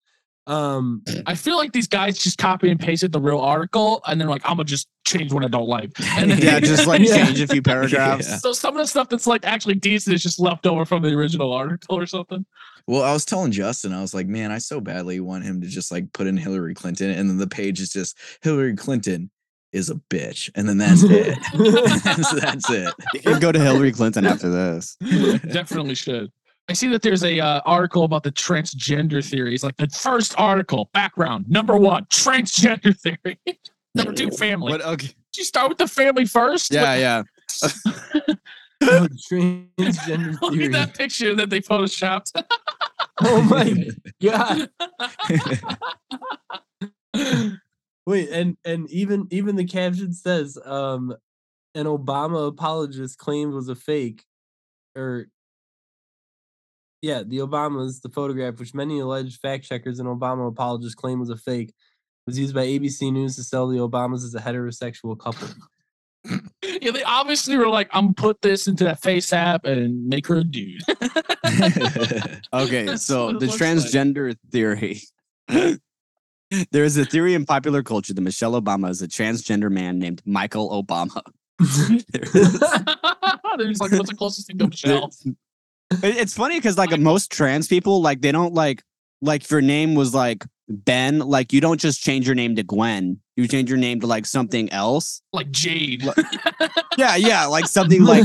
Um, 0.49 1.03
I 1.27 1.35
feel 1.35 1.57
like 1.57 1.73
these 1.73 1.89
guys 1.89 2.19
just 2.19 2.39
copy 2.39 2.71
and 2.71 2.79
pasted 2.79 3.11
the 3.11 3.21
real 3.21 3.41
article, 3.41 4.01
and 4.07 4.21
then 4.21 4.29
like, 4.29 4.43
I'm 4.45 4.53
gonna 4.59 4.65
just 4.65 4.87
change 5.05 5.33
what 5.33 5.45
I 5.45 5.49
don't 5.49 5.67
like. 5.69 5.91
And 6.17 6.31
then 6.31 6.39
Yeah, 6.41 6.61
just 6.61 6.87
like 6.89 7.01
Yeah. 7.01 7.25
change 7.27 7.41
a 7.41 7.49
few 7.49 7.63
paragraphs. 7.63 8.29
Yeah. 8.29 8.37
So 8.37 8.53
some 8.53 8.77
of 8.77 8.81
the 8.83 8.87
stuff 8.87 9.09
that's 9.09 9.27
like 9.27 9.45
actually 9.45 9.75
decent 9.75 10.15
is 10.15 10.23
just 10.23 10.39
left 10.39 10.65
over 10.67 10.85
from 10.85 11.03
the 11.03 11.09
original 11.09 11.53
article 11.53 11.99
or 11.99 12.07
something. 12.07 12.47
Well, 12.87 13.03
I 13.03 13.13
was 13.13 13.25
telling 13.25 13.51
Justin, 13.51 13.93
I 13.93 14.01
was 14.01 14.15
like, 14.15 14.29
man, 14.29 14.53
I 14.53 14.59
so 14.59 14.81
badly 14.81 15.19
want 15.19 15.43
him 15.43 15.61
to 15.63 15.67
just 15.67 15.91
like 15.91 16.13
put 16.13 16.29
in 16.29 16.37
Hillary 16.37 16.75
Clinton, 16.75 17.11
and 17.11 17.29
then 17.29 17.39
the 17.39 17.49
page 17.49 17.81
is 17.81 17.91
just 17.91 18.17
Hillary 18.43 18.77
Clinton 18.77 19.31
is 19.73 19.91
a 19.91 19.95
bitch, 19.95 20.51
and 20.55 20.69
then 20.69 20.79
that's 20.79 21.03
it. 21.03 21.39
that's, 22.05 22.33
that's 22.41 22.71
it. 22.71 22.95
You 23.15 23.21
can 23.21 23.41
go 23.41 23.53
to 23.53 23.59
Hillary 23.59 23.93
Clinton 23.93 24.27
after 24.27 24.51
this. 24.51 24.97
Definitely 25.53 25.95
should. 25.95 26.31
I 26.69 26.73
see 26.73 26.89
that 26.89 27.03
there's 27.03 27.23
a 27.23 27.39
uh, 27.39 27.61
article 27.65 28.05
about 28.05 28.25
the 28.25 28.33
transgender 28.33 29.25
theories. 29.25 29.63
Like 29.63 29.77
the 29.77 29.89
first 29.89 30.35
article, 30.37 30.91
background 30.93 31.49
number 31.49 31.77
one, 31.77 32.07
transgender 32.07 32.99
theory. 32.99 33.39
number 33.95 34.13
two, 34.13 34.31
family. 34.31 34.73
But 34.73 34.83
okay. 34.83 35.07
Did 35.07 35.39
you 35.39 35.45
start 35.45 35.69
with 35.69 35.79
the 35.79 35.87
family 35.87 36.25
first? 36.25 36.73
Yeah, 36.73 36.95
yeah. 36.97 37.23
oh, 38.83 39.09
transgender 39.31 40.41
Look 40.41 40.55
theory. 40.55 40.67
at 40.67 40.73
that 40.73 40.95
picture 40.95 41.35
that 41.37 41.51
they 41.51 41.61
photoshopped. 41.61 42.33
Oh 43.23 43.43
my 43.43 43.89
god. 44.21 44.69
Wait, 48.07 48.29
and 48.31 48.57
and 48.65 48.91
even 48.91 49.27
even 49.31 49.57
the 49.57 49.65
caption 49.65 50.13
says 50.13 50.59
um 50.65 51.15
an 51.75 51.87
Obama 51.87 52.49
apologist 52.49 53.19
claimed 53.19 53.53
was 53.53 53.69
a 53.69 53.75
fake 53.75 54.25
or 54.97 55.27
yeah, 57.03 57.23
the 57.25 57.39
Obamas, 57.39 58.01
the 58.01 58.09
photograph, 58.09 58.59
which 58.59 58.75
many 58.75 58.99
alleged 58.99 59.41
fact 59.41 59.65
checkers 59.65 60.01
and 60.01 60.09
Obama 60.09 60.49
apologists 60.49 60.95
claim 60.95 61.21
was 61.21 61.31
a 61.31 61.37
fake, 61.37 61.73
was 62.27 62.39
used 62.39 62.55
by 62.55 62.67
ABC 62.67 63.13
News 63.13 63.37
to 63.37 63.45
sell 63.45 63.69
the 63.69 63.79
Obamas 63.79 64.25
as 64.25 64.35
a 64.35 64.41
heterosexual 64.41 65.19
couple. 65.19 65.49
yeah, 66.63 66.91
they 66.91 67.03
obviously 67.05 67.57
were 67.57 67.69
like, 67.69 67.89
I'm 67.93 68.07
gonna 68.07 68.15
put 68.15 68.43
this 68.43 68.67
into 68.67 68.85
that 68.85 69.01
face 69.01 69.33
app 69.33 69.65
and 69.65 70.09
make 70.09 70.27
her 70.27 70.39
a 70.39 70.45
dude. 70.45 70.81
Okay, 72.53 72.97
so 72.97 73.33
the 73.33 73.47
looks 73.47 73.61
like. 73.61 73.71
transgender 73.71 74.37
theory. 74.51 75.01
there 76.71 76.85
is 76.85 76.97
a 76.97 77.05
theory 77.05 77.35
in 77.35 77.45
popular 77.45 77.83
culture 77.83 78.15
that 78.15 78.21
Michelle 78.21 78.61
Obama 78.61 78.91
is 78.91 79.03
a 79.03 79.09
transgender 79.09 79.71
man 79.71 79.99
named 79.99 80.23
Michael 80.25 80.71
Obama. 80.71 81.23
They're 81.59 83.69
just 83.69 83.81
like, 83.81 83.93
what's 83.93 84.11
the 84.11 84.17
closest 84.17 84.47
thing 84.47 84.59
to 84.59 84.67
Michelle? 84.69 85.11
It's 86.03 86.35
funny 86.35 86.59
because 86.59 86.79
like 86.79 86.97
most 86.99 87.31
trans 87.31 87.69
people, 87.69 88.03
like 88.03 88.21
they 88.21 88.33
don't 88.33 88.55
like 88.55 88.83
like 89.23 89.45
if 89.45 89.51
your 89.51 89.63
name 89.63 89.95
was 89.95 90.15
like 90.15 90.45
Ben, 90.69 91.21
like 91.21 91.53
you 91.53 91.61
don't 91.61 91.81
just 91.81 92.03
change 92.03 92.27
your 92.27 92.35
name 92.35 92.57
to 92.57 92.63
Gwen. 92.63 93.21
You 93.37 93.49
change 93.49 93.69
your 93.69 93.79
name 93.79 94.01
to 94.01 94.07
like 94.07 94.27
something 94.27 94.71
else. 94.73 95.23
Like 95.33 95.51
Jade. 95.51 96.05
Yeah, 96.99 97.17
yeah, 97.17 97.47
like 97.47 97.67
something 97.67 98.05
like 98.05 98.25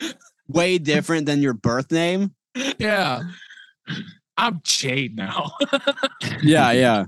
way 0.48 0.78
different 0.78 1.26
than 1.26 1.42
your 1.42 1.54
birth 1.54 1.90
name. 1.90 2.34
yeah. 2.78 3.22
I'm 4.36 4.60
Jade 4.64 5.16
now. 5.16 5.52
Yeah, 6.42 6.72
yeah. 6.72 7.04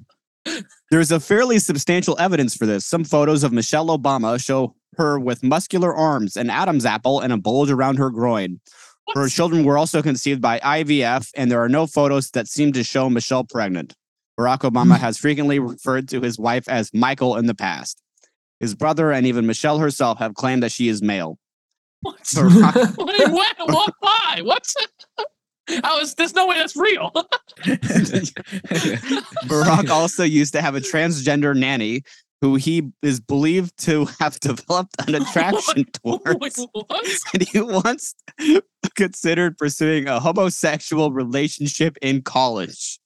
There's 0.91 1.11
a 1.11 1.21
fairly 1.21 1.59
substantial 1.59 2.19
evidence 2.19 2.57
for 2.57 2.67
this. 2.67 2.85
Some 2.85 3.05
photos 3.05 3.45
of 3.45 3.53
Michelle 3.53 3.87
Obama 3.87 4.43
show 4.43 4.75
her 4.97 5.19
with 5.19 5.43
muscular 5.43 5.95
arms, 5.95 6.37
an 6.37 6.51
Adam's 6.51 6.85
apple, 6.85 7.21
and 7.21 7.33
a 7.33 7.37
bulge 7.37 7.71
around 7.71 7.97
her 7.97 8.11
groin. 8.11 8.61
Her 9.15 9.29
children 9.29 9.65
were 9.65 9.77
also 9.77 10.03
conceived 10.03 10.41
by 10.41 10.59
IVF, 10.61 11.31
and 11.37 11.51
there 11.51 11.63
are 11.63 11.69
no 11.69 11.87
photos 11.87 12.31
that 12.31 12.49
seem 12.49 12.73
to 12.73 12.85
show 12.85 13.11
Michelle 13.11 13.45
pregnant. 13.45 13.95
Barack 14.39 14.61
Obama 14.61 14.97
hmm. 14.97 15.03
has 15.03 15.19
frequently 15.19 15.59
referred 15.59 16.09
to 16.09 16.21
his 16.21 16.39
wife 16.39 16.69
as 16.69 16.93
Michael 16.95 17.37
in 17.37 17.47
the 17.47 17.55
past. 17.55 18.01
His 18.61 18.75
brother 18.75 19.11
and 19.13 19.27
even 19.27 19.47
Michelle 19.47 19.79
herself 19.79 20.19
have 20.19 20.35
claimed 20.35 20.63
that 20.63 20.73
she 20.73 20.89
is 20.89 21.03
male. 21.03 21.39
What? 22.01 22.23
Barack, 22.23 22.97
what? 23.33 23.57
What? 23.59 23.95
Why? 24.01 24.41
What's 24.43 24.75
How 25.85 26.01
is 26.01 26.15
there's 26.15 26.35
no 26.35 26.47
way 26.47 26.59
that's 26.59 26.77
real? 26.77 27.11
Barack 29.47 29.91
also 29.91 30.25
used 30.25 30.53
to 30.55 30.63
have 30.63 30.75
a 30.75 30.81
transgender 30.81 31.57
nanny 31.57 32.03
who 32.41 32.57
he 32.57 32.91
is 33.03 33.21
believed 33.21 33.77
to 33.79 34.05
have 34.19 34.39
developed 34.41 34.97
an 35.07 35.15
attraction 35.15 35.75
Wait, 35.77 35.93
towards. 35.93 36.67
what? 36.73 37.07
and 37.33 37.43
he 37.45 37.61
once 37.61 38.17
considered 38.97 39.57
pursuing 39.57 40.09
a 40.09 40.19
homosexual 40.19 41.13
relationship 41.13 41.97
in 42.03 42.21
college. 42.21 42.99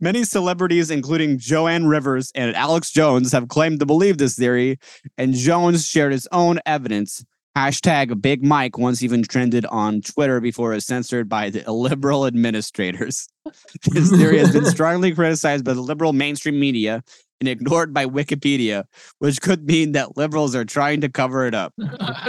Many 0.00 0.24
celebrities, 0.24 0.90
including 0.90 1.38
Joan 1.38 1.86
Rivers 1.86 2.32
and 2.34 2.56
Alex 2.56 2.90
Jones, 2.90 3.32
have 3.32 3.48
claimed 3.48 3.80
to 3.80 3.86
believe 3.86 4.16
this 4.16 4.36
theory, 4.36 4.78
and 5.18 5.34
Jones 5.34 5.86
shared 5.86 6.12
his 6.12 6.26
own 6.32 6.58
evidence. 6.64 7.22
Hashtag 7.56 8.20
Big 8.20 8.42
Mike 8.44 8.78
once 8.78 9.02
even 9.02 9.22
trended 9.22 9.64
on 9.66 10.00
Twitter 10.00 10.40
before 10.40 10.72
it 10.72 10.76
was 10.76 10.86
censored 10.86 11.28
by 11.28 11.50
the 11.50 11.70
liberal 11.72 12.26
administrators. 12.26 13.28
This 13.90 14.10
theory 14.10 14.38
has 14.38 14.52
been 14.52 14.64
strongly 14.78 15.14
criticized 15.14 15.64
by 15.66 15.74
the 15.74 15.82
liberal 15.82 16.14
mainstream 16.14 16.58
media 16.58 17.04
and 17.40 17.48
ignored 17.48 17.92
by 17.92 18.06
Wikipedia, 18.06 18.84
which 19.18 19.42
could 19.42 19.66
mean 19.66 19.92
that 19.92 20.16
liberals 20.16 20.54
are 20.54 20.64
trying 20.64 21.02
to 21.02 21.10
cover 21.10 21.46
it 21.46 21.54
up. 21.54 21.74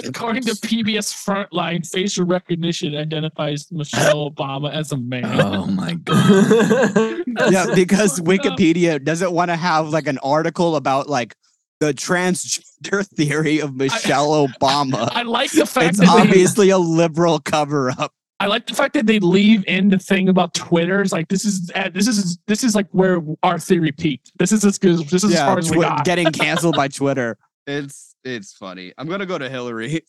According 0.03 0.43
to 0.43 0.51
PBS 0.51 1.13
Frontline, 1.13 1.89
facial 1.89 2.25
recognition 2.25 2.95
identifies 2.97 3.71
Michelle 3.71 4.29
Obama 4.29 4.73
as 4.73 4.91
a 4.91 4.97
man. 4.97 5.23
oh 5.39 5.67
my 5.67 5.93
god. 5.93 7.23
yeah, 7.49 7.67
because 7.73 8.19
Wikipedia 8.19 9.01
doesn't 9.01 9.31
want 9.31 9.49
to 9.49 9.55
have 9.55 9.87
like 9.87 10.07
an 10.07 10.17
article 10.17 10.75
about 10.75 11.07
like 11.07 11.33
the 11.79 11.93
transgender 11.93 13.05
theory 13.15 13.59
of 13.59 13.75
Michelle 13.75 14.47
Obama. 14.47 15.09
I 15.11 15.23
like 15.23 15.51
the 15.51 15.65
fact 15.65 15.89
It's 15.89 15.99
that 15.99 16.15
they, 16.15 16.21
obviously 16.21 16.69
a 16.69 16.77
liberal 16.77 17.39
cover 17.39 17.91
up. 17.91 18.11
I 18.39 18.47
like 18.47 18.67
the 18.67 18.73
fact 18.75 18.93
that 18.95 19.05
they 19.05 19.19
leave 19.19 19.63
in 19.65 19.89
the 19.89 19.97
thing 19.97 20.27
about 20.27 20.53
Twitter. 20.53 21.01
It's 21.01 21.11
like 21.13 21.29
this 21.29 21.45
is 21.45 21.71
uh, 21.73 21.89
this 21.93 22.07
is 22.07 22.37
this 22.47 22.63
is 22.63 22.75
like 22.75 22.87
where 22.91 23.21
our 23.43 23.57
theory 23.57 23.91
peaked. 23.93 24.31
This 24.37 24.51
is 24.51 24.65
as 24.65 24.77
good. 24.77 25.07
This 25.07 25.23
is 25.23 25.33
as 25.33 25.39
far 25.39 25.57
as 25.57 25.69
we 25.69 25.77
Twi- 25.77 25.87
got. 25.87 26.05
getting 26.05 26.27
canceled 26.31 26.75
by 26.75 26.89
Twitter. 26.89 27.37
It's 27.65 28.13
it's 28.25 28.53
funny. 28.53 28.93
I'm 28.97 29.07
gonna 29.07 29.25
go 29.25 29.37
to 29.37 29.49
Hillary. 29.49 30.01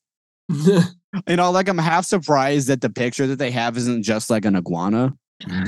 You 1.26 1.36
know, 1.36 1.50
like 1.50 1.66
I'm 1.68 1.78
half 1.78 2.04
surprised 2.04 2.68
that 2.68 2.82
the 2.82 2.90
picture 2.90 3.26
that 3.26 3.38
they 3.38 3.50
have 3.50 3.76
isn't 3.78 4.02
just 4.02 4.28
like 4.28 4.44
an 4.44 4.54
iguana. 4.54 5.14
You 5.48 5.64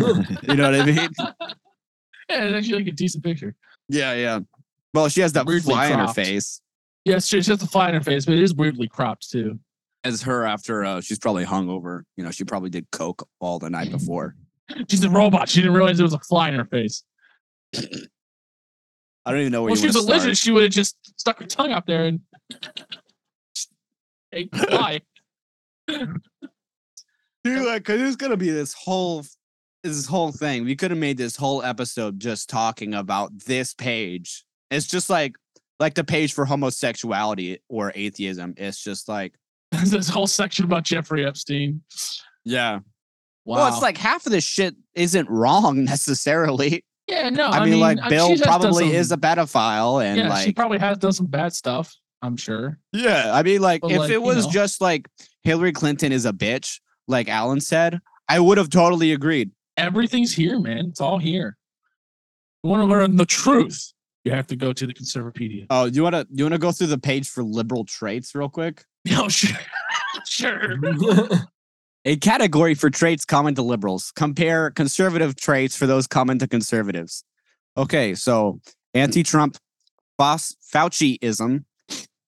know 0.55 0.71
what 0.71 0.81
I 0.81 0.85
mean? 0.85 0.95
yeah, 1.19 1.33
it's 2.29 2.55
actually 2.55 2.79
like 2.85 2.89
a 2.89 2.93
decent 2.93 3.25
picture. 3.25 3.55
Yeah, 3.89 4.13
yeah. 4.13 4.41
Well, 4.95 5.09
she 5.09 5.21
has 5.21 5.33
that 5.35 5.47
Weirdly 5.47 5.73
fly 5.75 5.87
in 5.87 5.93
her 5.99 6.05
cropped. 6.05 6.15
face. 6.17 6.61
Yes, 7.05 7.27
she 7.27 7.41
just 7.41 7.63
a 7.63 7.67
fly 7.67 7.89
in 7.89 7.95
her 7.95 8.03
face, 8.03 8.25
but 8.25 8.35
it 8.35 8.43
is 8.43 8.55
weirdly 8.55 8.89
cropped 8.89 9.31
too. 9.31 9.59
As 10.05 10.23
her 10.23 10.45
after 10.45 10.85
uh 10.85 11.01
she's 11.01 11.19
probably 11.19 11.45
hungover. 11.45 12.03
You 12.17 12.25
know, 12.25 12.31
she 12.31 12.45
probably 12.45 12.71
did 12.71 12.87
coke 12.93 13.27
all 13.41 13.59
the 13.59 13.69
night 13.71 13.91
before. 13.91 14.35
She's 14.91 15.03
a 15.03 15.09
robot. 15.11 15.49
She 15.49 15.61
didn't 15.63 15.75
realize 15.75 15.97
there 15.97 16.05
was 16.05 16.13
a 16.13 16.19
fly 16.21 16.49
in 16.51 16.55
her 16.57 16.67
face. 16.67 17.03
I 17.75 17.81
don't 19.33 19.41
even 19.41 19.53
know 19.53 19.63
where 19.63 19.71
Well, 19.71 19.77
you 19.77 19.83
she 19.83 19.87
was 19.87 19.97
a 19.97 20.01
wanna 20.01 20.07
start. 20.09 20.17
lizard. 20.21 20.37
She 20.39 20.51
would 20.51 20.63
have 20.65 20.73
just 20.73 20.97
stuck 21.19 21.39
her 21.41 21.47
tongue 21.47 21.73
out 21.73 21.87
there 21.87 22.05
and 22.05 22.21
ate 24.33 24.51
the 24.53 24.59
fly. 24.59 25.01
Dude, 27.45 27.67
like, 27.67 27.85
cause 27.85 27.99
there's 27.99 28.17
gonna 28.17 28.37
be 28.37 28.51
this 28.51 28.75
whole 28.75 29.25
this 29.83 30.07
whole 30.07 30.33
thing. 30.33 30.65
We 30.65 30.77
could 30.77 30.91
have 30.91 30.99
made 31.01 31.17
this 31.17 31.37
whole 31.37 31.63
episode 31.63 32.21
just 32.21 32.51
talking 32.51 32.95
about 32.95 33.31
this 33.47 33.73
page. 33.75 34.45
It's 34.71 34.87
just 34.87 35.09
like 35.11 35.35
like 35.81 35.95
the 35.95 36.05
page 36.05 36.33
for 36.33 36.45
homosexuality 36.45 37.59
or 37.69 37.93
atheism. 37.95 38.55
It's 38.57 38.83
just 38.83 39.09
like 39.09 39.35
this 39.85 40.09
whole 40.09 40.27
section 40.27 40.65
about 40.65 40.85
Jeffrey 40.85 41.25
Epstein. 41.27 41.83
yeah. 42.45 42.81
Wow. 43.45 43.57
Well, 43.57 43.69
it's 43.73 43.81
like 43.83 43.97
half 43.97 44.27
of 44.27 44.33
this 44.33 44.45
shit 44.45 44.77
isn't 44.95 45.29
wrong 45.31 45.85
necessarily. 45.85 46.85
yeah, 47.07 47.31
no. 47.31 47.47
I, 47.47 47.65
mean, 47.65 47.81
like 47.81 47.99
uh, 48.03 48.11
Bill 48.11 48.27
she 48.27 48.33
has 48.33 48.41
done 48.41 48.49
probably 48.61 48.85
some- 48.89 48.95
is 48.95 49.13
a 49.13 49.17
pedophile, 49.17 50.05
and 50.05 50.19
yeah, 50.19 50.35
she 50.41 50.53
probably 50.53 50.79
has 50.79 50.99
done 50.99 51.13
some 51.13 51.27
bad 51.27 51.55
stuff. 51.55 51.95
I'm 52.21 52.37
sure. 52.37 52.79
yeah. 52.93 53.31
I 53.33 53.43
mean, 53.45 53.61
like 53.63 53.81
But, 53.83 53.93
if 53.93 53.99
like, 54.01 54.11
it 54.11 54.15
you 54.15 54.21
was 54.23 54.45
know. 54.47 54.53
just 54.53 54.81
like 54.81 55.09
Hillary 55.45 55.73
Clinton 55.73 56.13
is 56.13 56.27
a 56.27 56.33
bitch, 56.33 56.81
like 57.07 57.29
Alan 57.29 57.61
said, 57.61 58.01
I 58.29 58.41
would 58.41 58.59
have 58.59 58.69
totally 58.71 59.13
agreed. 59.13 59.51
Everything's 59.77 60.35
here, 60.35 60.59
man. 60.59 60.87
It's 60.89 61.01
all 61.01 61.19
here. 61.19 61.57
You 62.65 62.71
want 62.71 62.83
to 62.83 62.87
learn 62.87 63.17
the 63.17 63.25
truth? 63.25 63.93
You 64.29 64.35
have 64.35 64.47
to 64.49 64.57
go 64.57 64.75
to 64.75 64.87
the 64.87 64.93
Conservapedia. 64.93 65.65
Oh, 65.71 65.89
do 65.89 65.97
you 65.97 66.03
want 66.03 66.15
to 66.15 66.27
you 66.31 66.45
want 66.45 66.53
to 66.53 66.59
go 66.59 66.71
through 66.71 66.89
the 66.89 66.99
page 66.99 67.31
for 67.31 67.43
liberal 67.43 67.87
traits 67.87 68.35
real 68.35 68.51
quick? 68.51 68.85
Oh, 69.13 69.29
sure, 69.31 69.57
sure. 70.27 70.77
A 72.05 72.17
category 72.17 72.75
for 72.75 72.91
traits 72.91 73.25
common 73.25 73.55
to 73.55 73.63
liberals. 73.63 74.13
Compare 74.15 74.71
conservative 74.73 75.35
traits 75.37 75.75
for 75.77 75.87
those 75.87 76.07
common 76.07 76.39
to 76.41 76.47
conservatives. 76.47 77.25
Okay, 77.79 78.15
so 78.15 78.61
anti-Trump, 78.93 79.57
Fauci- 80.21 80.57
Fauciism, 80.75 81.65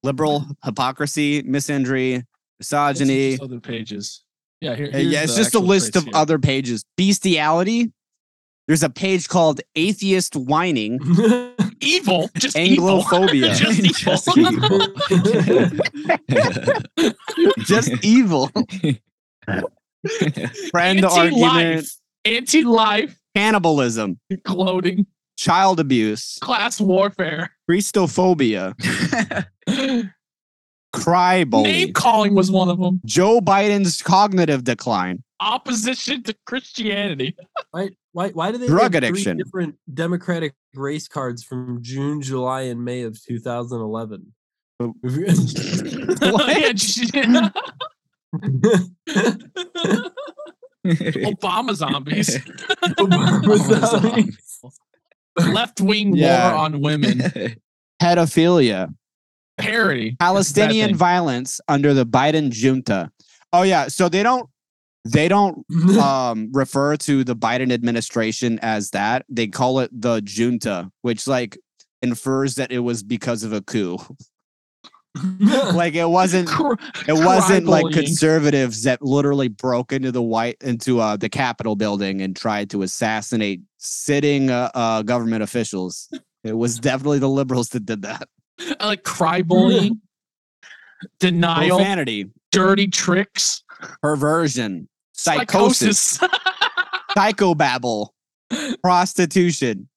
liberal 0.03 0.47
hypocrisy, 0.65 1.43
misandry, 1.43 2.15
Let's 2.59 2.71
misogyny. 2.73 3.33
just 3.33 3.43
other 3.43 3.61
pages. 3.61 4.25
Yeah, 4.63 4.75
here. 4.75 4.87
Uh, 4.87 4.97
here's 4.99 5.13
yeah, 5.13 5.23
it's 5.25 5.37
just 5.37 5.55
a 5.55 5.59
list 5.61 5.97
of 5.97 6.05
here. 6.05 6.13
other 6.15 6.39
pages. 6.39 6.83
Bestiality. 6.97 7.93
There's 8.69 8.83
a 8.83 8.91
page 8.91 9.29
called 9.29 9.61
atheist 9.77 10.35
whining. 10.35 10.99
Evil. 11.81 12.31
Just 12.37 12.57
evil. 12.57 13.03
Anglophobia. 13.03 13.55
just 13.57 13.81
evil. 14.37 14.81
Just 17.65 17.91
Just 17.91 18.05
evil. 18.05 18.51
Friend 20.71 21.05
argument. 21.05 21.37
Anti-life. 21.45 21.97
Anti-life. 22.25 23.21
Cannibalism. 23.35 24.19
Clothing. 24.45 25.07
Child 25.37 25.81
abuse. 25.81 26.39
Class 26.41 26.81
warfare. 26.81 27.51
Christophobia. 27.69 28.75
Cry 30.93 31.45
Name 31.45 31.93
calling 31.93 32.35
was 32.35 32.51
one 32.51 32.69
of 32.69 32.79
them. 32.81 33.01
Joe 33.05 33.41
Biden's 33.41 34.03
cognitive 34.03 34.65
decline. 34.65 35.23
Opposition 35.41 36.23
to 36.25 36.35
Christianity. 36.47 37.37
Why, 37.71 37.91
why, 38.13 38.31
why 38.31 38.51
do 38.51 38.59
they 38.59 38.67
Drug 38.67 38.95
have 38.95 39.03
three 39.05 39.09
addiction. 39.11 39.37
different 39.39 39.77
Democratic 39.95 40.55
race 40.75 41.07
cards 41.07 41.45
from 41.45 41.79
June, 41.81 42.21
July, 42.21 42.63
and 42.63 42.85
May 42.85 43.03
of 43.03 43.23
2011? 43.23 44.35
Oh. 44.81 44.95
Yeah, 45.03 46.73
just- 46.73 47.13
Obama 50.85 51.75
zombies. 51.75 52.39
Left 55.53 55.81
wing 55.81 56.17
Yeah. 56.17 56.53
war 56.55 56.61
on 56.65 56.81
women. 56.81 57.23
Pedophilia. 58.03 58.95
Parody. 59.61 60.17
Palestinian 60.19 60.95
violence 60.95 61.61
under 61.69 61.95
the 61.95 62.07
Biden 62.07 62.51
junta. 62.51 63.11
Oh 63.53 63.63
yeah, 63.63 63.89
so 63.89 64.09
they 64.09 64.23
don't 64.23 64.49
they 65.05 65.29
don't 65.29 65.65
um 65.99 66.51
refer 66.53 66.97
to 66.97 67.25
the 67.25 67.37
Biden 67.37 67.73
administration 67.73 68.59
as 68.61 68.91
that. 68.91 69.25
They 69.29 69.47
call 69.47 69.81
it 69.81 69.91
the 69.93 70.21
junta, 70.21 70.91
which 71.03 71.27
like 71.27 71.59
infers 72.03 72.55
that 72.57 72.73
it 72.73 72.81
was 72.81 73.03
because 73.03 73.45
of 73.45 73.53
a 73.53 73.61
coup. 73.61 73.99
Like 75.43 75.95
it 75.95 76.09
wasn't 76.09 76.49
it 77.09 77.13
wasn't 77.13 77.67
like 77.67 77.83
cry-bullying. 77.83 77.93
conservatives 77.93 78.85
that 78.85 79.03
literally 79.03 79.49
broke 79.49 79.93
into 79.93 80.13
the 80.13 80.23
white 80.23 80.57
into 80.61 81.01
uh 81.01 81.17
the 81.17 81.29
Capitol 81.29 81.75
building 81.75 82.23
and 82.23 82.37
tried 82.37 82.71
to 82.71 82.83
assassinate 82.83 83.61
sitting 83.79 84.51
uh, 84.51 84.71
uh 84.73 85.03
government 85.03 85.43
officials. 85.43 86.09
It 86.45 86.57
was 86.57 86.79
definitely 86.79 87.19
the 87.19 87.29
liberals 87.29 87.71
that 87.71 87.87
did 87.87 88.03
that. 88.03 88.29
I 88.79 88.87
like 88.87 89.03
cry 89.05 89.43
bullying, 89.43 90.01
denial, 91.21 91.79
Profanity, 91.79 92.31
dirty 92.53 92.87
tricks, 92.89 93.63
perversion, 94.03 94.89
psychosis, 95.13 95.99
psychosis. 95.99 96.41
psychobabble, 97.17 98.09
prostitution. 98.83 99.89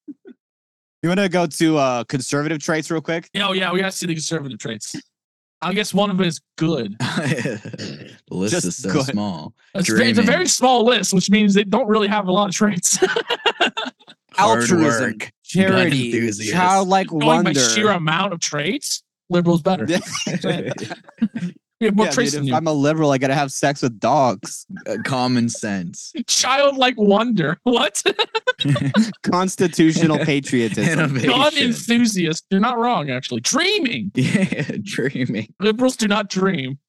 You 1.02 1.10
want 1.10 1.20
to 1.20 1.30
go 1.30 1.46
to 1.46 1.78
uh 1.78 2.04
conservative 2.06 2.60
traits 2.60 2.90
real 2.90 3.02
quick? 3.02 3.30
oh 3.36 3.52
yeah, 3.54 3.72
we 3.72 3.80
gotta 3.80 3.92
see 3.92 4.06
the 4.08 4.14
conservative 4.14 4.60
traits. 4.60 4.96
I 5.62 5.74
guess 5.74 5.94
one 5.94 6.10
of 6.10 6.18
them 6.18 6.28
is 6.28 6.42
good. 6.58 6.98
the 7.00 8.12
list 8.30 8.54
Just 8.54 8.68
is 8.68 8.78
so 8.78 8.92
good. 8.92 9.06
small. 9.06 9.54
It's, 9.76 9.90
it's 9.90 10.20
a 10.20 10.22
very 10.22 10.46
small 10.48 10.84
list, 10.84 11.14
which 11.14 11.30
means 11.30 11.54
they 11.54 11.64
don't 11.64 11.88
really 11.88 12.10
have 12.10 12.28
a 12.28 12.32
lot 12.34 12.50
of 12.50 12.56
traits. 12.56 13.00
Hard 14.36 14.62
Altruism, 14.62 15.04
work, 15.04 15.20
gun 15.20 15.30
charity, 15.44 16.06
enthusiast. 16.14 16.52
childlike 16.52 17.08
Going 17.08 17.44
by 17.44 17.54
sheer 17.54 17.90
amount 17.90 18.34
of 18.34 18.40
traits, 18.40 19.04
liberals 19.30 19.62
better. 19.62 19.86
Yeah. 19.88 20.00
We 21.82 21.88
have 21.88 21.96
more 21.98 22.06
Yeah, 22.06 22.12
traits 22.14 22.32
dude, 22.32 22.48
if. 22.48 22.54
I'm 22.54 22.68
a 22.68 22.72
liberal, 22.72 23.12
I 23.12 23.18
gotta 23.18 23.34
have 23.34 23.52
sex 23.52 23.82
with 23.82 24.00
dogs. 24.00 24.66
Uh, 24.88 24.98
Common 25.04 25.50
sense. 25.50 26.14
Childlike 26.28 26.94
wonder. 26.98 27.58
What? 27.64 28.02
Constitutional 29.24 30.20
patriotism. 30.20 30.96
Non 30.98 31.18
Innovation. 31.18 31.68
enthusiast. 31.68 32.46
You're 32.50 32.62
not 32.62 32.78
wrong, 32.78 33.10
actually. 33.10 33.42
Dreaming. 33.42 34.12
Yeah, 34.16 34.78
dreaming. 34.82 35.54
Liberals 35.60 35.98
do 35.98 36.08
not 36.08 36.30
dream. 36.30 36.80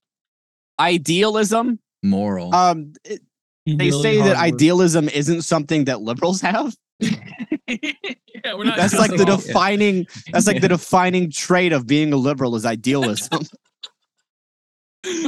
Idealism. 0.78 1.80
Moral. 2.02 2.54
Um, 2.54 2.92
it- 3.04 3.22
they 3.66 3.86
Really 3.88 4.02
say 4.02 4.16
that 4.18 4.36
hard 4.36 4.36
work. 4.36 4.54
idealism 4.54 5.08
isn't 5.08 5.42
something 5.42 5.86
that 5.86 6.02
liberals 6.02 6.42
have. 6.42 6.76
Yeah, 7.68 8.54
we're 8.54 8.64
not 8.64 8.76
That's 8.76 8.94
like 8.94 9.10
the 9.10 9.26
all- 9.28 9.36
defining. 9.36 10.06
That's 10.32 10.46
like 10.46 10.60
the 10.60 10.68
defining 10.68 11.30
trait 11.30 11.72
of 11.72 11.86
being 11.86 12.12
a 12.12 12.16
liberal 12.16 12.54
is 12.56 12.66
idealism. 12.66 13.40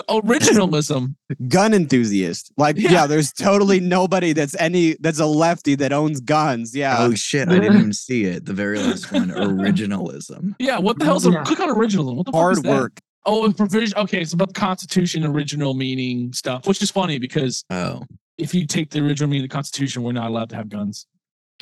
originalism. 0.09 1.15
Gun 1.49 1.75
enthusiast. 1.75 2.53
Like, 2.57 2.77
yeah. 2.79 2.91
Yeah. 2.93 3.07
there's 3.07 3.33
totally 3.33 3.81
nobody 3.81 4.33
that's 4.33 4.55
any 4.59 4.97
that's 5.01 5.21
a 5.21 5.27
lefty 5.27 5.75
that 5.77 5.93
owns 5.93 6.21
guns. 6.21 6.75
Yeah. 6.75 6.97
oh 6.99 7.15
shit! 7.15 7.49
I 7.49 7.59
didn't 7.59 7.77
even 7.79 7.93
see 7.93 8.25
it. 8.25 8.47
The 8.47 8.55
very 8.55 8.79
last 8.79 9.13
one, 9.13 9.29
originalism. 9.31 10.55
Yeah, 10.59 10.79
what 10.79 10.99
the 10.99 11.05
hell's 11.05 11.27
a 11.27 11.31
Yeah. 11.31 11.45
click 11.45 11.61
on 11.61 11.69
originalism? 11.69 12.17
What 12.17 12.27
the 12.27 12.33
fuck 12.33 12.53
is 12.53 12.59
Hard 12.59 12.63
that? 12.65 12.71
work. 12.81 13.01
Oh, 13.29 13.45
and 13.45 13.57
provision. 13.57 13.99
Okay, 13.99 14.21
it's 14.21 14.33
about 14.33 14.49
the 14.55 14.61
Constitution, 14.61 15.25
original 15.27 15.75
meaning 15.75 16.33
stuff, 16.33 16.67
which 16.67 16.81
is 16.81 16.91
funny 16.91 17.19
because 17.19 17.65
Oh, 17.71 18.03
if 18.39 18.55
you 18.55 18.67
take 18.67 18.91
the 18.91 19.01
original 19.01 19.29
meaning 19.29 19.45
of 19.45 19.51
the 19.51 19.55
Constitution, 19.55 20.03
we're 20.03 20.13
not 20.13 20.29
allowed 20.29 20.49
to 20.51 20.57
have 20.57 20.69
guns. 20.69 21.07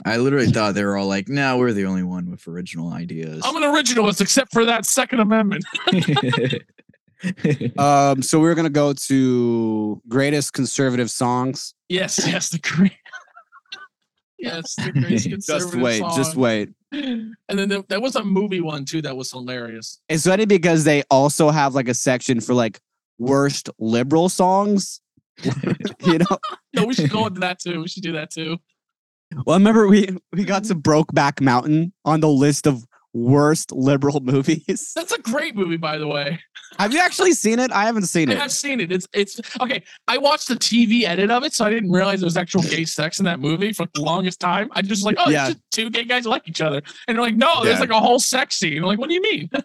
I 0.05 0.17
literally 0.17 0.49
thought 0.49 0.75
they 0.75 0.85
were 0.85 0.97
all 0.97 1.07
like, 1.07 1.29
"No, 1.29 1.59
we're 1.59 1.73
the 1.73 1.87
only 1.87 2.03
one 2.03 2.31
with 2.31 2.47
original 2.49 2.93
ideas." 2.93 3.43
I'm 3.45 3.57
an 3.57 3.63
originalist, 3.63 4.21
except 4.21 4.53
for 4.53 4.65
that 4.65 4.87
Second 4.87 5.21
Amendment. 5.21 5.65
Um, 7.79 8.21
so 8.23 8.39
we're 8.39 8.55
gonna 8.55 8.69
go 8.69 8.93
to 8.93 10.03
greatest 10.09 10.53
conservative 10.53 11.11
songs. 11.11 11.75
yes, 11.89 12.21
yes, 12.27 12.51
the 12.51 12.59
great. 12.59 12.93
yes, 14.39 14.75
the 14.77 14.93
greatest 14.93 15.31
conservative 15.31 15.81
Just 15.81 15.81
conservative 15.81 15.83
wait, 15.83 16.17
just 16.17 16.37
wait. 16.37 16.69
And 16.93 17.59
then 17.59 17.69
there, 17.69 17.83
there 17.89 18.01
was 18.01 18.17
a 18.17 18.25
movie 18.25 18.61
one 18.61 18.85
too 18.85 19.01
that 19.03 19.17
was 19.17 19.31
hilarious. 19.31 20.01
It's 20.09 20.27
funny 20.27 20.45
because 20.45 20.85
they 20.85 21.03
also 21.11 21.51
have 21.51 21.75
like 21.75 21.89
a 21.89 21.95
section 21.95 22.41
for 22.41 22.53
like 22.55 22.79
worst 23.19 23.71
liberal 23.79 24.29
songs. 24.29 25.01
you 25.43 26.19
know, 26.19 26.39
No, 26.75 26.85
we 26.85 26.95
should 26.95 27.11
go 27.11 27.27
into 27.27 27.41
that 27.41 27.59
too. 27.59 27.81
We 27.81 27.89
should 27.89 28.03
do 28.03 28.13
that 28.13 28.31
too. 28.31 28.59
well, 29.47 29.55
I 29.55 29.59
remember 29.59 29.87
we 29.89 30.09
we 30.33 30.45
got 30.45 30.65
to 30.65 30.75
Brokeback 30.75 31.41
Mountain 31.41 31.93
on 32.05 32.21
the 32.21 32.29
list 32.29 32.67
of 32.67 32.85
worst 33.13 33.71
liberal 33.73 34.21
movies. 34.25 34.93
That's 34.95 35.13
a 35.13 35.21
great 35.21 35.55
movie, 35.55 35.77
by 35.77 35.99
the 35.99 36.07
way. 36.09 36.41
Have 36.79 36.93
you 36.93 36.99
actually 36.99 37.33
seen 37.33 37.61
it? 37.61 37.71
I 37.71 37.85
haven't 37.85 38.07
seen 38.07 38.29
I 38.29 38.33
it. 38.33 38.39
I 38.39 38.43
have 38.43 38.53
seen 38.53 38.81
it. 38.81 38.91
It's 38.91 39.07
it's 39.13 39.41
okay. 39.61 39.85
I 40.09 40.19
watched 40.19 40.49
the 40.49 40.57
TV 40.57 41.05
edit 41.05 41.31
of 41.31 41.45
it, 41.45 41.55
so 41.55 41.65
I 41.65 41.71
didn't 41.71 41.93
realize 41.93 42.19
there 42.21 42.27
was 42.27 42.37
actual 42.37 42.63
gay 42.63 42.85
sex 42.85 43.21
in 43.21 43.25
that 43.27 43.39
movie 43.39 43.73
for 43.73 43.87
the 43.95 44.01
longest 44.01 44.41
time. 44.41 44.69
I 44.73 44.83
just 44.83 45.05
like, 45.05 45.17
oh, 45.21 45.31
Yeah. 45.31 45.47
it's 45.47 45.55
just 45.55 45.71
two 45.71 45.91
gay 45.91 46.05
guys 46.05 46.27
like 46.27 46.49
each 46.49 46.61
other, 46.61 46.83
and 47.07 47.17
they're 47.17 47.23
like, 47.25 47.37
no, 47.37 47.63
there's 47.63 47.79
like 47.79 47.91
a 47.91 48.01
whole 48.01 48.19
sex 48.19 48.57
scene. 48.57 48.79
I'm 48.79 48.85
like, 48.85 48.99
what 48.99 49.09
do 49.09 49.15
you 49.15 49.23
mean? 49.23 49.51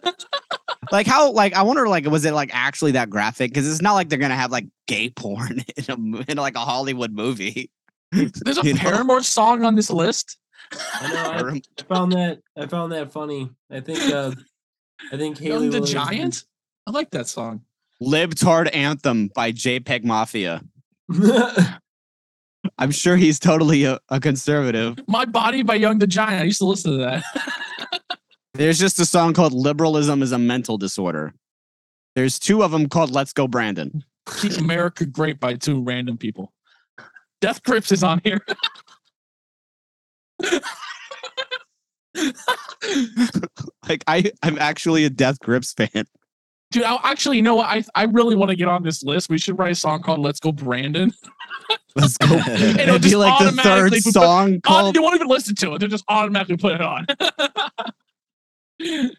Like 0.92 1.06
how? 1.06 1.30
Like 1.30 1.52
I 1.54 1.62
wonder. 1.62 1.86
Like 1.88 2.06
was 2.06 2.24
it 2.24 2.32
like 2.32 2.50
actually 2.52 2.92
that 2.92 3.10
graphic? 3.10 3.50
Because 3.52 3.70
it's 3.70 3.82
not 3.82 3.92
like 3.92 4.08
they're 4.08 4.18
gonna 4.18 4.34
have 4.34 4.50
like 4.50 4.66
gay 4.88 5.10
porn 5.10 5.62
in 5.76 5.84
a 5.88 6.30
in 6.32 6.36
like 6.38 6.56
a 6.56 6.60
Hollywood 6.60 7.12
movie. 7.12 7.70
There's 8.12 8.58
a 8.58 8.62
You 8.66 8.74
know? 8.74 8.80
Paramore 8.80 9.22
song 9.24 9.64
on 9.64 9.74
this 9.74 9.90
list. 9.90 10.38
I 10.72 11.12
know. 11.12 11.48
I, 11.48 11.60
I 11.78 11.82
found 11.84 12.12
that. 12.12 12.40
I 12.56 12.66
found 12.66 12.92
that 12.92 13.12
funny. 13.12 13.50
I 13.70 13.80
think. 13.80 14.00
Uh, 14.12 14.32
I 15.12 15.16
think 15.16 15.38
Hayley 15.40 15.68
the 15.68 15.80
Williams- 15.80 15.92
Giant. 15.92 16.44
I 16.86 16.90
like 16.92 17.10
that 17.10 17.28
song. 17.28 17.62
Libtard 18.02 18.74
Anthem 18.74 19.28
by 19.34 19.52
JPEG 19.52 20.04
Mafia. 20.04 20.62
I'm 22.78 22.90
sure 22.90 23.16
he's 23.16 23.38
totally 23.38 23.84
a, 23.84 23.98
a 24.08 24.20
conservative. 24.20 24.98
My 25.06 25.24
Body 25.24 25.62
by 25.62 25.74
Young 25.74 25.98
the 25.98 26.06
Giant. 26.06 26.40
I 26.42 26.44
used 26.44 26.58
to 26.58 26.64
listen 26.66 26.92
to 26.92 26.98
that. 26.98 27.24
There's 28.54 28.78
just 28.78 28.98
a 28.98 29.06
song 29.06 29.32
called 29.34 29.52
Liberalism 29.52 30.22
is 30.22 30.32
a 30.32 30.38
Mental 30.38 30.76
Disorder. 30.78 31.34
There's 32.14 32.38
two 32.38 32.62
of 32.62 32.70
them 32.72 32.88
called 32.88 33.10
Let's 33.10 33.32
Go 33.32 33.46
Brandon. 33.46 34.04
Keep 34.40 34.58
America 34.58 35.06
Great 35.06 35.38
by 35.40 35.54
two 35.54 35.82
random 35.82 36.16
people. 36.18 36.52
Death 37.40 37.62
Grips 37.62 37.92
is 37.92 38.02
on 38.04 38.20
here. 38.24 38.40
Like 43.88 44.04
I, 44.06 44.30
I'm 44.42 44.58
actually 44.58 45.04
a 45.04 45.10
Death 45.10 45.38
Grips 45.40 45.72
fan. 45.72 46.06
Dude, 46.70 46.84
I 46.84 46.98
actually, 47.02 47.36
you 47.36 47.42
know 47.42 47.56
what? 47.56 47.66
I 47.66 47.82
I 47.94 48.04
really 48.04 48.36
want 48.36 48.50
to 48.50 48.56
get 48.56 48.68
on 48.68 48.82
this 48.82 49.02
list. 49.02 49.28
We 49.28 49.38
should 49.38 49.58
write 49.58 49.72
a 49.72 49.74
song 49.74 50.02
called 50.02 50.20
"Let's 50.20 50.38
Go 50.40 50.52
Brandon." 50.52 51.12
Let's 51.96 52.16
go. 52.16 52.26
It'll 52.46 52.94
It'd 52.96 53.02
be 53.02 53.16
like 53.16 53.38
the 53.40 53.50
third 53.50 53.58
automatically 53.58 54.00
put- 54.02 54.12
song 54.12 54.60
called 54.60 54.94
you 54.94 55.02
won't 55.02 55.16
even 55.16 55.26
listen 55.26 55.56
to 55.56 55.74
it. 55.74 55.80
They'll 55.80 55.88
just 55.88 56.04
automatically 56.08 56.56
put 56.56 56.74
it 56.74 56.80
on. 56.80 57.06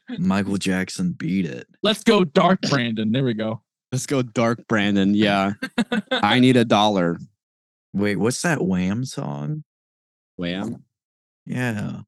Michael 0.17 0.57
Jackson 0.57 1.11
beat 1.11 1.45
it. 1.45 1.67
Let's 1.83 2.03
go, 2.03 2.23
Dark 2.23 2.61
Brandon. 2.61 3.11
There 3.11 3.23
we 3.23 3.33
go. 3.33 3.61
Let's 3.91 4.05
go 4.05 4.21
dark, 4.21 4.65
Brandon. 4.69 5.13
Yeah. 5.13 5.53
I 6.11 6.39
need 6.39 6.55
a 6.55 6.63
dollar. 6.63 7.19
Wait, 7.93 8.15
what's 8.17 8.41
that 8.43 8.61
Wham 8.63 9.03
song? 9.05 9.63
Wham. 10.37 10.83
Yeah. 11.45 12.01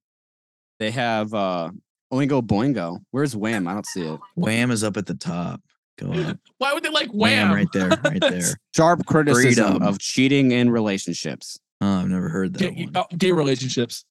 They 0.80 0.92
have 0.92 1.34
uh 1.34 1.72
Oingo 2.12 2.42
Boingo. 2.42 3.00
Where's 3.12 3.36
Wham? 3.36 3.68
I 3.68 3.74
don't 3.74 3.86
see 3.86 4.04
it. 4.04 4.20
Wham 4.36 4.72
is 4.72 4.84
up 4.84 4.98
at 4.98 5.06
the 5.06 5.16
top. 5.16 5.62
Go 6.00 6.12
up. 6.12 6.38
Why 6.58 6.74
would 6.74 6.84
they 6.84 6.90
like 6.90 7.10
Wham, 7.10 7.50
wham? 7.50 7.54
right 7.56 7.68
there, 7.74 7.90
right 8.04 8.20
there. 8.22 8.42
Sharp 8.76 9.06
criticism 9.06 9.68
Freedom. 9.72 9.84
of 9.88 10.00
cheating 10.00 10.52
in 10.52 10.70
relationships. 10.70 11.60
Oh, 11.82 12.00
I've 12.00 12.08
never 12.10 12.30
heard 12.30 12.54
that 12.54 12.60
Gay, 12.76 12.86
one. 12.86 12.92
oh, 12.96 13.16
gay 13.18 13.32
relationships. 13.32 14.06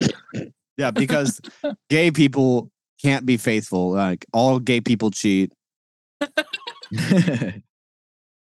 Yeah, 0.76 0.90
because 0.92 1.42
gay 1.90 2.10
people 2.10 2.70
can't 3.02 3.26
be 3.26 3.36
faithful. 3.36 3.90
Like 3.92 4.24
all 4.32 4.58
gay 4.58 4.80
people 4.80 5.10
cheat. 5.10 5.52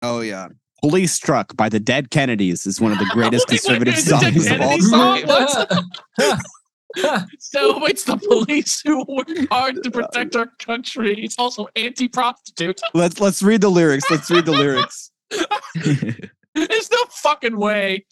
Oh 0.02 0.20
yeah. 0.20 0.48
Police 0.88 1.18
Truck 1.18 1.56
by 1.56 1.68
the 1.68 1.80
Dead 1.80 2.12
Kennedys 2.12 2.64
is 2.64 2.80
one 2.80 2.92
of 2.92 2.98
the 2.98 3.06
greatest 3.12 3.48
Wait, 3.48 3.54
wait, 3.54 3.60
conservative 3.60 3.96
the 3.96 4.10
Dead 4.20 4.40
songs 4.40 4.52
of 4.52 4.60
all 4.60 4.78
Kennedys 4.78 5.54
time. 6.16 6.40
So 7.40 7.84
it's 7.86 8.04
the 8.04 8.16
police 8.16 8.80
who 8.80 9.04
work 9.08 9.28
hard 9.50 9.82
to 9.82 9.90
protect 9.90 10.36
our 10.36 10.46
country. 10.60 11.22
It's 11.22 11.34
also 11.38 11.66
anti-prostitute. 11.74 12.80
Let's 12.94 13.20
let's 13.20 13.42
read 13.42 13.60
the 13.60 13.68
lyrics. 13.68 14.08
Let's 14.10 14.30
read 14.30 14.46
the 14.46 14.52
lyrics. 14.52 15.10
There's 16.54 16.90
no 16.90 16.98
fucking 17.10 17.58
way. 17.58 18.06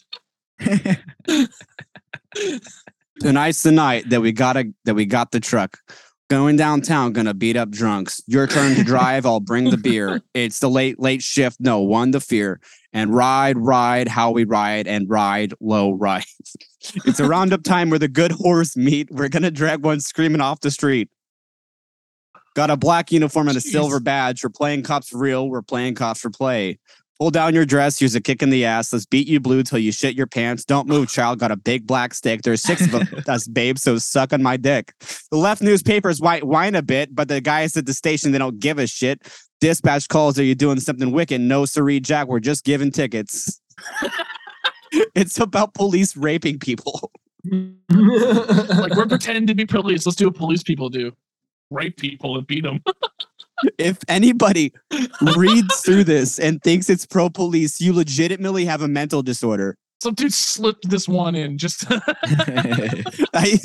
Tonight's 3.21 3.63
the 3.63 3.71
night 3.71 4.09
that 4.09 4.21
we 4.21 4.33
gotta 4.33 4.71
that 4.83 4.93
we 4.93 5.05
got 5.05 5.31
the 5.31 5.39
truck. 5.39 5.79
Going 6.27 6.55
downtown, 6.55 7.13
gonna 7.13 7.35
beat 7.35 7.55
up 7.55 7.69
drunks. 7.69 8.19
Your 8.25 8.47
turn 8.47 8.75
to 8.75 8.83
drive, 8.83 9.27
I'll 9.27 9.39
bring 9.39 9.69
the 9.69 9.77
beer. 9.77 10.21
It's 10.33 10.59
the 10.59 10.69
late, 10.69 10.99
late 10.99 11.21
shift, 11.21 11.59
no 11.59 11.81
one 11.81 12.11
to 12.11 12.19
fear. 12.19 12.59
And 12.91 13.13
ride, 13.13 13.57
ride, 13.57 14.07
how 14.07 14.31
we 14.31 14.43
ride, 14.43 14.87
and 14.87 15.09
ride, 15.09 15.53
low 15.59 15.91
ride. 15.91 16.25
it's 17.05 17.19
a 17.19 17.27
roundup 17.27 17.63
time 17.63 17.89
where 17.89 17.99
the 17.99 18.07
good 18.07 18.31
horse 18.31 18.75
meet. 18.75 19.09
We're 19.11 19.29
gonna 19.29 19.51
drag 19.51 19.83
one 19.83 19.99
screaming 19.99 20.41
off 20.41 20.61
the 20.61 20.71
street. 20.71 21.09
Got 22.55 22.71
a 22.71 22.77
black 22.77 23.11
uniform 23.11 23.47
and 23.49 23.57
a 23.57 23.61
silver 23.61 23.99
badge. 23.99 24.43
We're 24.43 24.49
playing 24.49 24.83
cops 24.83 25.09
for 25.09 25.19
real. 25.19 25.47
We're 25.49 25.61
playing 25.61 25.95
cops 25.95 26.21
for 26.21 26.29
play. 26.31 26.79
Pull 27.19 27.31
down 27.31 27.55
your 27.55 27.65
dress. 27.65 27.97
Here's 27.97 28.13
a 28.13 28.21
kick 28.21 28.43
in 28.43 28.49
the 28.49 28.65
ass. 28.65 28.91
Let's 28.91 29.05
beat 29.05 29.27
you 29.27 29.39
blue 29.39 29.63
till 29.63 29.79
you 29.79 29.93
shit 29.93 30.15
your 30.15 30.27
pants. 30.27 30.65
Don't 30.65 30.87
move, 30.87 31.07
child. 31.11 31.39
Got 31.39 31.51
a 31.51 31.55
big 31.55 31.87
black 31.87 32.13
stick. 32.13 32.41
There's 32.41 32.61
six 32.61 32.81
of 32.93 33.27
us, 33.27 33.47
babe. 33.53 33.77
So 33.77 33.97
suck 33.97 34.33
on 34.33 34.43
my 34.43 34.57
dick. 34.57 34.93
The 35.31 35.37
left 35.37 35.61
newspapers 35.61 36.19
white 36.19 36.43
whine 36.43 36.75
a 36.75 36.81
bit, 36.81 37.15
but 37.15 37.27
the 37.27 37.39
guys 37.39 37.77
at 37.77 37.85
the 37.85 37.93
station 37.93 38.31
they 38.31 38.37
don't 38.37 38.59
give 38.59 38.79
a 38.79 38.87
shit. 38.87 39.21
Dispatch 39.61 40.09
calls. 40.09 40.37
Are 40.37 40.43
you 40.43 40.55
doing 40.55 40.79
something 40.79 41.11
wicked? 41.11 41.39
No, 41.39 41.65
siree, 41.65 42.01
Jack. 42.01 42.27
We're 42.27 42.39
just 42.41 42.65
giving 42.65 42.91
tickets. 42.91 43.61
it's 45.15 45.39
about 45.39 45.73
police 45.73 46.15
raping 46.17 46.59
people. 46.59 47.11
Like 47.89 48.95
we're 48.95 49.05
pretending 49.05 49.45
to 49.47 49.55
be 49.55 49.65
police. 49.65 50.05
Let's 50.05 50.15
do 50.15 50.25
what 50.25 50.35
police 50.35 50.63
people 50.63 50.89
do: 50.89 51.11
rape 51.69 51.95
people 51.97 52.37
and 52.37 52.45
beat 52.45 52.63
them. 52.63 52.81
If 53.77 53.97
anybody 54.07 54.73
reads 55.37 55.81
through 55.81 56.03
this 56.03 56.39
and 56.39 56.61
thinks 56.63 56.89
it's 56.89 57.05
pro 57.05 57.29
police, 57.29 57.79
you 57.81 57.93
legitimately 57.93 58.65
have 58.65 58.81
a 58.81 58.87
mental 58.87 59.21
disorder. 59.23 59.77
Some 60.03 60.13
dude 60.13 60.33
slipped 60.33 60.89
this 60.89 61.07
one 61.07 61.35
in. 61.35 61.57
Just 61.57 61.85
I 63.33 63.59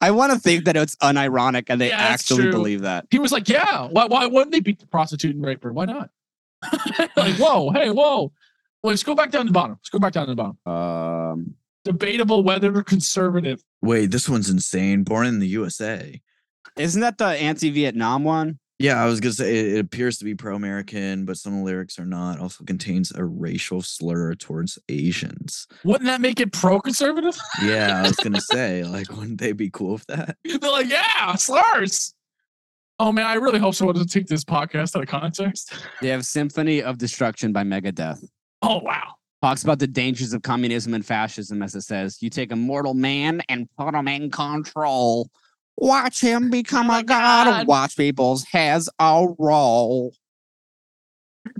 I 0.00 0.10
want 0.10 0.32
to 0.32 0.38
think 0.38 0.64
that 0.64 0.76
it's 0.76 0.96
unironic 0.96 1.64
and 1.68 1.80
they 1.80 1.88
Yeah, 1.88 1.98
actually 1.98 2.50
believe 2.50 2.82
that. 2.82 3.06
he 3.10 3.18
was 3.18 3.32
like, 3.32 3.48
"Yeah, 3.48 3.88
why? 3.88 4.06
Why 4.06 4.26
wouldn't 4.26 4.52
they 4.52 4.60
beat 4.60 4.78
the 4.80 4.86
prostitute 4.86 5.34
and 5.36 5.44
rape 5.44 5.62
her? 5.64 5.72
Why 5.72 5.84
not?" 5.84 6.10
like, 7.16 7.36
whoa, 7.36 7.70
hey, 7.70 7.90
whoa. 7.90 8.32
Well, 8.82 8.90
let's 8.92 9.02
go 9.02 9.14
back 9.14 9.30
down 9.30 9.42
to 9.46 9.50
the 9.50 9.52
bottom. 9.52 9.72
Let's 9.72 9.90
go 9.90 9.98
back 9.98 10.12
down 10.14 10.26
to 10.26 10.34
the 10.34 10.42
bottom. 10.42 10.58
Um, 10.72 11.54
Debatable 11.84 12.42
whether 12.42 12.70
they're 12.72 12.82
conservative. 12.82 13.62
Wait, 13.82 14.10
this 14.10 14.28
one's 14.28 14.50
insane. 14.50 15.04
Born 15.04 15.26
in 15.26 15.38
the 15.38 15.46
USA. 15.48 16.20
isn't 16.76 17.00
that 17.00 17.18
the 17.18 17.26
anti-Vietnam 17.26 18.24
one? 18.24 18.58
Yeah, 18.78 19.02
I 19.02 19.06
was 19.06 19.20
gonna 19.20 19.32
say 19.32 19.58
it, 19.58 19.74
it 19.74 19.78
appears 19.78 20.18
to 20.18 20.24
be 20.24 20.34
pro-American, 20.34 21.24
but 21.24 21.38
some 21.38 21.54
of 21.54 21.60
the 21.60 21.64
lyrics 21.64 21.98
are 21.98 22.04
not. 22.04 22.40
Also 22.40 22.62
contains 22.64 23.10
a 23.14 23.24
racial 23.24 23.80
slur 23.80 24.34
towards 24.34 24.78
Asians. 24.88 25.66
Wouldn't 25.84 26.04
that 26.04 26.20
make 26.20 26.40
it 26.40 26.52
pro-conservative? 26.52 27.38
Yeah, 27.62 28.02
I 28.04 28.08
was 28.08 28.16
gonna 28.16 28.40
say, 28.52 28.84
like, 28.84 29.10
wouldn't 29.10 29.40
they 29.40 29.52
be 29.52 29.70
cool 29.70 29.94
with 29.94 30.06
that? 30.06 30.36
They're 30.44 30.70
like, 30.70 30.88
"Yeah, 30.88 31.34
slurs." 31.36 32.14
Oh 32.98 33.12
man, 33.12 33.26
I 33.26 33.34
really 33.34 33.58
hope 33.58 33.74
someone 33.74 33.94
doesn't 33.94 34.08
take 34.08 34.26
this 34.26 34.44
podcast 34.44 34.96
out 34.96 35.02
of 35.02 35.08
context. 35.08 35.74
They 36.00 36.08
have 36.08 36.24
Symphony 36.24 36.82
of 36.82 36.98
Destruction 36.98 37.52
by 37.52 37.62
Megadeth. 37.62 38.26
Oh 38.62 38.78
wow. 38.78 39.14
Talks 39.42 39.62
about 39.62 39.78
the 39.78 39.86
dangers 39.86 40.32
of 40.32 40.42
communism 40.42 40.94
and 40.94 41.04
fascism, 41.04 41.62
as 41.62 41.74
it 41.74 41.82
says. 41.82 42.22
You 42.22 42.30
take 42.30 42.52
a 42.52 42.56
mortal 42.56 42.94
man 42.94 43.42
and 43.48 43.68
put 43.78 43.94
him 43.94 44.08
in 44.08 44.30
control. 44.30 45.30
Watch 45.76 46.20
him 46.20 46.50
become 46.50 46.90
Oh 46.90 46.98
a 46.98 47.02
god. 47.02 47.44
God. 47.44 47.66
Watch 47.66 47.96
people's 47.96 48.44
heads 48.44 48.88
all 48.98 49.36
roll. 49.38 50.14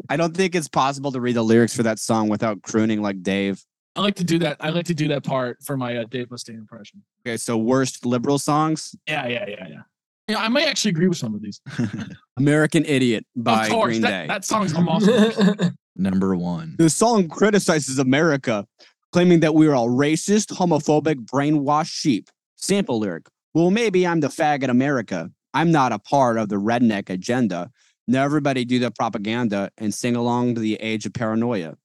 I 0.09 0.17
don't 0.17 0.37
think 0.37 0.55
it's 0.55 0.69
possible 0.69 1.13
to 1.13 1.21
read 1.21 1.37
the 1.37 1.43
lyrics 1.43 1.75
for 1.77 1.83
that 1.85 1.99
song 1.99 2.29
without 2.29 2.63
crooning 2.63 3.03
like 3.03 3.23
Dave. 3.23 3.63
I 3.95 4.01
like 4.01 4.17
to 4.17 4.25
do 4.25 4.39
that. 4.41 4.57
I 4.61 4.71
like 4.71 4.87
to 4.87 4.95
do 4.95 5.09
that 5.09 5.25
part 5.25 5.59
for 5.65 5.77
my 5.77 5.97
uh, 5.97 6.05
Dave 6.11 6.29
Mustaine 6.29 6.55
impression. 6.59 7.03
Okay, 7.27 7.37
so 7.37 7.57
worst 7.57 8.05
liberal 8.05 8.39
songs. 8.39 8.95
Yeah, 9.07 9.27
yeah, 9.27 9.45
yeah, 9.49 9.67
yeah. 9.69 9.81
Yeah, 10.29 10.39
I 10.39 10.49
might 10.49 10.67
actually 10.67 10.91
agree 10.91 11.07
with 11.09 11.19
some 11.19 11.35
of 11.35 11.41
these. 11.41 11.61
American 12.37 12.85
Idiot 12.85 13.25
by 13.37 13.67
of 13.67 13.71
course, 13.71 13.87
Green 13.93 14.03
that, 14.03 14.23
Day. 14.23 14.27
that 14.27 14.45
song's 14.45 14.75
awesome. 14.75 15.77
Number 15.97 16.35
one. 16.37 16.75
The 16.79 16.91
song 16.91 17.29
criticizes 17.29 17.99
America, 17.99 18.67
claiming 19.13 19.41
that 19.41 19.55
we 19.55 19.67
are 19.69 19.75
all 19.75 19.89
racist, 19.89 20.53
homophobic, 20.53 21.25
brainwashed 21.27 21.93
sheep. 21.93 22.29
Sample 22.57 22.99
lyric. 22.99 23.29
Well, 23.57 23.71
maybe 23.71 24.07
I'm 24.07 24.21
the 24.21 24.29
faggot 24.29 24.69
America. 24.69 25.31
I'm 25.55 25.73
not 25.73 25.91
a 25.91 25.99
part 25.99 26.37
of 26.37 26.51
the 26.51 26.57
redneck 26.57 27.09
agenda. 27.09 27.71
Now 28.07 28.23
everybody 28.23 28.67
do 28.67 28.79
the 28.79 28.91
propaganda 28.91 29.71
and 29.79 29.95
sing 29.95 30.15
along 30.15 30.57
to 30.57 30.61
the 30.61 30.75
age 30.75 31.07
of 31.07 31.15
paranoia. 31.15 31.79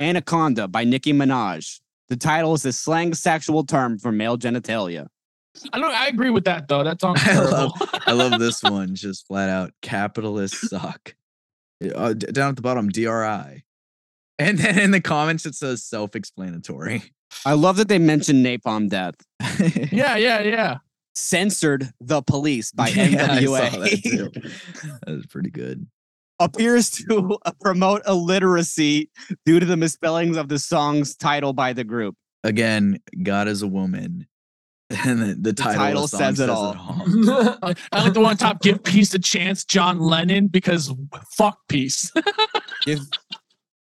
Anaconda 0.00 0.66
by 0.66 0.82
Nicki 0.82 1.12
Minaj. 1.12 1.78
The 2.08 2.16
title 2.16 2.54
is 2.54 2.64
a 2.64 2.72
slang 2.72 3.14
sexual 3.14 3.62
term 3.62 4.00
for 4.00 4.10
male 4.10 4.36
genitalia. 4.36 5.06
I 5.72 5.78
don't. 5.78 5.94
I 5.94 6.08
agree 6.08 6.30
with 6.30 6.42
that 6.46 6.66
though. 6.66 6.82
That 6.82 7.00
song's 7.00 7.20
I 7.24 7.38
love, 7.38 7.72
I 8.08 8.10
love 8.10 8.40
this 8.40 8.62
one. 8.64 8.96
Just 8.96 9.28
flat 9.28 9.48
out, 9.48 9.70
capitalists 9.80 10.70
suck. 10.70 11.14
Uh, 11.94 12.14
down 12.14 12.48
at 12.48 12.56
the 12.56 12.62
bottom, 12.62 12.88
DRI. 12.88 13.62
And 14.40 14.58
then 14.58 14.76
in 14.80 14.90
the 14.90 15.00
comments, 15.00 15.46
it 15.46 15.54
says 15.54 15.84
self-explanatory. 15.84 17.12
I 17.46 17.52
love 17.54 17.76
that 17.76 17.88
they 17.88 17.98
mentioned 17.98 18.44
napalm 18.44 18.88
death. 18.88 19.14
yeah, 19.92 20.16
yeah, 20.16 20.40
yeah. 20.40 20.76
Censored 21.14 21.90
the 22.00 22.22
police 22.22 22.72
by 22.72 22.88
Yeah, 22.90 23.02
I 23.04 23.40
NWA. 23.40 23.70
saw 23.70 23.78
that 23.80 24.02
too. 24.02 24.30
That 25.06 25.16
was 25.16 25.26
pretty 25.26 25.50
good. 25.50 25.86
appears 26.40 26.90
to 26.90 27.38
promote 27.60 28.02
illiteracy 28.06 29.10
due 29.44 29.60
to 29.60 29.66
the 29.66 29.76
misspellings 29.76 30.36
of 30.36 30.48
the 30.48 30.58
song's 30.58 31.14
title 31.14 31.52
by 31.52 31.72
the 31.72 31.84
group. 31.84 32.16
Again, 32.44 32.98
God 33.22 33.46
is 33.48 33.62
a 33.62 33.68
woman. 33.68 34.26
And 35.04 35.22
the, 35.22 35.34
the 35.40 35.52
title, 35.52 35.78
title 35.78 36.04
of 36.04 36.10
the 36.10 36.16
song 36.18 36.34
says 36.34 36.40
it 36.40 36.50
all. 36.50 36.76
I, 37.62 37.74
I 37.92 38.04
like 38.04 38.12
the 38.12 38.20
one 38.20 38.36
top. 38.36 38.60
Give 38.60 38.82
peace 38.82 39.14
a 39.14 39.18
chance, 39.18 39.64
John 39.64 39.98
Lennon, 40.00 40.48
because 40.48 40.92
fuck 41.30 41.58
peace. 41.68 42.10
If 42.86 43.00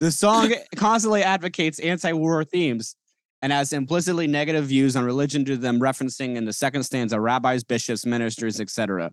the 0.01 0.13
song 0.13 0.53
constantly 0.77 1.23
advocates 1.23 1.79
anti-war 1.81 2.45
themes 2.45 2.95
and 3.43 3.53
has 3.53 3.73
implicitly 3.73 4.27
negative 4.27 4.67
views 4.67 4.97
on 4.97 5.05
religion 5.05 5.43
due 5.45 5.57
to 5.57 5.61
them 5.61 5.81
referencing 5.81 6.37
in 6.37 6.45
the 6.45 6.53
second 6.53 6.85
stanza 6.85 7.21
rabbis, 7.21 7.65
bishops, 7.65 8.07
ministers, 8.07 8.61
etc. 8.61 9.11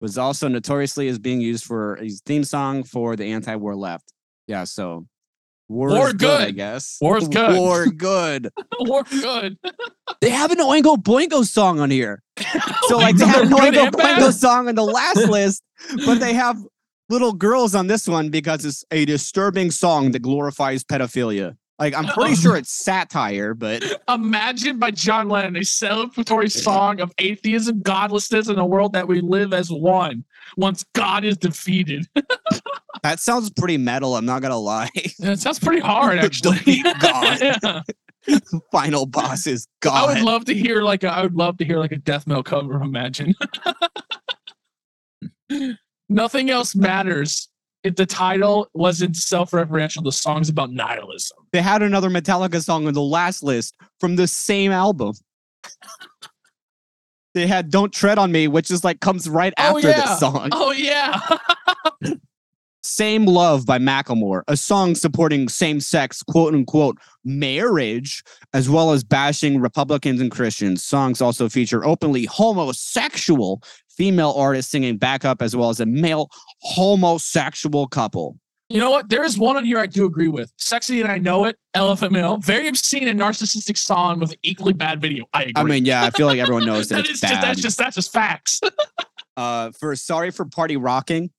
Was 0.00 0.16
also 0.16 0.48
notoriously 0.48 1.08
is 1.08 1.18
being 1.18 1.40
used 1.40 1.64
for 1.64 1.96
a 1.96 2.08
theme 2.08 2.44
song 2.44 2.84
for 2.84 3.16
the 3.16 3.24
anti-war 3.32 3.74
left. 3.76 4.12
Yeah, 4.46 4.64
so 4.64 5.06
war, 5.68 5.88
War 5.88 6.08
is 6.08 6.14
good, 6.14 6.40
I 6.40 6.46
good. 6.46 6.56
guess. 6.56 6.98
War's 7.00 7.28
good. 7.28 7.56
War 7.58 7.86
good. 7.86 8.50
We're 8.80 9.02
good. 9.04 9.58
They 10.20 10.30
have 10.30 10.50
an 10.52 10.58
Oingo 10.58 10.96
Boingo 10.96 11.44
song 11.44 11.80
on 11.80 11.90
here. 11.90 12.22
So 12.88 12.98
Like, 12.98 13.14
like 13.14 13.16
they 13.16 13.26
have 13.26 13.42
an 13.44 13.50
Oingo? 13.50 13.90
Boingo 13.90 14.32
song 14.32 14.68
on 14.68 14.74
the 14.74 14.82
last 14.84 15.28
list, 15.28 15.62
but 16.04 16.18
they 16.18 16.34
have 16.34 16.58
little 17.08 17.32
girls 17.32 17.74
on 17.76 17.86
this 17.86 18.08
one 18.08 18.28
because 18.28 18.64
it's 18.64 18.84
a 18.90 19.04
disturbing 19.04 19.70
song 19.70 20.10
that 20.12 20.18
glorifies 20.20 20.82
pedophilia. 20.84 21.56
Like 21.82 21.94
I'm 21.96 22.06
pretty 22.06 22.36
sure 22.36 22.56
it's 22.56 22.70
satire, 22.70 23.54
but 23.54 23.82
Imagine 24.08 24.78
by 24.78 24.92
John 24.92 25.28
Lennon, 25.28 25.56
a 25.56 25.60
celebratory 25.60 26.48
song 26.48 27.00
of 27.00 27.12
atheism, 27.18 27.80
godlessness, 27.80 28.46
and 28.46 28.60
a 28.60 28.64
world 28.64 28.92
that 28.92 29.08
we 29.08 29.20
live 29.20 29.52
as 29.52 29.68
one. 29.68 30.24
Once 30.56 30.84
God 30.94 31.24
is 31.24 31.36
defeated. 31.36 32.06
that 33.02 33.18
sounds 33.18 33.50
pretty 33.50 33.78
metal. 33.78 34.14
I'm 34.14 34.24
not 34.24 34.42
gonna 34.42 34.58
lie. 34.58 34.90
That 35.18 35.40
sounds 35.40 35.58
pretty 35.58 35.80
hard, 35.80 36.18
actually. 36.20 36.58
Defeat 36.58 36.86
God. 37.00 37.40
Yeah. 37.40 37.80
Final 38.70 39.04
boss 39.04 39.48
is 39.48 39.66
God. 39.80 40.08
I 40.08 40.14
would 40.14 40.22
love 40.22 40.44
to 40.44 40.54
hear 40.54 40.82
like 40.82 41.02
a, 41.02 41.08
I 41.08 41.22
would 41.22 41.34
love 41.34 41.56
to 41.56 41.64
hear 41.64 41.78
like 41.78 41.90
a 41.90 41.96
death 41.96 42.28
metal 42.28 42.44
cover. 42.44 42.80
Imagine. 42.80 43.34
Nothing 46.08 46.48
else 46.48 46.76
matters. 46.76 47.48
If 47.84 47.96
the 47.96 48.06
title 48.06 48.68
wasn't 48.74 49.16
self-referential, 49.16 50.04
the 50.04 50.12
song's 50.12 50.48
about 50.48 50.70
nihilism. 50.72 51.38
They 51.52 51.62
had 51.62 51.82
another 51.82 52.08
Metallica 52.10 52.62
song 52.62 52.86
on 52.86 52.94
the 52.94 53.02
last 53.02 53.42
list 53.42 53.76
from 54.00 54.16
the 54.16 54.26
same 54.26 54.72
album. 54.72 55.14
They 57.34 57.46
had 57.46 57.70
"Don't 57.70 57.92
Tread 57.92 58.18
on 58.18 58.30
Me," 58.30 58.46
which 58.46 58.70
is 58.70 58.84
like 58.84 59.00
comes 59.00 59.28
right 59.28 59.54
Oh, 59.58 59.76
after 59.76 59.88
yeah. 59.88 60.00
this 60.06 60.20
song. 60.20 60.48
Oh 60.52 60.70
yeah. 60.72 61.18
Same 62.84 63.26
Love 63.26 63.64
by 63.64 63.78
Macklemore, 63.78 64.42
a 64.48 64.56
song 64.56 64.96
supporting 64.96 65.48
same 65.48 65.78
sex, 65.78 66.20
quote 66.20 66.52
unquote, 66.52 66.98
marriage, 67.24 68.24
as 68.54 68.68
well 68.68 68.90
as 68.90 69.04
bashing 69.04 69.60
Republicans 69.60 70.20
and 70.20 70.32
Christians. 70.32 70.82
Songs 70.82 71.20
also 71.22 71.48
feature 71.48 71.84
openly 71.86 72.24
homosexual 72.24 73.62
female 74.02 74.34
artist 74.36 74.72
singing 74.72 74.96
backup, 74.96 75.40
as 75.40 75.54
well 75.54 75.70
as 75.70 75.78
a 75.78 75.86
male 75.86 76.28
homosexual 76.62 77.86
couple. 77.86 78.36
You 78.68 78.80
know 78.80 78.90
what? 78.90 79.08
There 79.08 79.22
is 79.22 79.38
one 79.38 79.56
on 79.56 79.64
here 79.64 79.78
I 79.78 79.86
do 79.86 80.06
agree 80.06 80.26
with. 80.26 80.52
Sexy 80.56 81.00
and 81.00 81.08
I 81.08 81.18
know 81.18 81.44
it. 81.44 81.56
LMFAO. 81.76 82.42
Very 82.42 82.66
obscene 82.66 83.06
and 83.06 83.20
narcissistic 83.20 83.78
song 83.78 84.18
with 84.18 84.32
an 84.32 84.38
equally 84.42 84.72
bad 84.72 85.00
video. 85.00 85.26
I 85.32 85.42
agree. 85.42 85.52
I 85.54 85.62
mean, 85.62 85.84
yeah, 85.84 86.02
I 86.02 86.10
feel 86.10 86.26
like 86.26 86.40
everyone 86.40 86.66
knows 86.66 86.88
that 86.88 86.96
that 87.04 87.10
it's 87.10 87.10
is 87.10 87.20
just 87.20 87.40
that's 87.42 87.60
just 87.60 87.78
that's 87.78 87.94
just 87.94 88.12
facts. 88.12 88.60
uh, 89.36 89.70
for 89.78 89.94
Sorry 89.94 90.32
for 90.32 90.46
Party 90.46 90.76
Rocking, 90.76 91.30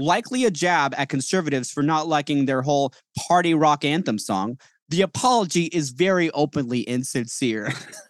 likely 0.00 0.44
a 0.44 0.50
jab 0.50 0.96
at 0.98 1.08
conservatives 1.08 1.70
for 1.70 1.84
not 1.84 2.08
liking 2.08 2.46
their 2.46 2.62
whole 2.62 2.92
party 3.28 3.54
rock 3.54 3.84
anthem 3.84 4.18
song. 4.18 4.58
The 4.88 5.02
apology 5.02 5.66
is 5.66 5.90
very 5.90 6.32
openly 6.32 6.80
insincere. 6.80 7.72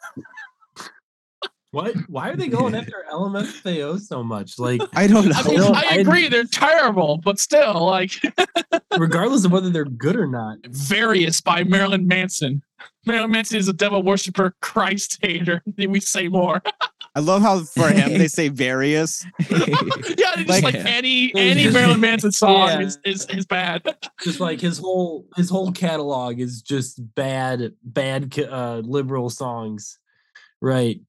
What? 1.71 1.95
Why 2.09 2.31
are 2.31 2.37
they 2.37 2.49
going 2.59 2.75
after 2.75 3.05
LMFAO 3.13 4.01
so 4.01 4.23
much? 4.23 4.59
Like, 4.59 4.81
I 4.95 5.07
don't 5.07 5.27
know. 5.29 5.35
I 5.37 5.43
mean, 5.49 5.57
No, 5.61 5.69
I 5.73 5.85
I- 5.91 5.95
agree. 5.97 6.29
They're 6.29 6.45
terrible, 6.45 7.19
but 7.19 7.39
still, 7.39 7.85
like 7.87 8.13
regardless 8.99 9.45
of 9.45 9.53
whether 9.53 9.71
they're 9.71 9.85
good 9.85 10.17
or 10.17 10.27
not. 10.27 10.59
Various 10.67 11.41
by 11.41 11.65
Marilyn 11.65 12.07
Manson. 12.07 12.63
Marilyn 13.07 13.31
Manson 13.33 13.59
is 13.59 13.69
a 13.69 13.73
devil 13.73 14.03
worshiper, 14.03 14.55
Christ 14.63 15.19
hater. 15.23 15.63
Need 15.77 15.91
we 15.91 16.01
say 16.01 16.29
more? 16.29 16.63
I 17.15 17.21
love 17.21 17.43
how 17.43 17.61
for 17.65 17.89
him 17.89 18.17
they 18.19 18.29
say 18.29 18.49
various. 18.49 19.25
yeah, 19.51 19.57
just 20.37 20.49
Like- 20.49 20.63
like, 20.63 20.75
any 20.77 21.33
any 21.35 21.69
Marilyn 21.71 22.01
Manson 22.01 22.33
song 22.33 22.69
Yeah. 22.69 22.81
is, 22.81 22.99
is 23.05 23.27
is 23.27 23.47
bad. 23.47 23.83
Just 24.23 24.41
like 24.41 24.61
his 24.61 24.79
whole 24.79 25.27
his 25.37 25.51
whole 25.51 25.73
catalog 25.73 26.39
is 26.39 26.63
just 26.63 27.01
bad, 27.15 27.73
bad 27.83 28.39
uh, 28.39 28.83
liberal 28.85 29.31
songs, 29.31 29.99
right? 30.61 31.01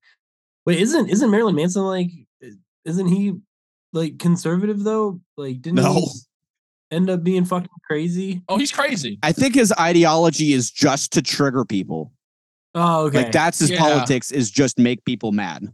Wait, 0.66 0.80
isn't 0.80 1.10
isn't 1.10 1.32
Marilyn 1.32 1.56
Manson 1.56 1.84
like? 1.84 2.12
Isn't 2.86 3.08
he 3.08 3.34
like 3.94 4.20
conservative 4.20 4.84
though? 4.84 5.20
Like, 5.38 5.62
didn't 5.62 5.78
No. 5.84 5.94
he 5.94 6.06
end 6.92 7.10
up 7.10 7.24
being 7.24 7.46
fucking 7.46 7.70
crazy? 7.88 8.42
Oh, 8.50 8.58
he's 8.58 8.72
crazy. 8.72 9.20
I 9.24 9.32
think 9.32 9.56
his 9.56 9.74
ideology 9.80 10.54
is 10.54 10.72
just 10.72 11.12
to 11.14 11.22
trigger 11.22 11.66
people. 11.66 12.12
Oh, 12.76 13.06
okay. 13.08 13.24
Like 13.24 13.32
that's 13.32 13.60
his 13.60 13.72
Yeah. 13.72 13.80
politics 13.80 14.32
is 14.32 14.52
just 14.52 14.78
make 14.78 15.04
people 15.06 15.32
mad. 15.32 15.68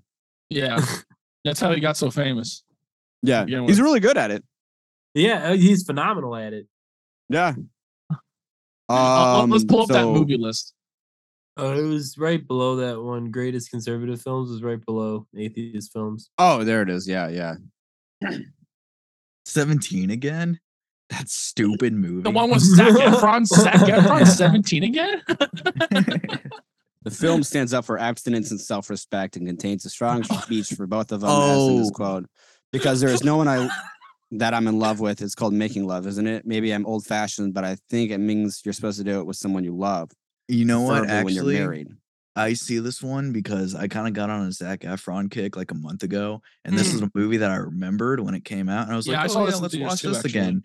Yeah, 0.50 0.80
that's 1.44 1.60
how 1.60 1.72
he 1.74 1.80
got 1.82 1.98
so 1.98 2.10
famous. 2.12 2.64
Yeah, 3.22 3.46
he's 3.48 3.82
really 3.82 4.00
good 4.00 4.18
at 4.18 4.30
it. 4.32 4.44
yeah, 5.16 5.50
uh, 5.50 5.54
he's 5.56 5.84
phenomenal 5.84 6.36
at 6.36 6.54
it. 6.54 6.68
Yeah. 7.30 7.56
Uh, 8.88 9.40
Um, 9.42 9.50
let's 9.50 9.64
pull 9.66 9.82
up 9.82 9.88
that 9.88 10.06
movie 10.06 10.38
list. 10.38 10.75
Oh, 11.58 11.74
it 11.78 11.88
was 11.88 12.18
right 12.18 12.46
below 12.46 12.76
that 12.78 13.02
one. 13.02 13.32
Greatest 13.32 13.72
conservative 13.72 14.22
films 14.22 14.50
was 14.50 14.62
right 14.62 14.84
below 14.86 15.26
atheist 15.38 15.94
films. 15.94 16.30
Oh, 16.38 16.64
there 16.64 16.82
it 16.82 16.90
is. 16.90 17.08
Yeah, 17.08 17.30
yeah. 17.30 17.56
17 19.46 20.10
again? 20.10 20.60
That 21.12 21.30
stupid 21.30 21.94
movie. 21.94 22.24
The 22.24 22.32
one 22.32 22.50
with 22.50 22.62
Zac 22.62 22.94
Efron. 22.96 23.46
Zac 23.46 23.74
Efron, 23.76 24.26
seventeen 24.28 24.84
again. 24.84 25.22
The 27.04 27.12
film 27.12 27.44
stands 27.44 27.72
up 27.72 27.86
for 27.86 28.00
abstinence 28.00 28.50
and 28.50 28.60
self-respect 28.60 29.36
and 29.38 29.46
contains 29.46 29.86
a 29.86 29.92
strong 29.92 30.24
speech 30.24 30.70
for 30.70 30.88
both 30.88 31.12
of 31.12 31.22
them. 31.22 31.30
As 31.30 31.68
in 31.68 31.78
this 31.78 31.90
Oh. 31.90 31.92
quote, 31.92 32.26
because 32.72 33.00
there 33.00 33.12
is 33.12 33.24
no 33.24 33.38
one 33.38 33.48
I 33.48 33.70
that 34.32 34.56
I'm 34.56 34.68
in 34.68 34.80
love 34.80 35.00
with. 35.00 35.22
It's 35.22 35.36
called 35.36 35.54
making 35.54 35.86
love, 35.86 36.08
isn't 36.08 36.26
it? 36.26 36.48
Maybe 36.48 36.72
I'm 36.72 36.84
old-fashioned, 36.84 37.54
but 37.54 37.64
I 37.64 37.78
think 37.92 38.10
it 38.10 38.18
means 38.18 38.64
you're 38.66 38.74
supposed 38.74 38.98
to 38.98 39.04
do 39.04 39.20
it 39.20 39.28
with 39.28 39.38
someone 39.38 39.64
you 39.64 39.76
love. 39.78 40.10
You 40.48 40.66
know 40.66 40.82
what? 40.82 41.04
preferably 41.04 41.24
when 41.24 41.34
you're 41.34 41.44
Actually, 41.44 41.60
married. 41.60 41.88
I 42.36 42.54
see 42.54 42.80
this 42.80 43.02
one 43.02 43.32
because 43.32 43.76
I 43.76 43.88
kind 43.88 44.08
of 44.08 44.14
got 44.14 44.30
on 44.30 44.46
a 44.46 44.52
Zac 44.52 44.82
Efron 44.82 45.32
kick 45.32 45.56
like 45.56 45.72
a 45.72 45.76
month 45.76 46.04
ago, 46.04 46.42
and 46.66 46.78
this 46.78 46.94
is 46.94 47.02
a 47.02 47.10
movie 47.16 47.38
that 47.38 47.50
I 47.50 47.56
remembered 47.56 48.20
when 48.20 48.36
it 48.36 48.44
came 48.44 48.68
out, 48.68 48.84
and 48.84 48.94
I 48.94 48.96
was. 48.96 49.08
Yeah, 49.08 49.20
I 49.20 49.24
like, 49.24 49.32
saw 49.32 49.44
"Oh 49.44 49.48
yeah, 49.48 49.56
let's 49.56 49.74
theaters 49.74 49.90
watch 49.90 50.02
too, 50.02 50.10
this 50.10 50.18
actually. 50.18 50.32
again." 50.32 50.64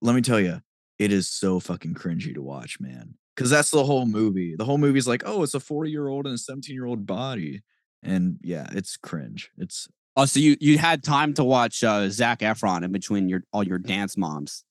Let 0.00 0.16
me 0.16 0.20
tell 0.20 0.40
you, 0.40 0.60
it 0.98 1.12
is 1.12 1.28
so 1.28 1.60
fucking 1.60 1.94
cringy 1.94 2.34
to 2.34 2.42
watch, 2.42 2.80
man. 2.80 3.14
Because 3.36 3.50
that's 3.50 3.70
the 3.70 3.84
whole 3.84 4.04
movie. 4.04 4.56
The 4.56 4.64
whole 4.64 4.78
movie's 4.78 5.06
like, 5.06 5.22
"Oh, 5.24 5.44
it's 5.44 5.54
a 5.54 5.60
forty-year-old 5.60 6.26
and 6.26 6.34
a 6.34 6.38
seventeen-year-old 6.38 7.06
body," 7.06 7.62
and 8.02 8.38
yeah, 8.42 8.68
it's 8.72 8.96
cringe. 8.96 9.50
It's 9.58 9.88
Oh, 10.16 10.26
so 10.26 10.40
you 10.40 10.56
you 10.60 10.76
had 10.76 11.02
time 11.02 11.32
to 11.34 11.44
watch 11.44 11.82
uh, 11.82 12.08
Zac 12.10 12.40
Efron 12.40 12.84
in 12.84 12.92
between 12.92 13.28
your 13.28 13.44
all 13.52 13.62
your 13.62 13.78
dance 13.78 14.16
moms. 14.16 14.64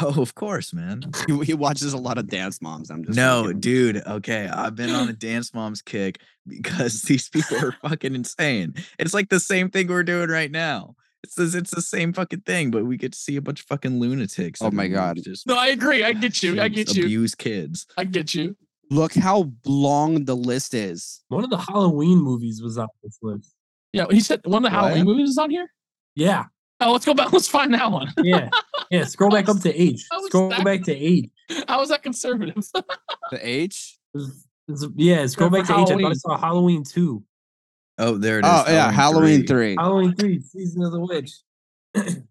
Oh, 0.00 0.20
of 0.22 0.34
course, 0.34 0.72
man. 0.72 1.02
He, 1.26 1.44
he 1.44 1.54
watches 1.54 1.92
a 1.92 1.98
lot 1.98 2.18
of 2.18 2.28
dance 2.28 2.60
moms. 2.62 2.90
I'm 2.90 3.04
just 3.04 3.16
No, 3.16 3.42
thinking. 3.42 3.60
dude. 3.60 3.96
Okay, 4.06 4.48
I've 4.48 4.74
been 4.74 4.90
on 4.90 5.08
a 5.08 5.12
dance 5.28 5.52
moms 5.52 5.82
kick 5.82 6.20
because 6.46 7.02
these 7.08 7.28
people 7.28 7.56
are 7.58 7.72
fucking 7.88 8.14
insane. 8.14 8.74
It's 8.98 9.14
like 9.14 9.28
the 9.28 9.40
same 9.40 9.70
thing 9.70 9.88
we're 9.88 10.02
doing 10.02 10.28
right 10.30 10.50
now. 10.50 10.96
It's 11.24 11.36
this, 11.36 11.54
it's 11.54 11.70
the 11.70 11.82
same 11.82 12.12
fucking 12.12 12.40
thing, 12.40 12.70
but 12.72 12.84
we 12.84 12.96
get 12.96 13.12
to 13.12 13.18
see 13.18 13.36
a 13.36 13.40
bunch 13.42 13.60
of 13.60 13.66
fucking 13.66 14.00
lunatics. 14.00 14.60
Oh 14.60 14.72
my 14.72 14.88
God. 14.88 15.18
Just 15.22 15.46
no, 15.46 15.56
I 15.56 15.68
agree. 15.68 16.02
I 16.02 16.12
get 16.14 16.42
you. 16.42 16.60
I 16.60 16.66
get 16.68 16.96
you. 16.96 17.04
Abuse 17.04 17.34
kids. 17.36 17.86
I 17.96 18.04
get 18.04 18.34
you. 18.34 18.56
Look 18.90 19.14
how 19.14 19.52
long 19.64 20.24
the 20.24 20.34
list 20.34 20.74
is. 20.74 21.22
One 21.28 21.44
of 21.44 21.50
the 21.50 21.58
Halloween 21.58 22.18
movies 22.18 22.60
was 22.60 22.76
on 22.76 22.88
this 23.04 23.18
list. 23.22 23.54
Yeah, 23.92 24.06
he 24.10 24.18
said 24.20 24.40
one 24.44 24.64
of 24.64 24.70
the 24.70 24.76
Halloween 24.76 25.06
What? 25.06 25.12
movies 25.16 25.30
is 25.30 25.38
on 25.38 25.50
here. 25.50 25.70
Yeah, 26.16 26.46
Oh, 26.82 26.92
let's 26.92 27.04
go 27.04 27.14
back. 27.14 27.32
Let's 27.32 27.48
find 27.48 27.72
that 27.74 27.90
one. 27.90 28.12
yeah, 28.22 28.48
yeah. 28.90 29.04
Scroll 29.04 29.30
back 29.30 29.48
up 29.48 29.60
to 29.60 29.74
age. 29.80 30.04
Oh, 30.12 30.26
scroll 30.26 30.48
that- 30.50 30.64
back 30.64 30.82
to 30.84 30.92
age. 30.94 31.30
was 31.68 31.88
that 31.88 32.02
conservative? 32.02 32.56
The 33.30 33.38
H. 33.40 33.98
It's- 34.14 34.46
it's- 34.68 34.88
Yeah, 34.96 35.26
scroll 35.26 35.50
for 35.50 35.58
back 35.58 35.66
to 35.66 35.72
age. 35.74 35.78
I 35.78 35.84
thought 35.84 35.90
I 35.90 35.96
Halloween. 35.98 36.14
saw 36.14 36.36
Halloween 36.38 36.84
two. 36.84 37.22
Oh, 37.98 38.16
there 38.16 38.38
it 38.38 38.44
is. 38.44 38.50
Oh 38.50 38.64
yeah, 38.68 38.90
Halloween 38.90 39.46
three. 39.46 39.76
Halloween 39.78 40.14
three, 40.14 40.40
season 40.40 40.82
of 40.82 40.92
the 40.92 41.00
witch. 41.00 41.30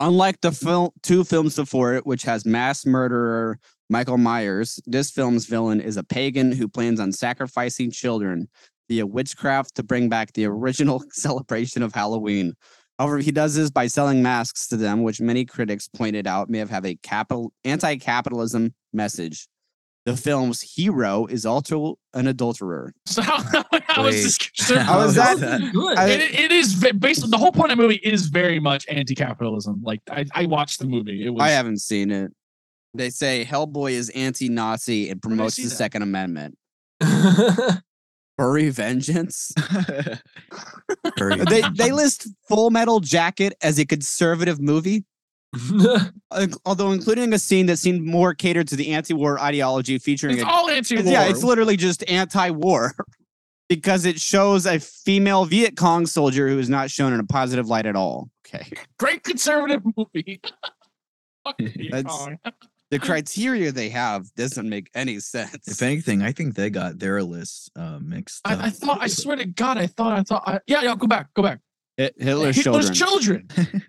Unlike 0.00 0.40
the 0.40 0.52
film, 0.52 0.90
two 1.02 1.24
films 1.24 1.56
before 1.56 1.94
it, 1.94 2.06
which 2.06 2.22
has 2.22 2.46
mass 2.46 2.86
murderer 2.86 3.58
Michael 3.90 4.16
Myers, 4.18 4.80
this 4.86 5.10
film's 5.10 5.46
villain 5.46 5.80
is 5.80 5.96
a 5.96 6.04
pagan 6.04 6.52
who 6.52 6.68
plans 6.68 7.00
on 7.00 7.12
sacrificing 7.12 7.90
children 7.90 8.48
via 8.88 9.04
witchcraft 9.06 9.74
to 9.74 9.82
bring 9.82 10.08
back 10.08 10.32
the 10.32 10.46
original 10.46 11.02
celebration 11.10 11.82
of 11.82 11.92
Halloween. 11.92 12.54
However, 13.00 13.16
he 13.18 13.32
does 13.32 13.54
this 13.54 13.70
by 13.70 13.86
selling 13.86 14.22
masks 14.22 14.68
to 14.68 14.76
them, 14.76 15.02
which 15.02 15.22
many 15.22 15.46
critics 15.46 15.88
pointed 15.88 16.26
out 16.26 16.50
may 16.50 16.58
have, 16.58 16.68
have 16.68 16.84
a 16.84 16.96
capital 16.96 17.50
anti-capitalism 17.64 18.74
message. 18.92 19.48
The 20.04 20.14
film's 20.18 20.60
hero 20.60 21.24
is 21.24 21.46
also 21.46 21.98
an 22.12 22.26
adulterer. 22.26 22.92
So 23.06 23.22
how, 23.22 23.42
how 23.86 24.04
is 24.04 24.22
this 24.22 24.38
Wait, 24.38 24.52
conservative? 24.54 24.86
How 24.86 25.00
is 25.00 25.16
How 25.16 25.34
that- 25.34 25.62
is 25.62 25.70
good? 25.72 25.96
I- 25.98 26.08
it, 26.10 26.40
it 26.40 26.52
is 26.52 26.74
ve- 26.74 26.92
based 26.92 27.30
the 27.30 27.38
whole 27.38 27.52
point 27.52 27.72
of 27.72 27.78
the 27.78 27.82
movie 27.82 28.00
is 28.04 28.26
very 28.26 28.60
much 28.60 28.84
anti-capitalism. 28.90 29.80
Like 29.82 30.02
I, 30.10 30.26
I 30.34 30.44
watched 30.44 30.78
the 30.78 30.86
movie. 30.86 31.24
It 31.24 31.30
was 31.30 31.42
I 31.42 31.48
haven't 31.48 31.80
seen 31.80 32.10
it. 32.10 32.32
They 32.92 33.08
say 33.08 33.46
Hellboy 33.46 33.92
is 33.92 34.10
anti-Nazi 34.10 35.08
and 35.08 35.20
Where 35.24 35.30
did 35.30 35.34
I 35.34 35.36
promotes 35.38 35.56
the 35.56 35.62
that? 35.62 35.70
Second 35.70 36.02
Amendment. 36.02 36.58
Furry 38.40 38.70
vengeance. 38.70 39.52
They 41.18 41.62
they 41.74 41.92
list 41.92 42.28
Full 42.48 42.70
Metal 42.70 43.00
Jacket 43.00 43.52
as 43.62 43.78
a 43.78 43.84
conservative 43.86 44.60
movie, 44.60 45.04
although 46.66 46.92
including 46.92 47.32
a 47.32 47.38
scene 47.38 47.66
that 47.66 47.76
seemed 47.78 48.02
more 48.04 48.34
catered 48.34 48.66
to 48.68 48.76
the 48.76 48.92
anti-war 48.92 49.38
ideology, 49.38 49.98
featuring 49.98 50.34
it's 50.38 50.42
a 50.42 50.48
all 50.48 50.68
anti-war. 50.68 51.04
yeah, 51.12 51.28
it's 51.28 51.44
literally 51.44 51.76
just 51.76 52.08
anti-war 52.08 52.94
because 53.68 54.04
it 54.04 54.18
shows 54.20 54.66
a 54.66 54.80
female 54.80 55.44
Viet 55.44 55.76
Cong 55.76 56.06
soldier 56.06 56.48
who 56.48 56.58
is 56.58 56.68
not 56.68 56.90
shown 56.90 57.12
in 57.12 57.20
a 57.20 57.24
positive 57.24 57.68
light 57.68 57.86
at 57.86 57.94
all. 57.96 58.30
Okay, 58.46 58.66
great 58.98 59.22
conservative 59.22 59.82
movie. 59.96 60.40
Fuck 61.44 61.56
Viet 61.58 61.92
That's- 61.92 62.04
Cong. 62.16 62.38
The 62.90 62.98
criteria 62.98 63.70
they 63.72 63.88
have 63.90 64.32
doesn't 64.34 64.68
make 64.68 64.90
any 64.94 65.20
sense. 65.20 65.68
If 65.68 65.80
anything, 65.82 66.22
I 66.22 66.32
think 66.32 66.54
they 66.54 66.70
got 66.70 66.98
their 66.98 67.22
list 67.22 67.70
uh, 67.76 67.98
mixed 68.00 68.40
up. 68.46 68.58
I, 68.58 68.66
I 68.66 68.70
thought. 68.70 68.98
I 69.00 69.06
swear 69.06 69.36
to 69.36 69.46
God, 69.46 69.78
I 69.78 69.86
thought. 69.86 70.12
I 70.12 70.22
thought. 70.22 70.42
I, 70.46 70.60
yeah, 70.66 70.82
yeah. 70.82 70.94
Go 70.96 71.06
back. 71.06 71.32
Go 71.34 71.42
back. 71.42 71.60
Hit- 71.96 72.14
Hitler's, 72.18 72.56
Hitler's 72.56 72.90
children. 72.90 73.48
children. 73.54 73.82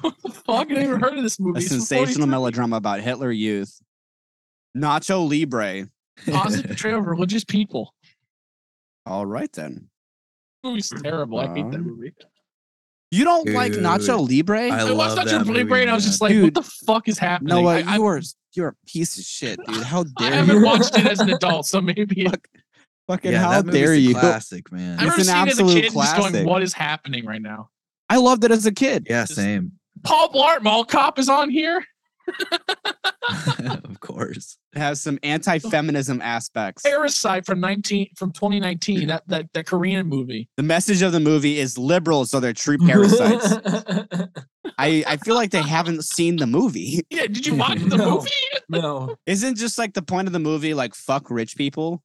what 0.00 0.14
the 0.22 0.30
fuck? 0.30 0.70
I 0.70 0.74
never 0.74 0.98
heard 0.98 1.16
of 1.16 1.22
this 1.22 1.40
movie. 1.40 1.58
a 1.58 1.62
It's 1.62 1.68
sensational 1.68 2.26
melodrama 2.28 2.76
about 2.76 3.00
Hitler 3.00 3.30
Youth. 3.32 3.80
Nacho 4.76 5.28
Libre. 5.28 5.88
Positive 6.30 6.66
portrayal 6.68 6.98
of 7.00 7.06
religious 7.06 7.44
people. 7.44 7.94
All 9.06 9.24
right 9.26 9.50
then. 9.52 9.88
movie's 10.62 10.90
terrible. 11.02 11.38
I 11.40 11.46
hate 11.54 11.70
that 11.70 11.78
Uh, 11.78 11.82
movie. 11.82 12.12
You 13.10 13.24
don't 13.24 13.48
like 13.54 13.72
Nacho 13.72 14.28
Libre? 14.28 14.70
I 14.70 14.80
I 14.80 14.92
watched 14.92 15.16
Nacho 15.16 15.44
Libre 15.46 15.64
movie, 15.64 15.80
and 15.82 15.90
I 15.90 15.94
was 15.94 16.04
just 16.04 16.20
like, 16.20 16.32
Dude. 16.32 16.44
what 16.44 16.54
the 16.54 16.62
fuck 16.86 17.08
is 17.08 17.18
happening? 17.18 17.54
no, 17.54 17.66
I, 17.66 17.80
uh, 17.82 17.84
I, 17.86 17.96
you're 17.96 18.20
you're 18.54 18.68
a 18.68 18.74
piece 18.86 19.16
of 19.18 19.24
shit, 19.24 19.58
dude. 19.66 19.82
How 19.84 20.04
dare 20.04 20.12
you? 20.12 20.14
I 20.26 20.30
dare 20.30 20.38
haven't 20.40 20.56
you? 20.56 20.64
watched 20.66 20.98
it 20.98 21.06
as 21.06 21.20
an 21.20 21.30
adult, 21.34 21.66
so 21.66 21.80
maybe 21.80 22.24
Fuck, 22.26 22.48
fucking 23.06 23.32
Yeah, 23.32 23.40
how 23.40 23.50
that 23.50 23.66
movie's 23.66 23.80
dare 23.80 23.92
a 23.92 23.96
you? 23.96 24.14
Classic, 24.14 24.70
man. 24.72 24.98
I 24.98 25.04
It's 25.06 25.18
remember 25.18 25.20
an 25.20 25.24
seeing 25.24 25.46
it 25.46 25.50
as 25.50 25.58
a 25.58 25.62
kid 25.80 25.84
and 25.94 25.94
just 25.94 26.32
going, 26.32 26.46
what 26.46 26.62
is 26.62 26.72
happening 26.74 27.24
right 27.24 27.40
now? 27.42 27.70
I 28.10 28.16
loved 28.16 28.44
it 28.44 28.50
as 28.50 28.66
a 28.66 28.72
kid. 28.72 29.06
yeah, 29.08 29.22
Just- 29.22 29.36
same. 29.36 29.72
Paul 30.04 30.28
Blart 30.30 30.62
Mall 30.62 30.84
Cop 30.84 31.18
is 31.18 31.28
on 31.28 31.50
here. 31.50 31.84
of 33.84 34.00
course. 34.00 34.58
It 34.74 34.78
has 34.78 35.00
some 35.02 35.18
anti-feminism 35.22 36.20
aspects. 36.22 36.82
Parasite 36.82 37.46
from 37.46 37.60
19 37.60 38.08
from 38.16 38.32
2019. 38.32 39.08
That 39.08 39.22
that 39.28 39.46
that 39.54 39.66
Korean 39.66 40.06
movie. 40.06 40.48
The 40.56 40.62
message 40.62 41.02
of 41.02 41.12
the 41.12 41.20
movie 41.20 41.58
is 41.58 41.78
liberal, 41.78 42.26
so 42.26 42.40
they're 42.40 42.52
true 42.52 42.78
parasites. 42.86 43.54
I, 44.78 45.02
I 45.06 45.16
feel 45.16 45.34
like 45.34 45.50
they 45.50 45.62
haven't 45.62 46.04
seen 46.04 46.36
the 46.36 46.46
movie. 46.46 47.00
Yeah, 47.10 47.22
did 47.22 47.46
you 47.46 47.54
watch 47.56 47.78
the 47.80 47.96
No. 47.96 48.10
movie? 48.18 48.30
no. 48.68 49.16
Isn't 49.26 49.56
just 49.56 49.78
like 49.78 49.94
the 49.94 50.02
point 50.02 50.28
of 50.28 50.32
the 50.32 50.38
movie 50.38 50.74
like 50.74 50.94
fuck 50.94 51.30
rich 51.30 51.56
people? 51.56 52.02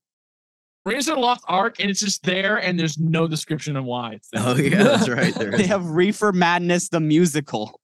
Raiders 0.86 1.08
of 1.08 1.16
the 1.16 1.22
Lost 1.22 1.44
Ark, 1.48 1.80
and 1.80 1.90
it's 1.90 2.02
just 2.02 2.24
there, 2.24 2.58
and 2.58 2.78
there's 2.78 2.98
no 2.98 3.26
description 3.28 3.78
of 3.78 3.86
why 3.86 4.14
it's 4.16 4.28
there. 4.34 4.44
Oh 4.46 4.56
yeah, 4.56 4.84
that's 4.84 5.08
right. 5.08 5.34
There 5.34 5.52
They 5.52 5.68
have 5.68 5.86
Reefer 5.86 6.34
Madness 6.34 6.90
the 6.90 7.00
musical. 7.00 7.80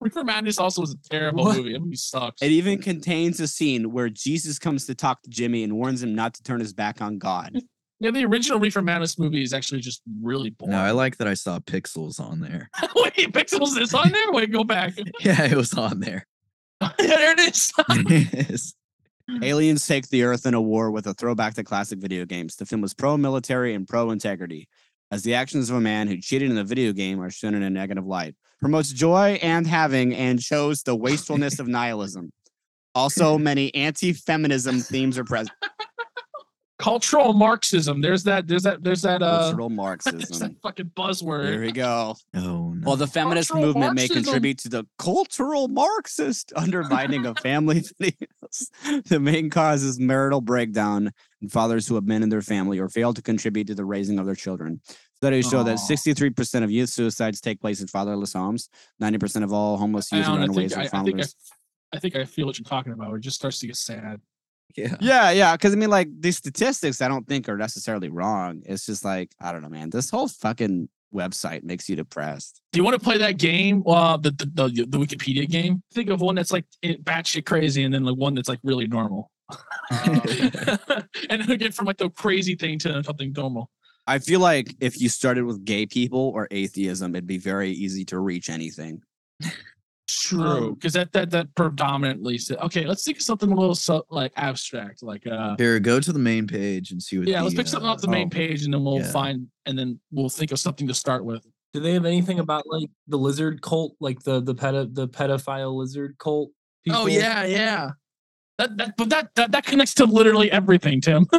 Reefer 0.00 0.24
Madness 0.24 0.58
also 0.58 0.82
was 0.82 0.92
a 0.92 1.08
terrible 1.08 1.44
What? 1.44 1.56
movie. 1.56 1.72
That 1.72 1.80
movie 1.80 1.96
sucks. 1.96 2.42
It 2.42 2.50
even 2.50 2.80
contains 2.80 3.40
a 3.40 3.48
scene 3.48 3.92
where 3.92 4.08
Jesus 4.08 4.58
comes 4.58 4.86
to 4.86 4.94
talk 4.94 5.22
to 5.22 5.30
Jimmy 5.30 5.62
and 5.64 5.72
warns 5.74 6.02
him 6.02 6.14
not 6.14 6.34
to 6.34 6.42
turn 6.42 6.60
his 6.60 6.72
back 6.72 7.00
on 7.00 7.18
God. 7.18 7.58
yeah, 8.00 8.10
the 8.10 8.24
original 8.24 8.60
Reefer 8.60 8.82
Madness 8.82 9.18
movie 9.18 9.42
is 9.42 9.52
actually 9.54 9.80
just 9.80 10.02
really 10.22 10.50
boring. 10.50 10.72
No, 10.72 10.80
I 10.80 10.90
like 10.90 11.16
that 11.16 11.26
I 11.26 11.34
saw 11.34 11.58
Pixels 11.60 12.20
on 12.20 12.40
there. 12.40 12.68
Wait, 12.94 13.32
Pixels 13.32 13.80
is 13.80 13.94
on 13.94 14.10
there. 14.12 14.32
Wait, 14.32 14.52
go 14.52 14.64
back. 14.64 14.94
Yeah, 15.20 15.42
it 15.44 15.56
was 15.56 15.72
on 15.74 16.00
there. 16.00 16.26
there 16.80 17.32
it 17.32 17.40
is. 17.40 17.72
Yes. 18.08 18.74
Aliens 19.42 19.84
take 19.86 20.08
the 20.08 20.22
Earth 20.22 20.46
in 20.46 20.54
a 20.54 20.60
war 20.60 20.90
with 20.92 21.06
a 21.06 21.14
throwback 21.14 21.54
to 21.54 21.64
classic 21.64 21.98
video 21.98 22.24
games. 22.26 22.54
The 22.54 22.66
film 22.66 22.80
was 22.82 22.94
pro-military 22.94 23.74
and 23.74 23.88
pro-integrity, 23.88 24.68
as 25.10 25.22
the 25.24 25.34
actions 25.34 25.68
of 25.68 25.76
a 25.76 25.80
man 25.80 26.06
who 26.06 26.18
cheated 26.20 26.48
in 26.50 26.58
a 26.58 26.62
video 26.64 26.92
game 26.92 27.20
are 27.20 27.30
shown 27.30 27.54
in 27.54 27.62
a 27.64 27.70
negative 27.70 28.06
light. 28.06 28.36
Promotes 28.60 28.92
joy 28.92 29.38
and 29.42 29.66
having 29.66 30.14
and 30.14 30.40
shows 30.40 30.82
the 30.82 30.96
wastefulness 30.96 31.58
of 31.58 31.68
nihilism. 31.68 32.32
Also, 32.94 33.36
many 33.50 33.74
anti-feminism 33.74 34.80
themes 34.80 35.18
are 35.18 35.24
present. 35.24 35.50
Cultural 36.78 37.32
Marxism. 37.32 38.02
There's 38.02 38.22
that. 38.24 38.46
There's 38.46 38.64
that. 38.64 38.84
There's 38.84 39.00
that. 39.02 39.22
Uh, 39.22 39.44
Cultural 39.44 39.68
there's 39.70 39.76
Marxism. 39.76 40.38
that 40.38 40.60
fucking 40.62 40.92
Here 40.94 41.04
buzzword. 41.06 41.60
we 41.60 41.72
go. 41.72 42.14
Oh 42.34 42.74
no. 42.74 42.80
Well, 42.82 42.96
the 42.96 43.06
feminist 43.06 43.50
Cultural 43.50 43.72
movement 43.72 43.94
may 43.94 44.08
contribute 44.08 44.58
to 44.58 44.68
the 44.68 44.84
cultural 44.98 45.68
Marxist 45.68 46.52
undermining 46.54 47.24
of 47.24 47.38
family 47.38 47.80
videos. 47.80 49.04
The 49.06 49.18
main 49.18 49.48
cause 49.48 49.82
is 49.84 49.98
marital 49.98 50.42
breakdown 50.42 51.12
and 51.40 51.50
fathers 51.50 51.88
who 51.88 51.96
abandon 51.96 52.28
their 52.28 52.42
family 52.42 52.78
or 52.78 52.90
fail 52.90 53.14
to 53.14 53.22
contribute 53.22 53.68
to 53.68 53.74
the 53.74 53.84
raising 53.84 54.18
of 54.18 54.26
their 54.26 54.34
children. 54.34 54.80
Studies 55.16 55.48
show 55.48 55.62
that 55.62 55.78
Aw. 55.78 55.92
63% 55.92 56.62
of 56.62 56.70
youth 56.70 56.90
suicides 56.90 57.40
take 57.40 57.60
place 57.60 57.80
in 57.80 57.86
fatherless 57.86 58.34
homes. 58.34 58.68
90% 59.02 59.42
of 59.42 59.52
all 59.52 59.78
homeless 59.78 60.12
youth 60.12 60.26
Alan, 60.26 60.40
are 60.40 60.42
I 60.42 60.46
runaways 60.46 60.74
think, 60.74 60.90
from 60.90 60.98
I, 60.98 61.00
I 61.00 61.04
think 61.04 61.18
I, 61.18 61.22
fathers. 61.22 61.34
I 61.94 61.98
think 61.98 62.16
I 62.16 62.24
feel 62.24 62.46
what 62.46 62.58
you're 62.58 62.64
talking 62.64 62.92
about. 62.92 63.14
It 63.14 63.20
just 63.20 63.36
starts 63.36 63.58
to 63.60 63.66
get 63.66 63.76
sad. 63.76 64.20
yeah. 64.76 64.96
Yeah, 65.00 65.30
yeah. 65.30 65.56
Because 65.56 65.72
I 65.72 65.76
mean, 65.76 65.88
like 65.88 66.08
these 66.20 66.36
statistics, 66.36 67.00
I 67.00 67.08
don't 67.08 67.26
think 67.26 67.48
are 67.48 67.56
necessarily 67.56 68.10
wrong. 68.10 68.62
It's 68.66 68.84
just 68.84 69.04
like 69.04 69.30
I 69.40 69.52
don't 69.52 69.62
know, 69.62 69.70
man. 69.70 69.88
This 69.88 70.10
whole 70.10 70.28
fucking 70.28 70.88
website 71.14 71.64
makes 71.64 71.88
you 71.88 71.96
depressed. 71.96 72.60
Do 72.72 72.78
you 72.78 72.84
want 72.84 72.94
to 72.94 73.00
play 73.02 73.16
that 73.18 73.38
game? 73.38 73.82
Uh, 73.86 74.18
the, 74.18 74.30
the 74.32 74.46
the 74.46 74.86
the 74.86 74.98
Wikipedia 74.98 75.48
game. 75.48 75.82
Think 75.94 76.10
of 76.10 76.20
one 76.20 76.34
that's 76.34 76.52
like 76.52 76.66
it- 76.82 77.04
batshit 77.04 77.46
crazy, 77.46 77.84
and 77.84 77.94
then 77.94 78.04
like 78.04 78.16
one 78.16 78.34
that's 78.34 78.48
like 78.48 78.60
really 78.62 78.86
normal. 78.86 79.30
and 79.90 81.42
then 81.42 81.56
get 81.56 81.72
from 81.72 81.86
like 81.86 81.96
the 81.96 82.10
crazy 82.10 82.54
thing 82.54 82.78
to 82.80 83.02
something 83.02 83.32
normal. 83.32 83.70
I 84.06 84.18
feel 84.18 84.40
like 84.40 84.74
if 84.80 85.00
you 85.00 85.08
started 85.08 85.44
with 85.44 85.64
gay 85.64 85.86
people 85.86 86.32
or 86.34 86.46
atheism, 86.50 87.14
it'd 87.14 87.26
be 87.26 87.38
very 87.38 87.70
easy 87.70 88.04
to 88.06 88.18
reach 88.18 88.48
anything. 88.50 89.02
True, 90.08 90.40
Um, 90.40 90.74
because 90.74 90.92
that 90.92 91.12
that 91.12 91.30
that 91.30 91.52
predominantly 91.56 92.38
said. 92.38 92.58
Okay, 92.58 92.86
let's 92.86 93.04
think 93.04 93.18
of 93.18 93.22
something 93.22 93.50
a 93.50 93.54
little 93.54 93.74
so, 93.74 94.06
like 94.08 94.32
abstract, 94.36 95.02
like 95.02 95.26
uh. 95.26 95.56
Here, 95.58 95.80
go 95.80 95.98
to 95.98 96.12
the 96.12 96.18
main 96.18 96.46
page 96.46 96.92
and 96.92 97.02
see 97.02 97.18
what. 97.18 97.26
Yeah, 97.26 97.42
let's 97.42 97.54
the, 97.54 97.62
pick 97.62 97.66
something 97.66 97.88
uh, 97.88 97.92
off 97.92 98.00
the 98.00 98.08
main 98.08 98.28
oh, 98.28 98.30
page, 98.30 98.64
and 98.64 98.72
then 98.72 98.84
we'll 98.84 99.00
yeah. 99.00 99.10
find, 99.10 99.48
and 99.66 99.76
then 99.76 99.98
we'll 100.12 100.28
think 100.28 100.52
of 100.52 100.60
something 100.60 100.86
to 100.86 100.94
start 100.94 101.24
with. 101.24 101.44
Do 101.72 101.80
they 101.80 101.92
have 101.94 102.04
anything 102.04 102.38
about 102.38 102.64
like 102.68 102.88
the 103.08 103.16
lizard 103.16 103.60
cult, 103.62 103.96
like 103.98 104.20
the 104.20 104.40
the 104.40 104.54
pedo 104.54 104.92
the 104.94 105.08
pedophile 105.08 105.74
lizard 105.74 106.16
cult? 106.18 106.50
People? 106.84 107.00
Oh 107.00 107.06
yeah, 107.06 107.44
yeah. 107.44 107.90
That, 108.58 108.76
that 108.78 108.96
but 108.96 109.10
that, 109.10 109.34
that 109.34 109.52
that 109.52 109.66
connects 109.66 109.92
to 109.94 110.06
literally 110.06 110.50
everything, 110.50 111.00
Tim. 111.00 111.26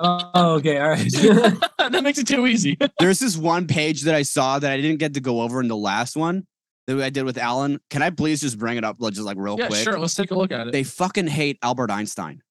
Oh, 0.00 0.54
okay. 0.56 0.78
All 0.80 0.88
right. 0.90 0.98
that 1.78 2.00
makes 2.02 2.18
it 2.18 2.26
too 2.26 2.46
easy. 2.46 2.76
There's 2.98 3.20
this 3.20 3.36
one 3.36 3.66
page 3.68 4.02
that 4.02 4.14
I 4.14 4.22
saw 4.22 4.58
that 4.58 4.70
I 4.70 4.76
didn't 4.76 4.98
get 4.98 5.14
to 5.14 5.20
go 5.20 5.40
over 5.40 5.60
in 5.60 5.68
the 5.68 5.76
last 5.76 6.16
one 6.16 6.46
that 6.88 7.00
I 7.00 7.10
did 7.10 7.22
with 7.22 7.38
Alan. 7.38 7.78
Can 7.90 8.02
I 8.02 8.10
please 8.10 8.40
just 8.40 8.58
bring 8.58 8.76
it 8.76 8.84
up, 8.84 8.98
just 9.00 9.20
like 9.20 9.36
real 9.38 9.56
yeah, 9.58 9.68
quick? 9.68 9.84
sure. 9.84 9.98
Let's 9.98 10.14
take 10.16 10.32
a 10.32 10.34
look 10.34 10.50
at 10.50 10.66
it. 10.66 10.72
They 10.72 10.82
fucking 10.82 11.28
hate 11.28 11.58
Albert 11.62 11.90
Einstein. 11.92 12.42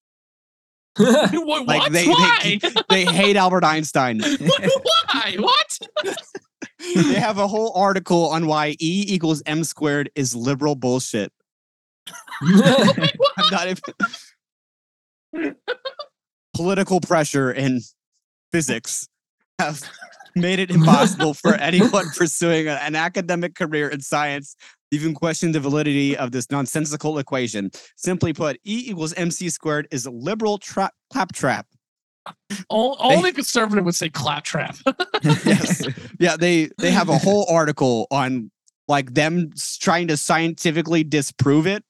what? 0.98 1.68
like, 1.68 1.68
what? 1.68 1.92
they- 1.92 2.58
they- 2.58 2.70
They 2.90 3.06
hate 3.06 3.36
Albert 3.36 3.66
Einstein. 3.66 4.22
Why? 4.22 5.36
What? 5.38 5.80
they 6.96 7.14
have 7.16 7.38
a 7.38 7.48
whole 7.48 7.74
article 7.76 8.30
on 8.30 8.48
why 8.48 8.70
E 8.80 9.06
equals 9.10 9.44
M 9.46 9.64
squared 9.66 10.10
is 10.16 10.34
liberal 10.36 10.76
bullshit. 10.76 11.32
I'm 12.42 13.52
not 13.52 13.68
even. 13.68 15.56
Political 16.56 17.02
pressure 17.02 17.50
and 17.50 17.82
physics 18.52 19.08
have 19.60 19.82
made 20.36 20.60
it 20.60 20.70
impossible 20.70 21.34
for 21.34 21.56
anyone 21.56 22.06
pursuing 22.16 22.68
an 22.68 22.96
academic 22.96 23.56
career 23.56 23.88
in 23.88 24.02
science 24.02 24.56
to 24.92 24.98
even 24.98 25.14
question 25.16 25.52
the 25.52 25.60
validity 25.60 26.16
of 26.16 26.32
this 26.32 26.52
nonsensical 26.52 27.18
equation. 27.18 27.72
Simply 27.96 28.34
put, 28.34 28.58
E 28.66 28.86
equals 28.88 29.14
MC 29.14 29.50
squared 29.50 29.88
is 29.92 30.06
a 30.06 30.12
liberal 30.12 30.58
trap 30.60 30.94
claptrap. 31.12 31.66
O- 32.70 32.96
Only 33.00 33.32
a 33.32 33.34
conservative 33.34 33.84
would 33.86 33.96
say 33.96 34.10
claptrap. 34.10 34.76
Yes. 35.24 35.88
Yeah, 36.20 36.38
they 36.38 36.70
they 36.78 36.92
have 36.92 37.10
a 37.10 37.18
whole 37.18 37.48
article 37.50 38.08
on 38.12 38.52
like 38.88 39.14
them 39.14 39.52
trying 39.80 40.08
to 40.10 40.18
scientifically 40.18 41.04
disprove 41.04 41.68
it. 41.68 41.84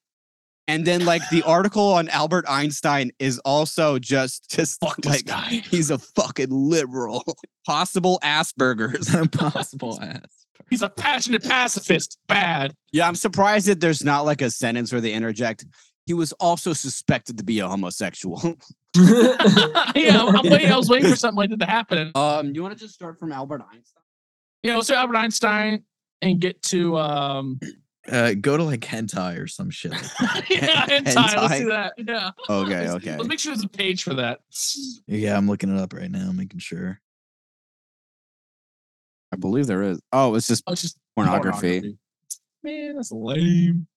And 0.67 0.85
then 0.85 1.03
like 1.05 1.21
the 1.29 1.43
article 1.43 1.93
on 1.93 2.07
Albert 2.09 2.45
Einstein 2.47 3.11
is 3.19 3.39
also 3.39 3.99
just 3.99 4.49
just 4.49 4.79
Fuck 4.79 4.97
this 4.97 5.11
like 5.11 5.25
guy. 5.25 5.49
he's 5.69 5.91
a 5.91 5.97
fucking 5.97 6.49
liberal. 6.49 7.23
Possible 7.65 8.19
Asperger's. 8.23 9.13
Impossible 9.15 9.99
ass. 10.01 10.45
He's 10.69 10.81
a 10.81 10.89
passionate 10.89 11.43
pacifist. 11.43 12.17
Bad. 12.27 12.73
Yeah, 12.91 13.07
I'm 13.07 13.15
surprised 13.15 13.67
that 13.67 13.79
there's 13.79 14.03
not 14.03 14.21
like 14.25 14.41
a 14.41 14.49
sentence 14.49 14.91
where 14.91 15.01
they 15.01 15.13
interject. 15.13 15.65
He 16.05 16.13
was 16.13 16.31
also 16.33 16.73
suspected 16.73 17.37
to 17.37 17.43
be 17.43 17.59
a 17.59 17.67
homosexual. 17.67 18.41
yeah, 18.95 19.35
I'm, 19.95 20.35
I'm 20.35 20.49
waiting. 20.49 20.71
I 20.71 20.77
was 20.77 20.89
waiting 20.89 21.09
for 21.09 21.15
something 21.15 21.37
like 21.37 21.49
that 21.49 21.59
to 21.59 21.65
happen. 21.65 22.11
um, 22.15 22.53
you 22.53 22.61
want 22.61 22.73
to 22.73 22.79
just 22.79 22.93
start 22.93 23.19
from 23.19 23.31
Albert 23.31 23.61
Einstein? 23.61 24.03
Yeah, 24.63 24.75
let's 24.75 24.87
do 24.87 24.93
Albert 24.93 25.17
Einstein 25.17 25.83
and 26.21 26.39
get 26.39 26.61
to 26.63 26.97
um. 26.97 27.59
Uh, 28.11 28.33
go 28.33 28.57
to 28.57 28.63
like 28.63 28.81
hentai 28.81 29.39
or 29.39 29.47
some 29.47 29.69
shit. 29.69 29.91
Like 29.91 30.01
yeah, 30.49 30.85
hentai. 30.87 31.15
Let's 31.15 31.33
hentai. 31.35 31.59
do 31.59 31.69
that. 31.69 31.93
Yeah. 31.97 32.31
Okay, 32.49 32.89
okay. 32.89 33.15
Let's 33.15 33.27
make 33.27 33.39
sure 33.39 33.53
there's 33.53 33.63
a 33.63 33.69
page 33.69 34.03
for 34.03 34.13
that. 34.15 34.39
yeah, 35.07 35.37
I'm 35.37 35.47
looking 35.47 35.75
it 35.75 35.79
up 35.79 35.93
right 35.93 36.11
now, 36.11 36.31
making 36.33 36.59
sure. 36.59 36.99
I 39.31 39.37
believe 39.37 39.67
there 39.67 39.83
is. 39.83 39.99
Oh, 40.11 40.35
it's 40.35 40.47
just 40.47 40.63
Oh, 40.67 40.73
it's 40.73 40.81
just 40.81 40.97
pornography. 41.15 41.97
Man, 42.61 42.95
that's 42.95 43.11
lame. 43.11 43.87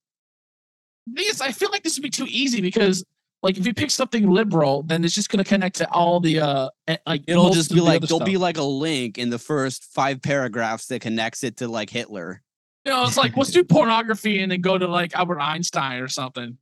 Thing 1.15 1.27
is, 1.29 1.41
I 1.41 1.53
feel 1.53 1.71
like 1.71 1.83
this 1.83 1.97
would 1.97 2.03
be 2.03 2.11
too 2.11 2.27
easy 2.29 2.61
because, 2.61 3.05
like, 3.43 3.59
if 3.59 3.67
you 3.67 3.75
pick 3.75 3.91
something 3.91 4.29
liberal, 4.29 4.83
then 4.83 5.05
it's 5.05 5.15
just 5.15 5.31
going 5.31 5.43
to 5.43 5.49
connect 5.49 5.77
to 5.77 5.91
all 5.93 6.19
the 6.21 6.41
uh, 6.41 6.69
like 7.07 7.23
It'll 7.29 7.51
just 7.51 7.71
be 7.71 7.77
the 7.77 7.85
like 7.85 7.97
other 7.99 8.07
there'll 8.07 8.25
be 8.25 8.39
like 8.39 8.57
a 8.57 8.63
link 8.63 9.19
in 9.19 9.31
the 9.31 9.39
first 9.39 9.85
five 9.93 10.23
paragraphs 10.23 10.87
that 10.87 11.01
connects 11.01 11.45
it 11.45 11.59
to 11.59 11.69
like 11.69 11.91
Hitler. 11.91 12.43
You 12.87 12.93
know, 12.93 13.03
it's 13.05 13.17
like 13.17 13.37
let's 13.37 13.51
do 13.51 13.65
pornography 13.65 14.41
and 14.41 14.53
then 14.53 14.61
go 14.61 14.79
to 14.79 14.87
like 14.87 15.15
Albert 15.17 15.41
Einstein 15.41 16.01
or 16.01 16.07
something. 16.09 16.57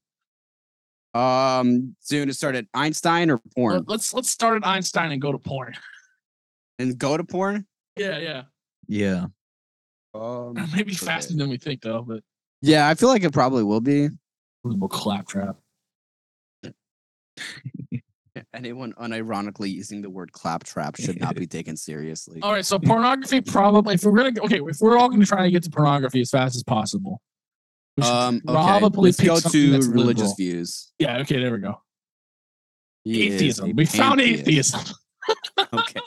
Um, 1.13 1.95
soon 2.01 2.27
to 2.29 2.35
start 2.35 2.57
at 2.57 2.65
Einstein 2.75 3.31
or 3.31 3.41
porn 3.55 3.75
Let- 3.75 3.89
Let's 3.89 4.15
let's 4.15 4.31
start 4.31 4.57
at 4.57 4.67
Einstein 4.67 5.13
and 5.13 5.21
go 5.21 5.31
to 5.33 5.39
porn. 5.39 5.75
and 6.79 6.97
go 6.99 7.17
to 7.17 7.25
porn. 7.25 7.67
Yeah, 7.97 8.19
yeah. 8.19 8.43
Yeah. 8.89 9.27
Um, 10.15 10.55
Maybe 10.75 10.93
okay. 10.93 11.07
faster 11.07 11.37
than 11.37 11.51
we 11.51 11.59
think 11.59 11.83
though, 11.83 12.03
but 12.03 12.23
yeah, 12.63 12.89
I 12.89 12.95
feel 12.95 13.11
like 13.11 13.23
it 13.23 13.33
probably 13.33 13.63
will 13.63 13.83
be. 13.83 14.09
we'll 14.65 14.89
claptrap. 14.89 15.57
Anyone 18.53 18.93
unironically 18.95 19.73
using 19.73 20.03
the 20.03 20.11
word 20.11 20.33
claptrap 20.33 20.97
should 20.97 21.21
not 21.21 21.37
be 21.37 21.47
taken 21.59 21.77
seriously. 21.77 22.41
All 22.43 22.53
right, 22.53 22.65
so 22.67 22.79
pornography 22.79 23.41
probably. 23.41 23.95
If 23.95 24.03
we're 24.05 24.13
gonna 24.17 24.33
okay, 24.45 24.61
if 24.67 24.79
we're 24.81 24.99
all 24.99 25.09
gonna 25.09 25.25
try 25.25 25.45
to 25.45 25.51
get 25.51 25.63
to 25.65 25.71
pornography 25.71 26.21
as 26.21 26.31
fast 26.31 26.57
as 26.57 26.65
possible, 26.65 27.21
Um, 28.03 28.37
okay, 28.37 28.41
probably 28.55 29.09
let's 29.11 29.21
go 29.21 29.39
to 29.39 29.73
religious 29.93 30.23
liberal. 30.23 30.35
views. 30.37 30.93
Yeah. 30.99 31.19
Okay. 31.19 31.41
There 31.41 31.53
we 31.53 31.59
go. 31.59 31.81
He 33.05 33.33
atheism. 33.33 33.73
We 33.77 33.87
found 33.87 34.21
atheism. 34.21 34.81
okay. 35.73 36.01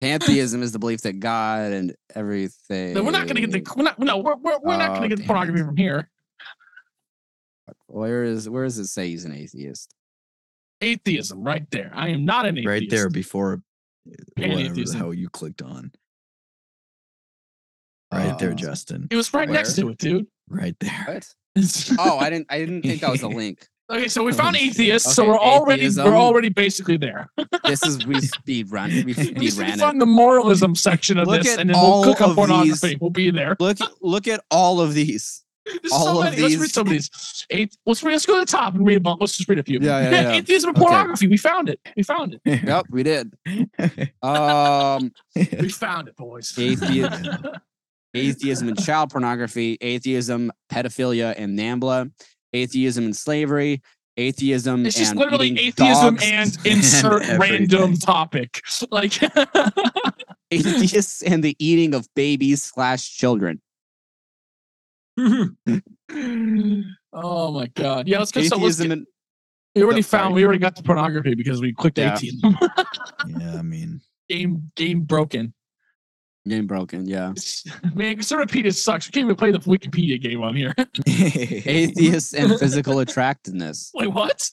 Pantheism 0.00 0.62
is 0.62 0.72
the 0.72 0.78
belief 0.78 1.02
that 1.02 1.20
God 1.20 1.70
and 1.72 1.94
everything. 2.14 2.94
No, 2.94 3.04
we're 3.04 3.10
not 3.12 3.28
gonna 3.28 3.42
get 3.42 3.52
the. 3.52 3.64
We're 3.76 3.84
not. 3.84 3.98
No, 3.98 4.16
we're, 4.18 4.34
we're, 4.36 4.58
we're 4.60 4.76
not 4.76 4.90
Oh, 4.90 4.94
gonna 4.94 5.08
get 5.08 5.18
the 5.18 5.24
pornography 5.24 5.62
from 5.62 5.76
here. 5.76 6.10
Where 7.86 8.24
is 8.24 8.48
where 8.48 8.64
does 8.64 8.78
it 8.78 8.86
say 8.88 9.08
he's 9.08 9.24
an 9.24 9.34
atheist? 9.34 9.94
Atheism, 10.80 11.42
right 11.44 11.68
there. 11.70 11.90
I 11.94 12.08
am 12.08 12.24
not 12.24 12.46
an 12.46 12.56
atheist. 12.58 12.68
right 12.68 12.90
there 12.90 13.10
before 13.10 13.62
uh, 14.08 14.12
whatever 14.36 14.74
the 14.74 14.94
hell 14.96 15.12
you 15.14 15.28
clicked 15.28 15.62
on. 15.62 15.92
Right 18.12 18.38
there, 18.38 18.52
Uh, 18.52 18.54
Justin. 18.54 19.06
It 19.10 19.16
was 19.16 19.32
right 19.32 19.48
next 19.48 19.76
to 19.76 19.88
it, 19.90 19.98
dude. 19.98 20.26
Right 20.48 20.76
there. 20.80 21.04
What? 21.06 21.26
Oh, 21.98 22.18
I 22.18 22.30
didn't 22.30 22.46
I 22.50 22.58
didn't 22.58 22.82
think 22.82 23.00
that 23.00 23.10
was 23.10 23.22
a 23.22 23.28
link. 23.42 23.66
okay, 23.90 24.08
so 24.08 24.22
we 24.24 24.32
found 24.32 24.56
Okay, 24.56 24.66
atheists, 24.66 25.14
so 25.14 25.26
we're 25.26 25.36
already 25.38 25.82
atheism. 25.82 26.06
we're 26.06 26.16
already 26.16 26.48
basically 26.48 26.96
there. 26.96 27.28
This 27.64 27.82
is 27.84 28.06
we 28.06 28.20
speed 28.20 28.70
run. 28.70 28.90
We 28.90 29.02
We 29.04 29.12
speed 29.14 29.40
just 29.40 29.58
ran 29.58 29.78
find 29.78 29.96
it. 29.96 30.00
the 30.00 30.06
moralism 30.06 30.74
section 30.76 31.18
of 31.18 31.26
Look 31.28 31.42
this, 31.42 31.56
and 31.56 31.68
then 31.68 31.76
all 31.76 32.00
we'll 32.02 32.14
click 32.14 32.20
on 32.22 32.30
of 32.30 32.36
pornography. 32.36 32.88
these- 32.88 32.98
We'll 33.00 33.10
be 33.10 33.30
there. 33.30 33.56
Look 33.60 33.78
look 34.00 34.26
at 34.28 34.42
all 34.50 34.80
of 34.80 34.94
these. 34.94 35.44
There's 35.82 35.92
all 35.92 36.04
so 36.04 36.18
of 36.22 36.24
many. 36.24 36.42
Let's 36.42 36.54
read 36.54 36.60
these- 36.62 36.72
some 36.72 36.86
of 36.86 36.92
these. 36.92 37.46
Eight, 37.50 37.76
let's, 37.86 38.02
read, 38.02 38.12
let's 38.12 38.26
go 38.26 38.34
to 38.34 38.40
the 38.40 38.46
top 38.46 38.74
and 38.74 38.86
read 38.86 38.96
a 38.96 39.00
bunch. 39.00 39.20
Let's 39.20 39.36
just 39.36 39.48
read 39.48 39.58
a 39.58 39.62
few. 39.62 39.78
of 39.78 39.82
Yeah, 39.82 40.00
yeah, 40.02 40.10
yeah. 40.22 40.32
Atheism 40.32 40.68
and 40.70 40.76
Okay. 40.78 40.84
pornography. 40.86 41.26
We 41.28 41.36
found 41.36 41.68
it. 41.68 41.80
We 41.96 42.02
found 42.02 42.34
it. 42.44 42.62
Yep, 42.64 42.86
we 42.90 43.02
did. 43.02 43.32
Um 44.22 45.12
We 45.36 45.68
found 45.70 46.08
it, 46.08 46.16
boys. 46.16 46.52
Atheist- 46.58 47.24
atheism 48.14 48.68
and 48.68 48.82
child 48.84 49.10
pornography, 49.10 49.78
atheism, 49.80 50.50
pedophilia 50.72 51.34
and 51.36 51.56
NAMBLA, 51.58 52.10
atheism 52.52 53.04
and 53.04 53.16
slavery, 53.16 53.80
atheism 54.16 54.84
It's 54.84 54.96
just 54.96 55.12
and 55.12 55.20
literally 55.20 55.56
atheism 55.58 56.16
dogs, 56.16 56.24
and 56.24 56.58
insert 56.64 57.22
And 57.22 57.38
random 57.40 57.96
topic. 57.96 58.62
Like, 58.90 59.14
atheists 60.50 61.22
and 61.22 61.42
the 61.44 61.54
eating 61.60 61.94
of 61.94 62.08
babies 62.16 62.62
slash 62.64 63.16
children. 63.16 63.60
oh 67.12 67.52
my 67.52 67.66
god. 67.74 68.08
Yeah, 68.08 68.18
let's 68.18 68.32
go. 68.32 68.42
So 68.42 68.56
let's 68.56 68.80
get, 68.80 68.90
and 68.90 69.06
we 69.74 69.82
already 69.82 70.02
sorry. 70.02 70.22
found. 70.24 70.34
We 70.34 70.44
already 70.44 70.58
got 70.58 70.76
the 70.76 70.82
pornography 70.82 71.34
because 71.34 71.60
we 71.60 71.72
clicked 71.72 71.98
Yeah. 71.98 72.14
atheism. 72.14 72.56
yeah, 73.28 73.56
I 73.58 73.62
mean, 73.62 74.00
game 74.28 74.70
game 74.76 75.02
broken. 75.02 75.54
game 76.48 76.66
broken, 76.66 77.06
yeah. 77.06 77.30
It's- 77.30 77.64
Man, 77.94 78.16
Wikipedia 78.16 78.74
sucks. 78.74 79.06
We 79.08 79.12
can't 79.12 79.24
even 79.24 79.36
play 79.36 79.50
the 79.52 79.58
Wikipedia 79.60 80.20
game 80.20 80.42
on 80.42 80.54
here. 80.56 80.74
Atheists 81.06 82.34
and 82.34 82.58
physical 82.58 82.98
attractiveness. 83.00 83.90
Wait, 83.94 84.08
what? 84.08 84.48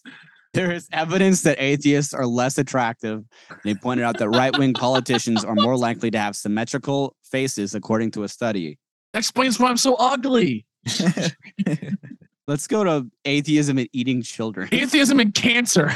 There 0.54 0.72
is 0.72 0.88
evidence 0.92 1.44
that 1.44 1.58
atheists 1.62 2.14
are 2.16 2.26
less 2.26 2.58
attractive. 2.58 3.24
They 3.64 3.76
pointed 3.76 4.04
out 4.06 4.18
that 4.18 4.30
right 4.30 4.58
wing 4.58 4.74
politicians 4.74 5.44
are 5.44 5.54
more 5.54 5.78
likely 5.78 6.10
to 6.12 6.18
have 6.18 6.36
symmetrical 6.36 7.16
faces, 7.30 7.76
according 7.76 8.12
to 8.12 8.24
a 8.24 8.28
study. 8.28 8.80
That 9.18 9.22
explains 9.22 9.60
why 9.60 9.70
I'm 9.70 9.78
so 9.78 9.96
ugly. 9.96 10.68
Let's 12.48 12.68
go 12.68 12.84
to 12.84 13.08
atheism 13.26 13.80
and 13.80 13.90
eating 13.92 14.22
children. 14.22 14.70
Atheism 14.72 15.20
and 15.20 15.34
cancer. 15.34 15.92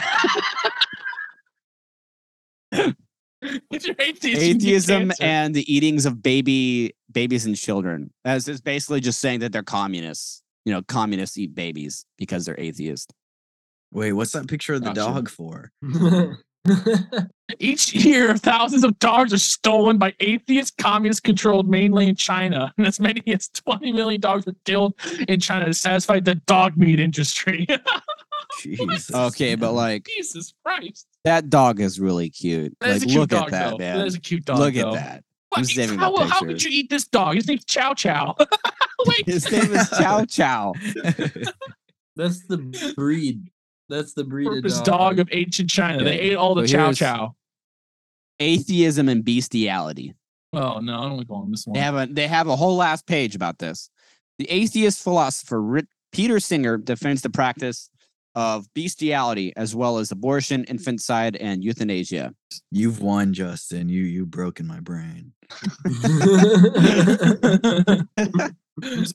if 2.72 3.86
you're 3.86 3.96
atheist, 4.00 4.42
Atheism 4.42 5.10
cancer. 5.10 5.24
and 5.24 5.54
the 5.54 5.72
eatings 5.72 6.08
of 6.08 6.24
baby 6.24 6.96
babies 7.12 7.46
and 7.46 7.56
children. 7.56 8.12
As 8.26 8.48
it's 8.48 8.60
basically 8.60 9.02
just 9.02 9.20
saying 9.20 9.42
that 9.42 9.52
they're 9.52 9.62
communists. 9.62 10.42
You 10.66 10.74
know, 10.74 10.82
communists 10.82 11.38
eat 11.38 11.54
babies 11.54 12.08
because 12.18 12.46
they're 12.46 12.60
atheist. 12.60 13.14
Wait, 13.92 14.14
what's 14.14 14.32
that 14.32 14.48
picture 14.48 14.74
of 14.74 14.82
the 14.82 14.94
Gotcha. 14.94 15.14
dog 15.14 15.30
for? 15.30 15.72
Each 17.60 17.94
year, 17.94 18.36
thousands 18.38 18.84
of 18.84 18.98
dogs 19.00 19.34
are 19.34 19.38
stolen 19.38 19.98
by 19.98 20.14
atheist, 20.20 20.78
communist 20.78 21.24
controlled 21.24 21.70
mainland 21.70 22.18
China. 22.18 22.74
And 22.78 22.88
as 22.88 23.00
many 23.00 23.22
as 23.28 23.50
20 23.50 23.92
million 23.92 24.22
dogs 24.22 24.48
are 24.48 24.56
killed 24.66 24.94
in 25.28 25.40
China 25.40 25.66
to 25.66 25.74
satisfy 25.74 26.20
the 26.20 26.36
dog 26.36 26.78
meat 26.78 27.00
industry. 27.00 27.68
Jesus. 28.62 29.14
Okay, 29.14 29.56
but 29.56 29.74
like 29.74 30.06
Jesus 30.06 30.54
Christ. 30.64 31.08
that 31.24 31.50
dog 31.50 31.80
is 31.80 32.00
really 32.00 32.30
cute. 32.30 32.76
That 32.80 32.92
is 32.92 33.04
like 33.04 33.10
cute 33.10 33.20
look 33.20 33.30
dog, 33.30 33.44
at 33.46 33.52
that, 33.52 33.70
though. 33.72 33.78
man. 33.78 33.98
That 33.98 34.08
is 34.08 34.16
a 34.16 34.20
cute 34.20 34.46
dog. 34.46 34.60
look 34.60 34.74
though. 34.74 34.90
at 34.90 34.94
that. 34.94 35.24
I'm 35.54 35.66
saving 35.66 36.00
how, 36.00 36.16
that 36.16 36.30
how 36.30 36.40
could 36.42 36.64
you 36.64 36.70
eat 36.72 36.90
this 36.90 37.06
dog? 37.06 37.36
His 37.36 37.48
name's 37.48 37.66
Chow 37.66 37.94
Chow. 37.94 38.36
Wait. 39.06 39.26
His 39.26 39.52
name 39.52 39.74
is 39.74 39.90
Chow 39.90 40.26
Chow. 40.26 40.74
That's 42.16 42.46
the 42.48 42.94
breed. 42.96 43.50
That's 43.92 44.14
the 44.14 44.24
breed 44.24 44.48
of 44.48 44.64
dog. 44.64 44.86
dog 44.86 45.20
of 45.20 45.28
ancient 45.34 45.70
China. 45.70 46.04
They 46.04 46.18
ate 46.18 46.36
all 46.36 46.56
the 46.56 46.66
so 46.66 46.78
Chow 46.78 46.94
Chow. 46.94 47.36
Atheism 48.40 49.10
and 49.10 49.24
bestiality. 49.24 50.16
Oh 50.54 50.80
no, 50.80 50.98
I 50.98 51.02
don't 51.02 51.12
want 51.12 51.22
to 51.22 51.28
go 51.28 51.34
on 51.36 51.52
this 51.52 51.68
one. 51.68 51.74
They 51.74 51.82
have 51.82 51.96
a 51.96 52.08
they 52.08 52.28
have 52.28 52.48
a 52.48 52.56
whole 52.56 52.78
last 52.78 53.06
page 53.06 53.36
about 53.36 53.60
this. 53.60 53.90
The 54.40 54.50
atheist 54.50 55.04
philosopher 55.04 55.62
Rit- 55.62 55.90
Peter 56.14 56.40
Singer 56.40 56.78
defends 56.78 57.22
the 57.22 57.30
practice 57.30 57.90
of 58.34 58.66
bestiality 58.74 59.52
as 59.58 59.76
well 59.76 59.98
as 59.98 60.12
abortion, 60.12 60.64
infanticide, 60.70 61.36
and 61.36 61.62
euthanasia. 61.62 62.34
You've 62.72 63.02
won, 63.02 63.34
Justin. 63.34 63.90
You 63.90 64.04
you 64.04 64.26
broken 64.26 64.68
my 64.68 64.80
brain. 64.80 65.34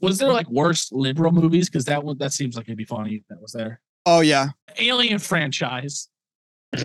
was 0.02 0.18
there 0.18 0.32
like 0.32 0.50
worse 0.50 0.92
liberal 0.92 1.32
movies? 1.32 1.70
Because 1.70 1.86
that 1.86 2.04
one 2.04 2.18
that 2.18 2.34
seems 2.34 2.56
like 2.56 2.66
it'd 2.66 2.76
be 2.76 2.84
funny 2.84 3.14
if 3.14 3.22
that 3.30 3.40
was 3.40 3.52
there. 3.52 3.80
Oh 4.06 4.20
yeah, 4.20 4.48
Alien 4.78 5.18
franchise. 5.18 6.08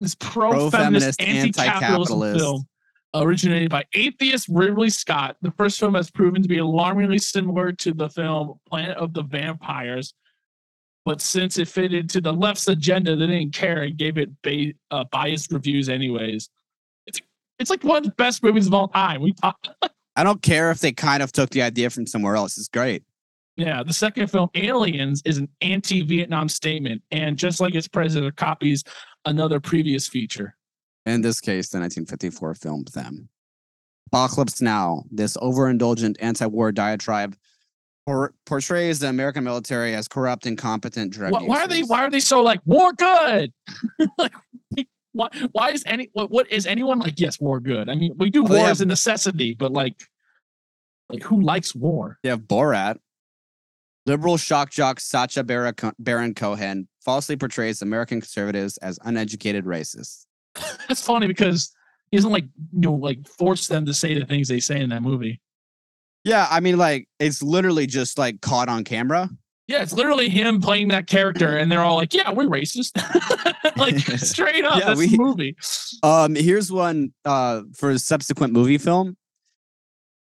This 0.00 0.14
Pro-feminist, 0.14 1.18
pro-feminist, 1.18 1.20
anti-capitalism 1.20 2.22
anti-capitalist. 2.22 2.40
film 2.40 2.68
originated 3.14 3.70
by 3.70 3.84
atheist 3.94 4.46
Ridley 4.48 4.90
Scott. 4.90 5.36
The 5.42 5.50
first 5.52 5.80
film 5.80 5.94
has 5.94 6.10
proven 6.10 6.40
to 6.42 6.48
be 6.48 6.58
alarmingly 6.58 7.18
similar 7.18 7.72
to 7.72 7.92
the 7.92 8.08
film 8.08 8.60
Planet 8.68 8.96
of 8.96 9.12
the 9.12 9.22
Vampires, 9.24 10.14
but 11.04 11.20
since 11.20 11.58
it 11.58 11.66
fit 11.66 11.92
into 11.92 12.20
the 12.20 12.32
left's 12.32 12.68
agenda, 12.68 13.16
they 13.16 13.26
didn't 13.26 13.54
care 13.54 13.82
and 13.82 13.96
gave 13.96 14.18
it 14.18 14.30
ba- 14.42 14.74
uh, 14.90 15.04
biased 15.10 15.50
reviews 15.50 15.88
anyways. 15.88 16.48
It's 17.06 17.20
it's 17.58 17.70
like 17.70 17.82
one 17.82 17.96
of 17.98 18.04
the 18.04 18.10
best 18.12 18.42
movies 18.42 18.66
of 18.68 18.74
all 18.74 18.88
time. 18.88 19.20
We 19.20 19.34
I 20.14 20.22
don't 20.22 20.42
care 20.42 20.70
if 20.70 20.80
they 20.80 20.92
kind 20.92 21.22
of 21.22 21.32
took 21.32 21.50
the 21.50 21.62
idea 21.62 21.90
from 21.90 22.06
somewhere 22.06 22.36
else. 22.36 22.56
It's 22.58 22.68
great. 22.68 23.02
Yeah, 23.58 23.82
the 23.82 23.92
second 23.92 24.28
film, 24.28 24.48
Aliens, 24.54 25.20
is 25.24 25.38
an 25.38 25.48
anti-Vietnam 25.62 26.48
statement, 26.48 27.02
and 27.10 27.36
just 27.36 27.58
like 27.58 27.74
its 27.74 27.88
president, 27.88 28.36
copies 28.36 28.84
another 29.24 29.58
previous 29.58 30.06
feature. 30.06 30.54
In 31.06 31.22
this 31.22 31.40
case, 31.40 31.68
the 31.68 31.80
1954 31.80 32.54
film 32.54 32.84
Them. 32.94 33.28
Apocalypse 34.12 34.62
Now. 34.62 35.02
This 35.10 35.36
overindulgent 35.38 36.14
anti-war 36.20 36.70
diatribe 36.70 37.36
por- 38.06 38.32
portrays 38.46 39.00
the 39.00 39.08
American 39.08 39.42
military 39.42 39.92
as 39.96 40.06
corrupt, 40.06 40.46
incompetent 40.46 41.12
drug 41.12 41.32
Why, 41.32 41.42
why 41.42 41.60
are 41.62 41.68
they? 41.68 41.82
Why 41.82 42.04
are 42.04 42.10
they 42.10 42.20
so 42.20 42.40
like 42.40 42.60
war 42.64 42.92
good? 42.92 43.52
like, 44.18 44.32
why? 45.10 45.28
Why 45.50 45.70
is 45.70 45.82
any? 45.84 46.10
What, 46.12 46.30
what 46.30 46.48
is 46.52 46.64
anyone 46.64 47.00
like? 47.00 47.18
Yes, 47.18 47.40
war 47.40 47.58
good. 47.58 47.88
I 47.88 47.96
mean, 47.96 48.14
we 48.18 48.30
do 48.30 48.44
Well, 48.44 48.52
war 48.52 48.60
have- 48.60 48.70
as 48.70 48.80
a 48.82 48.86
necessity, 48.86 49.56
but 49.58 49.72
like, 49.72 50.00
like 51.10 51.24
who 51.24 51.42
likes 51.42 51.74
war? 51.74 52.18
They 52.22 52.28
have 52.28 52.42
Borat. 52.42 52.98
Liberal 54.08 54.38
shock 54.38 54.70
jock 54.70 55.00
Sacha 55.00 55.44
Baron 55.98 56.34
Cohen 56.34 56.88
falsely 57.04 57.36
portrays 57.36 57.82
American 57.82 58.20
conservatives 58.22 58.78
as 58.78 58.98
uneducated 59.04 59.66
racists. 59.66 60.24
That's 60.88 61.02
funny 61.04 61.26
because 61.26 61.70
he 62.10 62.16
doesn't 62.16 62.32
like 62.32 62.44
you 62.72 62.80
know 62.80 62.94
like 62.94 63.28
force 63.28 63.66
them 63.66 63.84
to 63.84 63.92
say 63.92 64.18
the 64.18 64.24
things 64.24 64.48
they 64.48 64.60
say 64.60 64.80
in 64.80 64.88
that 64.88 65.02
movie. 65.02 65.42
Yeah, 66.24 66.46
I 66.50 66.60
mean, 66.60 66.78
like 66.78 67.06
it's 67.20 67.42
literally 67.42 67.86
just 67.86 68.16
like 68.18 68.40
caught 68.40 68.70
on 68.70 68.82
camera. 68.82 69.28
Yeah, 69.66 69.82
it's 69.82 69.92
literally 69.92 70.30
him 70.30 70.62
playing 70.62 70.88
that 70.88 71.06
character, 71.06 71.58
and 71.58 71.70
they're 71.70 71.82
all 71.82 71.96
like, 71.96 72.14
"Yeah, 72.14 72.32
we're 72.32 72.46
racist." 72.48 72.92
like 73.76 73.98
straight 74.18 74.64
up, 74.64 74.78
Yeah, 74.80 74.86
that's 74.86 74.98
we- 74.98 75.08
the 75.08 75.18
movie. 75.18 75.56
Um, 76.02 76.34
here's 76.34 76.72
one 76.72 77.12
uh 77.26 77.60
for 77.76 77.90
a 77.90 77.98
subsequent 77.98 78.54
movie 78.54 78.78
film. 78.78 79.18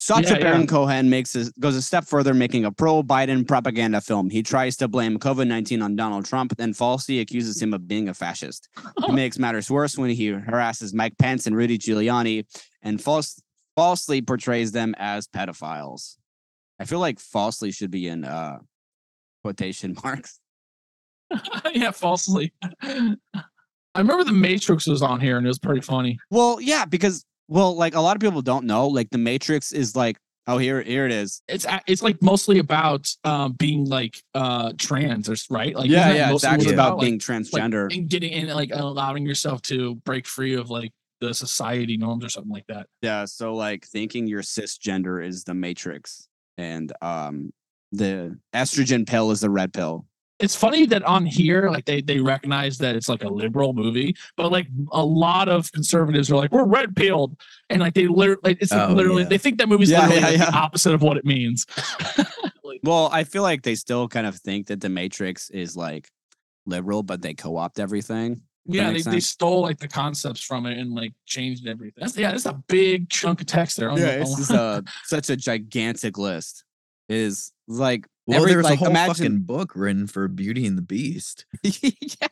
Sacha 0.08 0.36
Yeah, 0.36 0.40
Baron 0.40 0.62
yeah. 0.62 0.68
Cohen 0.68 1.10
makes 1.10 1.36
a, 1.36 1.52
goes 1.60 1.76
a 1.76 1.82
step 1.82 2.06
further, 2.06 2.34
making 2.34 2.64
a 2.64 2.72
pro-Biden 2.72 3.46
propaganda 3.46 4.00
film. 4.00 4.30
He 4.30 4.42
tries 4.42 4.78
to 4.78 4.88
blame 4.88 5.20
COVID-19 5.20 5.84
on 5.84 5.98
Donald 5.98 6.24
Trump, 6.24 6.56
then 6.56 6.72
falsely 6.72 7.20
accuses 7.20 7.62
him 7.62 7.74
of 7.74 7.90
being 7.90 8.08
a 8.08 8.14
fascist. 8.14 8.70
He 9.06 9.12
makes 9.12 9.38
matters 9.38 9.70
worse 9.70 9.98
when 9.98 10.10
he 10.10 10.32
harasses 10.32 10.94
Mike 10.94 11.18
Pence 11.18 11.46
and 11.46 11.58
Rudy 11.58 11.78
Giuliani, 11.78 12.46
and 12.82 13.02
false, 13.02 13.42
falsely 13.76 14.22
portrays 14.22 14.72
them 14.72 14.96
as 14.98 15.28
pedophiles. 15.28 16.16
I 16.80 16.86
feel 16.86 17.00
like 17.00 17.20
falsely 17.20 17.74
should 17.74 17.92
be 17.92 18.08
in 18.08 18.24
uh 18.24 18.60
quotation 19.44 19.94
marks. 20.06 20.40
yeah, 21.74 21.92
falsely. 21.92 22.54
I 22.82 23.18
remember 23.98 24.24
the 24.24 24.32
Matrix 24.32 24.88
was 24.88 25.02
on 25.02 25.20
here 25.20 25.36
and 25.36 25.46
it 25.46 25.50
was 25.50 25.60
pretty 25.60 25.82
funny. 25.82 26.18
Well, 26.32 26.62
yeah, 26.62 26.86
because 26.86 27.26
well, 27.48 27.76
like 27.76 27.96
a 27.96 28.02
lot 28.02 28.16
of 28.16 28.22
people 28.22 28.42
don't 28.42 28.66
know, 28.66 28.88
like 28.88 29.10
the 29.10 29.18
Matrix 29.18 29.72
is 29.72 29.96
like, 29.96 30.18
oh 30.48 30.58
here, 30.58 30.82
here 30.82 31.06
it 31.06 31.12
is. 31.12 31.42
It's 31.48 31.66
it's 31.88 32.02
like 32.02 32.22
mostly 32.22 32.60
about 32.60 33.12
um 33.24 33.54
being 33.54 33.86
like 33.86 34.22
uh 34.34 34.74
trans 34.78 35.30
or 35.30 35.36
right? 35.50 35.76
Like 35.76 35.90
yeah, 35.90 36.14
yeah, 36.14 36.34
it's 36.34 36.44
actually 36.44 36.74
about 36.74 36.98
like- 36.98 37.06
being 37.06 37.14
like, 37.16 37.22
transgender. 37.22 37.94
and 37.96 38.10
getting 38.10 38.32
in 38.32 38.48
like 38.48 38.72
allowing 38.74 39.26
yourself 39.26 39.62
to 39.64 39.96
break 39.96 40.26
free 40.26 40.56
of 40.56 40.70
like 40.70 40.92
the 41.20 41.34
society 41.34 41.98
norms 41.98 42.24
or 42.24 42.30
something 42.30 42.52
like 42.52 42.68
that. 42.68 42.88
yeah, 43.02 43.26
so 43.26 43.56
like 43.56 43.86
thinking 43.86 44.28
you're 44.28 44.44
cisgender 44.44 45.26
is 45.26 45.44
the 45.44 45.54
Matrix, 45.54 46.28
and 46.58 46.94
um, 47.02 47.52
the 47.92 48.38
estrogen 48.54 49.08
pill 49.08 49.32
is 49.32 49.40
the 49.42 49.50
red 49.50 49.74
pill. 49.74 50.06
It's 50.40 50.56
funny 50.56 50.86
that 50.88 51.02
on 51.04 51.26
here, 51.26 51.70
like 51.72 51.86
they 51.86 52.00
they 52.02 52.20
recognize 52.20 52.78
that 52.78 52.96
it's 52.96 53.10
like 53.10 53.24
a 53.24 53.28
liberal 53.28 53.74
movie, 53.74 54.16
but 54.36 54.52
like 54.52 54.68
a 54.92 55.04
lot 55.04 55.50
of 55.50 55.72
conservatives 55.72 56.30
are 56.32 56.36
like, 56.36 56.52
we're 56.52 56.64
red 56.66 56.96
pilled, 56.96 57.36
and 57.72 57.82
like 57.82 57.96
they 57.96 58.06
literally, 58.08 58.40
like, 58.44 58.58
it's 58.62 58.72
like 58.72 58.90
Oh, 58.90 58.94
literally, 58.94 59.24
yeah. 59.24 59.30
they 59.30 59.40
think 59.40 59.58
that 59.58 59.68
movie's 59.68 59.90
Yeah, 59.90 60.02
literally 60.08 60.22
yeah, 60.38 60.44
like, 60.44 60.52
the 60.52 60.56
opposite 60.58 60.94
of 60.94 61.02
what 61.02 61.18
it 61.18 61.26
means. 61.26 61.66
Like, 62.64 62.82
Well, 62.84 63.10
I 63.14 63.24
feel 63.24 63.44
like 63.44 63.64
they 63.64 63.76
still 63.76 64.08
kind 64.10 64.28
of 64.28 64.36
think 64.36 64.68
that 64.68 64.82
the 64.82 64.90
Matrix 64.90 65.50
is 65.50 65.78
like 65.78 66.10
liberal, 66.66 67.02
but 67.02 67.22
they 67.22 67.34
co-opt 67.34 67.80
everything. 67.80 68.42
yeah, 68.66 68.92
they, 68.92 69.02
they 69.02 69.20
stole 69.22 69.62
like 69.62 69.80
the 69.80 69.88
concepts 69.88 70.42
from 70.44 70.66
it 70.66 70.78
and 70.78 70.94
like 70.94 71.14
changed 71.26 71.66
everything. 71.66 72.02
That's, 72.02 72.18
yeah, 72.18 72.32
that's 72.32 72.46
a 72.46 72.62
big 72.68 73.10
chunk 73.10 73.40
of 73.40 73.48
text 73.48 73.78
there. 73.78 73.90
on 73.90 73.98
Yeah, 73.98 74.18
the- 74.18 74.22
it's 74.22 74.52
oh 74.52 74.56
a 74.56 74.84
such 75.06 75.30
a 75.30 75.38
gigantic 75.38 76.18
list. 76.18 76.66
It 77.08 77.16
is 77.16 77.54
like 77.70 78.06
Well, 78.28 78.42
every 78.42 78.54
there's 78.54 78.66
like 78.66 78.74
a 78.74 78.78
whole 78.78 78.90
imagine 78.90 79.16
fucking 79.16 79.40
book 79.40 79.72
written 79.74 80.06
for 80.06 80.28
Beauty 80.28 80.66
and 80.66 80.78
the 80.78 80.82
Beast. 80.82 81.46
yeah, 81.64 82.28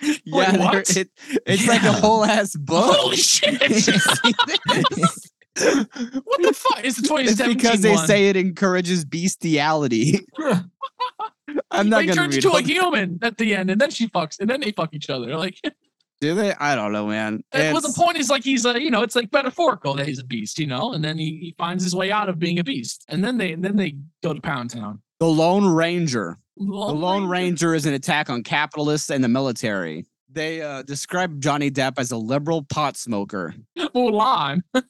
yeah 0.00 0.82
it, 0.88 1.10
it's 1.44 1.66
like 1.66 1.82
a 1.82 1.92
whole 1.92 2.24
ass 2.24 2.54
book. 2.54 2.94
Holy 2.96 3.16
shit! 3.16 3.60
what 5.60 6.42
the 6.42 6.52
fuck 6.54 6.84
is 6.84 6.96
the 6.96 7.00
it's 7.00 7.08
2017 7.08 7.56
because 7.56 7.80
they 7.80 7.90
one? 7.90 8.06
say 8.06 8.28
it 8.28 8.36
encourages 8.36 9.04
bestiality. 9.04 10.24
I'm 11.72 11.88
not 11.88 11.98
they 11.98 12.06
gonna 12.06 12.14
turn 12.14 12.30
read 12.30 12.44
into 12.44 12.50
a 12.50 12.62
human 12.62 13.18
at 13.22 13.36
the 13.36 13.56
end, 13.56 13.70
and 13.70 13.80
then 13.80 13.90
she 13.90 14.06
fucks, 14.08 14.38
and 14.38 14.48
then 14.48 14.60
they 14.60 14.70
fuck 14.70 14.94
each 14.94 15.10
other. 15.10 15.36
Like, 15.36 15.58
Do 16.20 16.36
they? 16.36 16.54
I 16.54 16.76
don't 16.76 16.92
know, 16.92 17.08
man. 17.08 17.42
well, 17.52 17.80
the 17.80 17.92
point 17.96 18.18
is 18.18 18.30
like 18.30 18.44
he's 18.44 18.64
a, 18.64 18.80
you 18.80 18.90
know, 18.90 19.02
it's 19.02 19.16
like 19.16 19.32
metaphorical 19.32 19.94
that 19.94 20.06
he's 20.06 20.20
a 20.20 20.24
beast, 20.24 20.60
you 20.60 20.68
know, 20.68 20.92
and 20.92 21.02
then 21.02 21.18
he, 21.18 21.38
he 21.38 21.54
finds 21.58 21.82
his 21.82 21.96
way 21.96 22.12
out 22.12 22.28
of 22.28 22.38
being 22.38 22.60
a 22.60 22.64
beast, 22.64 23.04
and 23.08 23.24
then 23.24 23.36
they, 23.36 23.52
and 23.52 23.64
then 23.64 23.74
they 23.74 23.96
go 24.22 24.32
to 24.32 24.40
Pound 24.40 24.70
Town. 24.70 25.02
The 25.20 25.26
Lone 25.26 25.68
Ranger. 25.68 26.36
The 26.56 26.64
The 26.64 26.70
Lone 26.70 27.28
Ranger 27.28 27.74
is 27.74 27.86
an 27.86 27.94
attack 27.94 28.28
on 28.28 28.42
capitalists 28.42 29.10
and 29.10 29.22
the 29.22 29.28
military. 29.28 30.06
They 30.32 30.62
uh, 30.62 30.82
describe 30.82 31.40
Johnny 31.40 31.70
Depp 31.70 31.94
as 31.98 32.10
a 32.10 32.16
liberal 32.16 32.64
pot 32.64 32.96
smoker. 32.96 33.54
Mulan. 33.78 34.62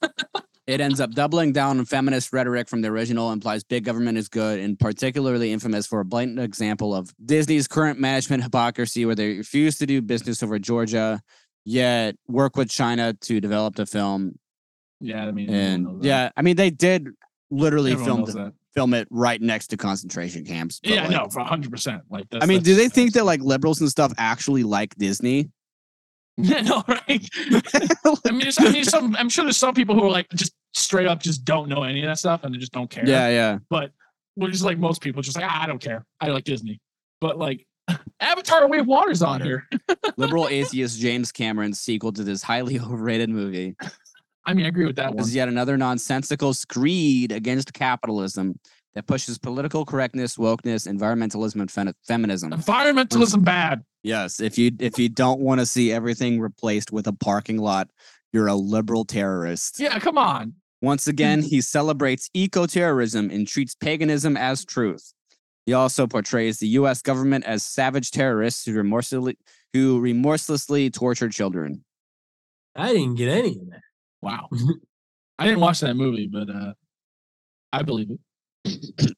It 0.67 0.81
ends 0.81 1.01
up 1.01 1.11
doubling 1.11 1.53
down 1.53 1.81
on 1.81 1.85
feminist 1.85 2.33
rhetoric 2.33 2.69
from 2.69 2.81
the 2.81 2.89
original, 2.89 3.33
implies 3.33 3.65
big 3.65 3.85
government 3.85 4.17
is 4.17 4.29
good, 4.29 4.61
and 4.61 4.79
particularly 4.79 5.53
infamous 5.53 5.85
for 5.85 5.99
a 5.99 6.05
blatant 6.05 6.39
example 6.39 6.95
of 6.95 7.13
Disney's 7.25 7.67
current 7.67 7.99
management 7.99 8.45
hypocrisy, 8.45 9.05
where 9.05 9.17
they 9.17 9.39
refuse 9.39 9.79
to 9.79 9.87
do 9.87 10.01
business 10.01 10.45
over 10.45 10.61
Georgia, 10.61 11.21
yet 11.65 12.15
work 12.29 12.57
with 12.57 12.71
China 12.71 13.15
to 13.15 13.41
develop 13.41 13.75
the 13.75 13.85
film. 13.85 14.39
Yeah, 15.01 15.27
I 15.27 15.33
mean, 15.33 15.51
And 15.51 16.05
yeah, 16.05 16.31
I 16.37 16.43
mean, 16.43 16.55
they 16.55 16.71
did 16.71 17.09
literally 17.51 17.97
film 17.97 18.25
the, 18.27 18.33
that. 18.33 18.53
Film 18.75 18.95
it 18.95 19.09
right 19.11 19.41
next 19.41 19.69
to 19.69 19.77
concentration 19.77 20.45
camps. 20.45 20.81
Yeah, 20.83 21.03
like, 21.03 21.11
no, 21.11 21.29
for 21.29 21.41
hundred 21.41 21.71
percent. 21.71 22.03
Like, 22.11 22.29
that's, 22.31 22.43
I 22.43 22.47
mean, 22.47 22.63
do 22.63 22.75
they 22.75 22.89
think 22.89 23.13
that 23.15 23.25
like 23.25 23.41
liberals 23.41 23.81
and 23.81 23.89
stuff 23.89 24.13
actually 24.19 24.63
like 24.65 24.95
Disney? 24.97 25.51
Yeah, 26.43 26.63
no, 26.63 26.83
right? 26.89 27.07
I 28.27 28.31
mean, 28.31 28.51
I 28.59 28.73
mean, 28.73 28.85
some. 28.85 29.15
I'm 29.17 29.29
sure 29.29 29.45
there's 29.45 29.59
some 29.59 29.75
people 29.75 29.95
who 29.95 30.05
are 30.05 30.11
like 30.11 30.27
just 30.31 30.55
straight 30.73 31.07
up 31.07 31.21
just 31.21 31.45
don't 31.45 31.69
know 31.69 31.83
any 31.83 32.01
of 32.01 32.07
that 32.07 32.19
stuff 32.19 32.45
and 32.45 32.55
they 32.55 32.59
just 32.59 32.73
don't 32.73 32.89
care. 32.89 33.07
Yeah, 33.07 33.29
yeah. 33.29 33.59
but 33.69 33.91
we're 34.37 34.51
just 34.51 34.65
like 34.65 34.79
most 34.79 35.03
people, 35.03 35.21
just 35.21 35.37
like 35.37 35.45
ah, 35.47 35.63
I 35.63 35.67
don't 35.67 35.83
care. 35.83 36.07
I 36.19 36.29
like 36.29 36.45
Disney, 36.45 36.81
but 37.21 37.37
like 37.37 37.67
Avatar: 38.21 38.67
Way 38.69 38.79
of 38.79 38.87
Water's 38.87 39.21
on 39.21 39.43
here. 39.43 39.69
Liberal 40.17 40.49
atheist 40.49 40.99
James 40.99 41.31
Cameron's 41.31 41.81
sequel 41.81 42.13
to 42.13 42.25
this 42.25 42.43
highly 42.43 42.81
overrated 42.81 43.29
movie 43.29 43.77
I 44.47 44.55
mean, 44.55 44.65
I 44.65 44.69
agree 44.69 44.87
with 44.87 44.97
that 44.97 45.15
one. 45.15 45.23
is 45.23 45.35
yet 45.35 45.49
another 45.49 45.77
nonsensical 45.77 46.55
screed 46.55 47.31
against 47.33 47.73
capitalism 47.75 48.59
that 48.95 49.07
pushes 49.07 49.39
political 49.39 49.85
correctness, 49.85 50.37
wokeness, 50.37 50.89
environmentalism, 50.89 51.61
and 51.61 51.71
fen- 51.71 51.95
feminism. 52.07 52.51
Environmentalism 52.51 53.45
bad. 53.45 53.85
Yes, 54.03 54.41
if 54.41 54.57
you 54.59 54.73
if 54.81 54.99
you 54.99 55.09
don't 55.09 55.41
want 55.41 55.61
to 55.61 55.67
see 55.67 55.93
everything 55.93 56.41
replaced 56.41 56.91
with 56.91 57.07
a 57.07 57.13
parking 57.13 57.59
lot, 57.59 57.91
you're 58.33 58.49
a 58.49 58.55
liberal 58.55 59.05
terrorist. 59.05 59.79
Yeah, 59.79 59.99
come 59.99 60.17
on. 60.17 60.55
Once 60.83 61.07
again, 61.07 61.43
he 61.43 61.61
celebrates 61.61 62.31
eco-terrorism 62.33 63.29
and 63.31 63.47
treats 63.47 63.75
paganism 63.75 64.35
as 64.37 64.65
truth. 64.65 65.13
He 65.67 65.75
also 65.75 66.07
portrays 66.07 66.59
the 66.59 66.69
U.S. 66.69 67.03
government 67.03 67.45
as 67.45 67.63
savage 67.63 68.11
terrorists 68.11 68.65
who 68.65 68.73
remorselessly 68.73 69.37
who 69.75 70.01
remorselessly 70.01 70.89
torture 70.91 71.29
children. 71.29 71.85
I 72.75 72.95
didn't 72.95 73.17
get 73.17 73.29
any 73.29 73.51
of 73.51 73.71
that. 73.71 73.83
Wow. 74.23 74.49
I 75.39 75.45
didn't 75.47 75.61
watch 75.61 75.81
that 75.81 75.95
movie, 75.95 76.27
but 76.27 76.49
uh 76.51 76.73
I 77.73 77.83
believe 77.83 78.11
it. 78.11 79.13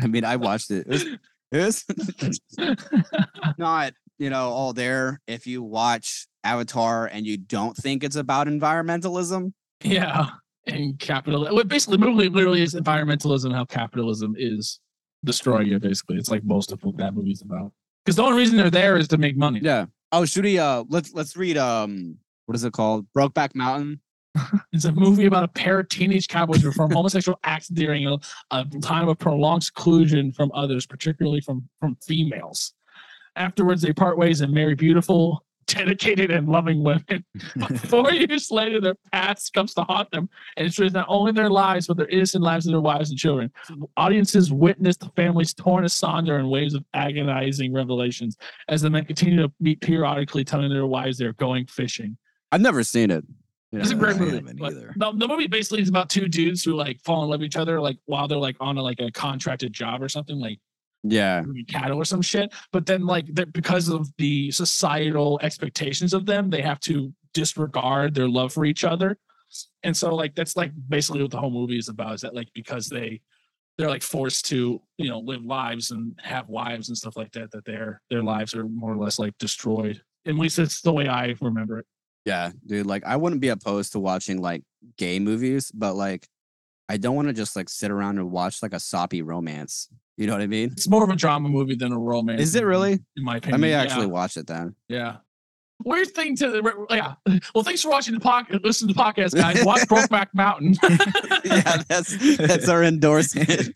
I 0.00 0.06
mean, 0.06 0.24
I 0.24 0.36
watched 0.36 0.70
it. 0.70 0.86
It 0.86 1.58
was, 1.58 1.84
it 1.86 2.22
was 2.22 2.40
not, 3.58 3.92
you 4.18 4.30
know, 4.30 4.50
all 4.50 4.72
there. 4.72 5.20
If 5.26 5.46
you 5.46 5.62
watch 5.62 6.26
Avatar 6.44 7.06
and 7.06 7.26
you 7.26 7.36
don't 7.36 7.76
think 7.76 8.02
it's 8.02 8.16
about 8.16 8.48
environmentalism, 8.48 9.52
yeah, 9.84 10.30
and 10.66 10.98
capitalism. 10.98 11.54
Well, 11.54 11.64
basically, 11.64 11.98
the 11.98 12.06
movie 12.06 12.28
literally 12.28 12.62
is 12.62 12.74
environmentalism. 12.74 13.54
How 13.54 13.64
capitalism 13.64 14.34
is 14.36 14.80
destroying 15.24 15.68
you. 15.68 15.78
Basically, 15.78 16.16
it's 16.16 16.30
like 16.30 16.44
most 16.44 16.72
of 16.72 16.82
what 16.82 16.96
that 16.96 17.14
movie's 17.14 17.42
about. 17.42 17.72
Because 18.04 18.16
the 18.16 18.22
only 18.22 18.38
reason 18.38 18.56
they're 18.56 18.70
there 18.70 18.96
is 18.96 19.08
to 19.08 19.18
make 19.18 19.36
money. 19.36 19.60
yeah. 19.62 19.86
Oh, 20.10 20.24
should 20.24 20.44
we? 20.44 20.58
Uh, 20.58 20.84
let's 20.88 21.12
let's 21.14 21.36
read. 21.36 21.56
Um, 21.56 22.16
what 22.46 22.56
is 22.56 22.64
it 22.64 22.72
called? 22.72 23.06
Brokeback 23.16 23.54
Mountain. 23.54 24.00
It's 24.72 24.86
a 24.86 24.92
movie 24.92 25.26
about 25.26 25.44
a 25.44 25.48
pair 25.48 25.80
of 25.80 25.88
teenage 25.88 26.28
cowboys 26.28 26.62
who 26.62 26.70
perform 26.70 26.92
homosexual 26.92 27.38
acts 27.44 27.68
during 27.68 28.06
a, 28.06 28.16
a 28.50 28.64
time 28.80 29.08
of 29.08 29.18
prolonged 29.18 29.64
seclusion 29.64 30.32
from 30.32 30.50
others, 30.54 30.86
particularly 30.86 31.40
from 31.40 31.68
from 31.80 31.96
females. 32.06 32.72
Afterwards, 33.36 33.82
they 33.82 33.92
part 33.92 34.18
ways 34.18 34.40
and 34.40 34.52
marry 34.52 34.74
beautiful, 34.74 35.44
dedicated, 35.66 36.30
and 36.30 36.48
loving 36.48 36.82
women. 36.82 37.24
But 37.56 37.78
four 37.78 38.12
years 38.12 38.50
later, 38.50 38.80
their 38.80 38.94
past 39.12 39.52
comes 39.52 39.74
to 39.74 39.82
haunt 39.84 40.10
them 40.10 40.28
and 40.56 40.66
destroys 40.66 40.92
not 40.92 41.06
only 41.08 41.32
their 41.32 41.50
lives, 41.50 41.86
but 41.86 41.96
their 41.96 42.08
innocent 42.08 42.42
lives 42.42 42.66
of 42.66 42.72
their 42.72 42.80
wives 42.80 43.10
and 43.10 43.18
children. 43.18 43.50
Audiences 43.96 44.52
witness 44.52 44.96
the 44.96 45.10
families 45.16 45.54
torn 45.54 45.84
asunder 45.84 46.38
in 46.38 46.48
waves 46.48 46.74
of 46.74 46.84
agonizing 46.94 47.72
revelations 47.72 48.36
as 48.68 48.82
the 48.82 48.90
men 48.90 49.04
continue 49.04 49.36
to 49.36 49.52
meet 49.60 49.80
periodically, 49.80 50.44
telling 50.44 50.70
their 50.70 50.86
wives 50.86 51.18
they're 51.18 51.32
going 51.34 51.66
fishing. 51.66 52.16
I've 52.50 52.60
never 52.60 52.84
seen 52.84 53.10
it. 53.10 53.24
It's 53.72 53.90
a 53.90 53.94
great 53.94 54.16
movie. 54.18 54.36
either. 54.62 54.92
The, 54.96 55.12
the 55.12 55.26
movie 55.28 55.46
basically 55.46 55.80
is 55.82 55.88
about 55.88 56.10
two 56.10 56.28
dudes 56.28 56.62
who 56.62 56.74
like 56.74 57.00
fall 57.02 57.24
in 57.24 57.30
love 57.30 57.40
with 57.40 57.46
each 57.46 57.56
other, 57.56 57.80
like 57.80 57.96
while 58.06 58.28
they're 58.28 58.38
like 58.38 58.56
on 58.60 58.76
a 58.76 58.82
like 58.82 59.00
a 59.00 59.10
contracted 59.10 59.72
job 59.72 60.02
or 60.02 60.08
something, 60.10 60.38
like 60.38 60.58
Yeah. 61.02 61.40
moving 61.42 61.64
cattle 61.64 61.98
or 61.98 62.04
some 62.04 62.20
shit. 62.22 62.52
But 62.70 62.84
then 62.86 63.06
like 63.06 63.26
because 63.52 63.88
of 63.88 64.08
the 64.18 64.50
societal 64.50 65.40
expectations 65.42 66.12
of 66.12 66.26
them, 66.26 66.50
they 66.50 66.60
have 66.62 66.80
to 66.80 67.12
disregard 67.32 68.14
their 68.14 68.28
love 68.28 68.52
for 68.52 68.64
each 68.66 68.84
other. 68.84 69.16
And 69.82 69.96
so 69.96 70.14
like 70.14 70.34
that's 70.34 70.54
like 70.56 70.72
basically 70.88 71.22
what 71.22 71.30
the 71.30 71.38
whole 71.40 71.50
movie 71.50 71.78
is 71.78 71.88
about. 71.88 72.14
Is 72.14 72.20
that 72.22 72.34
like 72.34 72.48
because 72.54 72.88
they 72.88 73.20
they're 73.78 73.88
like 73.88 74.02
forced 74.02 74.44
to 74.46 74.82
you 74.98 75.08
know 75.08 75.18
live 75.20 75.44
lives 75.44 75.90
and 75.92 76.18
have 76.22 76.46
wives 76.50 76.88
and 76.88 76.96
stuff 76.98 77.16
like 77.16 77.32
that 77.32 77.50
that 77.52 77.64
their 77.64 78.02
their 78.10 78.22
lives 78.22 78.54
are 78.54 78.64
more 78.64 78.92
or 78.92 78.96
less 78.98 79.18
like 79.18 79.36
destroyed. 79.38 80.02
At 80.26 80.34
least 80.36 80.58
that's 80.58 80.82
the 80.82 80.92
way 80.92 81.08
I 81.08 81.34
remember 81.40 81.78
it. 81.80 81.86
Yeah, 82.24 82.52
dude. 82.66 82.86
Like, 82.86 83.04
I 83.04 83.16
wouldn't 83.16 83.40
be 83.40 83.48
opposed 83.48 83.92
to 83.92 84.00
watching 84.00 84.40
like 84.40 84.62
gay 84.96 85.18
movies, 85.18 85.70
but 85.72 85.94
like, 85.94 86.28
I 86.88 86.96
don't 86.96 87.16
want 87.16 87.28
to 87.28 87.34
just 87.34 87.56
like 87.56 87.68
sit 87.68 87.90
around 87.90 88.18
and 88.18 88.30
watch 88.30 88.62
like 88.62 88.74
a 88.74 88.80
soppy 88.80 89.22
romance. 89.22 89.88
You 90.16 90.26
know 90.26 90.34
what 90.34 90.42
I 90.42 90.46
mean? 90.46 90.70
It's 90.72 90.88
more 90.88 91.02
of 91.02 91.10
a 91.10 91.16
drama 91.16 91.48
movie 91.48 91.74
than 91.74 91.92
a 91.92 91.98
romance. 91.98 92.40
Is 92.40 92.54
it 92.54 92.64
really? 92.64 92.92
In 93.16 93.24
my 93.24 93.38
opinion, 93.38 93.54
I 93.54 93.56
may 93.58 93.70
yeah. 93.70 93.80
actually 93.82 94.06
watch 94.06 94.36
it 94.36 94.46
then. 94.46 94.74
Yeah. 94.88 95.16
Weird 95.84 96.08
thing 96.08 96.36
to 96.36 96.86
yeah. 96.90 97.14
Well, 97.54 97.64
thanks 97.64 97.82
for 97.82 97.90
watching 97.90 98.14
the 98.14 98.20
podcast. 98.20 98.64
Listen 98.64 98.88
to 98.88 98.94
the 98.94 99.00
podcast, 99.00 99.34
guys. 99.34 99.64
Watch 99.64 99.82
Brokeback 99.82 100.28
Mountain. 100.34 100.76
yeah, 101.44 101.82
that's 101.88 102.36
that's 102.36 102.68
our 102.68 102.82
endorsement. 102.84 103.72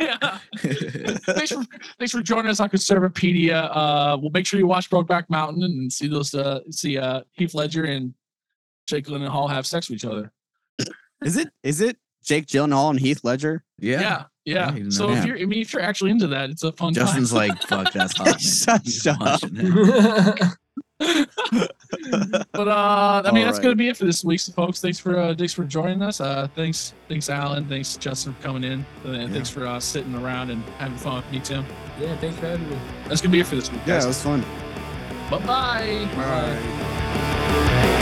yeah. 0.00 0.38
Thanks 0.58 1.52
for 1.52 1.64
thanks 1.98 2.12
for 2.12 2.22
joining 2.22 2.50
us 2.50 2.60
on 2.60 2.68
Conservapedia. 2.70 3.68
Uh, 3.74 4.16
we'll 4.20 4.30
make 4.30 4.46
sure 4.46 4.58
you 4.58 4.66
watch 4.66 4.90
Brokeback 4.90 5.24
Mountain 5.28 5.62
and 5.64 5.92
see 5.92 6.08
those 6.08 6.34
uh 6.34 6.60
see 6.70 6.98
uh 6.98 7.22
Heath 7.32 7.54
Ledger 7.54 7.84
and 7.84 8.14
Jake 8.86 9.06
Gyllenhaal 9.06 9.48
have 9.50 9.66
sex 9.66 9.88
with 9.88 9.96
each 9.96 10.04
other. 10.04 10.30
is 11.24 11.36
it? 11.36 11.48
Is 11.62 11.80
it 11.80 11.96
Jake 12.24 12.46
Gyllenhaal 12.46 12.90
and 12.90 13.00
Heath 13.00 13.20
Ledger? 13.24 13.64
Yeah, 13.78 14.00
Yeah. 14.00 14.24
yeah. 14.44 14.70
I 14.86 14.88
so 14.90 15.08
know 15.08 15.14
if 15.14 15.24
you're 15.24 15.38
I 15.38 15.44
mean 15.44 15.60
if 15.62 15.72
you're 15.72 15.82
actually 15.82 16.10
into 16.10 16.26
that, 16.28 16.50
it's 16.50 16.62
a 16.62 16.72
fun 16.72 16.94
Justin's 16.94 17.30
time. 17.30 17.48
like, 17.50 17.62
fuck, 17.62 17.92
that's 17.92 18.16
hot. 18.16 18.26
Man. 18.26 18.38
Shut- 18.38 18.86
shut 18.86 19.20
up. 19.20 20.38
watching 21.00 21.26
it. 21.52 22.46
But 22.52 22.68
uh, 22.68 23.22
I 23.24 23.30
mean, 23.32 23.44
that's 23.44 23.56
Alright. 23.58 23.62
gonna 23.62 23.74
be 23.76 23.88
it 23.88 23.96
for 23.96 24.04
this 24.04 24.24
week, 24.24 24.40
so 24.40 24.52
folks. 24.52 24.80
Thanks 24.80 24.98
for 24.98 25.18
uh, 25.18 25.34
thanks 25.34 25.52
for 25.52 25.64
joining 25.64 26.02
us. 26.02 26.20
Uh, 26.20 26.48
thanks, 26.54 26.94
thanks, 27.08 27.28
Alan. 27.30 27.66
Thanks, 27.66 27.96
Justin, 27.96 28.34
for 28.34 28.42
coming 28.42 28.64
in, 28.64 28.84
and 29.04 29.32
thanks 29.32 29.50
for 29.50 29.66
uh, 29.66 29.80
sitting 29.80 30.14
around 30.14 30.50
and 30.50 30.62
having 30.78 30.96
fun 30.98 31.16
with 31.16 31.30
me, 31.32 31.40
Tim. 31.40 31.64
Yeah, 32.00 32.16
thanks 32.18 32.38
for 32.38 32.46
having 32.46 32.68
me. 32.68 32.76
That's 33.08 33.20
gonna 33.20 33.32
be 33.32 33.40
it 33.40 33.46
for 33.46 33.56
this 33.56 33.70
week. 33.70 33.80
Yeah, 33.86 34.02
it 34.02 34.06
was 34.06 34.22
fun. 34.22 34.44
Bye 35.30 35.38
bye. 35.46 36.08
Bye. 36.16 38.00